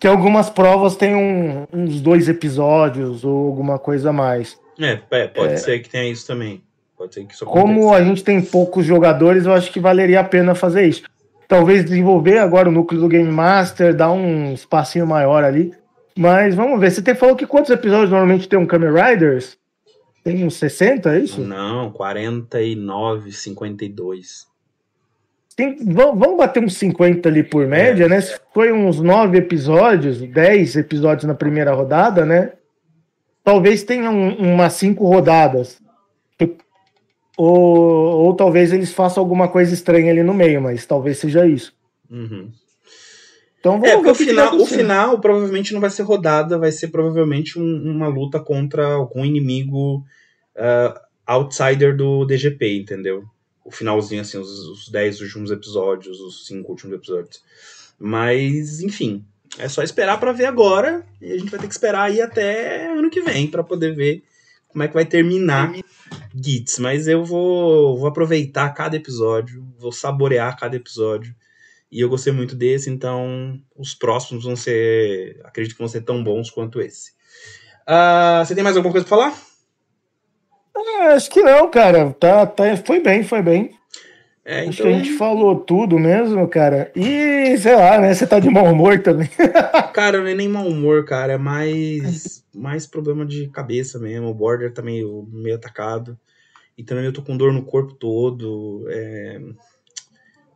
que 0.00 0.06
algumas 0.06 0.48
provas 0.48 0.96
tenham 0.96 1.68
uns 1.70 2.00
dois 2.00 2.26
episódios 2.26 3.22
ou 3.22 3.48
alguma 3.48 3.78
coisa 3.78 4.08
a 4.08 4.14
mais. 4.14 4.58
É, 4.80 4.98
é 5.10 5.28
pode 5.28 5.52
é, 5.52 5.56
ser 5.58 5.78
que 5.80 5.90
tenha 5.90 6.10
isso 6.10 6.26
também. 6.26 6.62
Pode 6.96 7.12
ser 7.12 7.24
que 7.24 7.34
isso 7.34 7.44
aconteça. 7.44 7.66
Como 7.66 7.92
a 7.92 8.02
gente 8.02 8.24
tem 8.24 8.40
poucos 8.40 8.86
jogadores, 8.86 9.44
eu 9.44 9.52
acho 9.52 9.70
que 9.70 9.78
valeria 9.78 10.20
a 10.20 10.24
pena 10.24 10.54
fazer 10.54 10.86
isso. 10.86 11.02
Talvez 11.48 11.82
desenvolver 11.82 12.36
agora 12.38 12.68
o 12.68 12.72
núcleo 12.72 13.00
do 13.00 13.08
Game 13.08 13.30
Master, 13.30 13.96
dar 13.96 14.12
um 14.12 14.52
espacinho 14.52 15.06
maior 15.06 15.42
ali. 15.42 15.72
Mas 16.14 16.54
vamos 16.54 16.78
ver. 16.78 16.90
Você 16.90 17.00
tem 17.00 17.14
falou 17.14 17.34
que 17.34 17.46
quantos 17.46 17.70
episódios 17.70 18.10
normalmente 18.10 18.46
tem 18.46 18.58
um 18.58 18.66
Kamen 18.66 18.90
Riders? 18.92 19.56
Tem 20.22 20.44
uns 20.44 20.56
60, 20.56 21.14
é 21.14 21.20
isso? 21.20 21.40
Não, 21.40 21.90
49, 21.90 23.32
52. 23.32 24.46
Tem, 25.56 25.76
vamos 25.84 26.36
bater 26.36 26.62
uns 26.62 26.76
50 26.76 27.28
ali 27.28 27.42
por 27.42 27.66
média, 27.66 28.04
é, 28.04 28.08
né? 28.08 28.20
Se 28.20 28.38
foi 28.52 28.70
uns 28.70 29.00
9 29.00 29.38
episódios, 29.38 30.20
10 30.20 30.76
episódios 30.76 31.24
na 31.24 31.34
primeira 31.34 31.72
rodada, 31.72 32.26
né? 32.26 32.52
Talvez 33.42 33.82
tenha 33.82 34.10
um, 34.10 34.34
umas 34.34 34.74
5 34.74 35.04
rodadas. 35.04 35.80
Ou, 37.38 38.26
ou 38.26 38.34
talvez 38.34 38.72
eles 38.72 38.92
façam 38.92 39.22
alguma 39.22 39.46
coisa 39.46 39.72
estranha 39.72 40.10
ali 40.10 40.24
no 40.24 40.34
meio, 40.34 40.60
mas 40.60 40.84
talvez 40.84 41.18
seja 41.18 41.46
isso. 41.46 41.72
Uhum. 42.10 42.50
Então 43.60 43.80
vamos 43.80 44.06
é, 44.06 44.10
o, 44.10 44.14
final, 44.14 44.56
o 44.56 44.66
final 44.66 45.20
provavelmente 45.20 45.72
não 45.72 45.80
vai 45.80 45.90
ser 45.90 46.02
rodada, 46.02 46.58
vai 46.58 46.72
ser 46.72 46.88
provavelmente 46.88 47.56
um, 47.56 47.90
uma 47.90 48.08
luta 48.08 48.40
contra 48.40 48.94
algum 48.94 49.24
inimigo 49.24 50.04
uh, 50.56 51.00
outsider 51.24 51.96
do 51.96 52.24
DGP, 52.24 52.76
entendeu? 52.76 53.24
O 53.64 53.70
finalzinho, 53.70 54.22
assim, 54.22 54.38
os, 54.38 54.50
os 54.68 54.88
10 54.88 55.20
últimos 55.20 55.52
episódios, 55.52 56.18
os 56.18 56.44
5 56.48 56.68
últimos 56.68 56.96
episódios. 56.96 57.40
Mas, 58.00 58.80
enfim, 58.80 59.24
é 59.58 59.68
só 59.68 59.82
esperar 59.82 60.18
para 60.18 60.32
ver 60.32 60.46
agora. 60.46 61.06
E 61.20 61.32
a 61.32 61.38
gente 61.38 61.50
vai 61.50 61.60
ter 61.60 61.68
que 61.68 61.74
esperar 61.74 62.02
aí 62.02 62.20
até 62.20 62.88
ano 62.88 63.10
que 63.10 63.20
vem 63.20 63.46
para 63.46 63.62
poder 63.62 63.94
ver 63.94 64.24
como 64.68 64.82
é 64.82 64.88
que 64.88 64.94
vai 64.94 65.04
terminar 65.04 65.72
Gits. 66.34 66.78
Mas 66.78 67.08
eu 67.08 67.24
vou, 67.24 67.98
vou 67.98 68.08
aproveitar 68.08 68.70
cada 68.70 68.96
episódio, 68.96 69.66
vou 69.78 69.92
saborear 69.92 70.56
cada 70.58 70.76
episódio. 70.76 71.34
E 71.90 72.00
eu 72.00 72.08
gostei 72.08 72.32
muito 72.32 72.54
desse, 72.54 72.90
então 72.90 73.58
os 73.74 73.94
próximos 73.94 74.44
vão 74.44 74.54
ser. 74.54 75.40
Acredito 75.44 75.72
que 75.72 75.78
vão 75.80 75.88
ser 75.88 76.02
tão 76.02 76.22
bons 76.22 76.50
quanto 76.50 76.80
esse. 76.80 77.12
Uh, 77.88 78.44
você 78.44 78.54
tem 78.54 78.62
mais 78.62 78.76
alguma 78.76 78.92
coisa 78.92 79.06
pra 79.06 79.16
falar? 79.16 79.38
É, 80.76 81.14
acho 81.14 81.30
que 81.30 81.42
não, 81.42 81.70
cara. 81.70 82.12
Tá, 82.12 82.46
tá, 82.46 82.76
foi 82.76 83.00
bem, 83.00 83.24
foi 83.24 83.40
bem. 83.40 83.77
É, 84.48 84.60
Acho 84.60 84.80
então... 84.80 84.86
que 84.86 84.92
a 84.92 84.96
gente 84.96 85.12
falou 85.18 85.60
tudo 85.60 85.98
mesmo, 85.98 86.48
cara. 86.48 86.90
E, 86.96 87.54
sei 87.58 87.76
lá, 87.76 88.00
né? 88.00 88.14
Você 88.14 88.26
tá 88.26 88.40
de 88.40 88.48
mau 88.48 88.64
humor 88.64 88.98
também. 89.02 89.28
cara, 89.92 90.20
não 90.20 90.26
é 90.26 90.34
nem 90.34 90.48
mau 90.48 90.66
humor, 90.66 91.04
cara. 91.04 91.34
É 91.34 91.36
mais, 91.36 92.42
mais 92.56 92.86
problema 92.86 93.26
de 93.26 93.48
cabeça 93.48 93.98
mesmo. 93.98 94.28
O 94.28 94.32
border 94.32 94.72
tá 94.72 94.80
meio, 94.80 95.28
meio 95.30 95.54
atacado. 95.54 96.18
E 96.78 96.82
também 96.82 97.04
eu 97.04 97.12
tô 97.12 97.20
com 97.20 97.36
dor 97.36 97.52
no 97.52 97.62
corpo 97.62 97.92
todo. 97.92 98.86
É... 98.88 99.38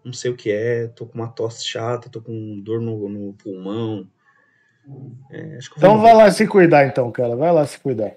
Não 0.03 0.15
sei 0.15 0.31
o 0.31 0.37
que 0.37 0.51
é. 0.51 0.87
Tô 0.87 1.05
com 1.05 1.19
uma 1.19 1.29
tosse 1.29 1.69
chata, 1.69 2.09
tô 2.09 2.23
com 2.23 2.63
dor 2.65 2.81
no, 2.81 3.11
no 3.11 3.35
pulmão. 3.35 4.09
É, 5.31 5.59
então 5.77 6.01
vai 6.01 6.15
lá 6.15 6.31
se 6.31 6.47
cuidar, 6.47 6.87
então, 6.87 7.13
cara. 7.13 7.37
Vai 7.37 7.53
lá 7.53 7.67
se 7.67 7.79
cuidar. 7.79 8.13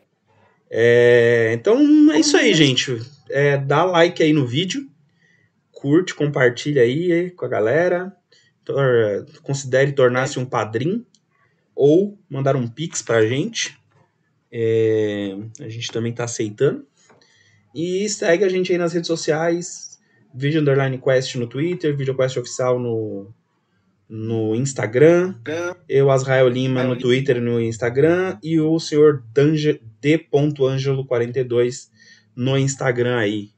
É, 0.71 1.51
então 1.53 1.77
é 2.13 2.19
isso 2.21 2.37
aí, 2.37 2.53
gente. 2.53 2.97
É, 3.29 3.57
dá 3.57 3.83
like 3.83 4.23
aí 4.23 4.31
no 4.31 4.47
vídeo, 4.47 4.89
curte, 5.85 6.15
compartilha 6.15 6.81
aí 6.81 7.29
com 7.29 7.45
a 7.45 7.47
galera. 7.47 8.11
Tor 8.63 9.27
considere 9.43 9.91
tornar-se 9.91 10.39
um 10.39 10.45
padrinho 10.45 11.05
ou 11.75 12.17
mandar 12.27 12.55
um 12.55 12.67
pix 12.67 13.03
pra 13.03 13.23
gente. 13.23 13.77
É, 14.51 15.37
a 15.59 15.69
gente 15.69 15.91
também 15.91 16.11
tá 16.11 16.23
aceitando. 16.23 16.87
E 17.75 18.09
segue 18.09 18.43
a 18.43 18.49
gente 18.49 18.71
aí 18.71 18.79
nas 18.79 18.93
redes 18.93 19.05
sociais. 19.05 19.99
Video 20.33 20.59
Underline 20.59 20.97
Quest 20.97 21.35
no 21.35 21.45
Twitter, 21.45 21.95
Video 21.95 22.17
Quest 22.17 22.37
Oficial 22.37 22.79
no, 22.79 23.31
no 24.09 24.55
Instagram, 24.55 25.35
eu, 25.87 26.09
Azrael 26.09 26.49
Lima, 26.49 26.83
no 26.83 26.97
Twitter 26.97 27.37
e 27.37 27.41
no 27.41 27.61
Instagram, 27.61 28.39
e 28.41 28.59
o 28.59 28.79
senhor 28.79 29.23
d.angelo42 29.33 31.89
no 32.35 32.57
Instagram 32.57 33.19
aí. 33.19 33.54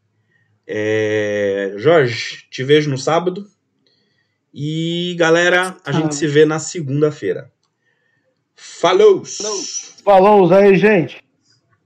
É... 0.68 1.74
Jorge, 1.78 2.45
te 2.51 2.63
vejo 2.63 2.89
no 2.89 2.97
sábado. 2.97 3.47
E 4.53 5.15
galera, 5.18 5.78
a 5.86 5.91
gente 5.91 6.15
se 6.15 6.28
vê 6.28 6.45
na 6.45 6.59
segunda-feira. 6.59 7.51
Falou! 8.55 9.24
Falou 10.03 10.51
aí, 10.53 10.76
gente! 10.78 11.26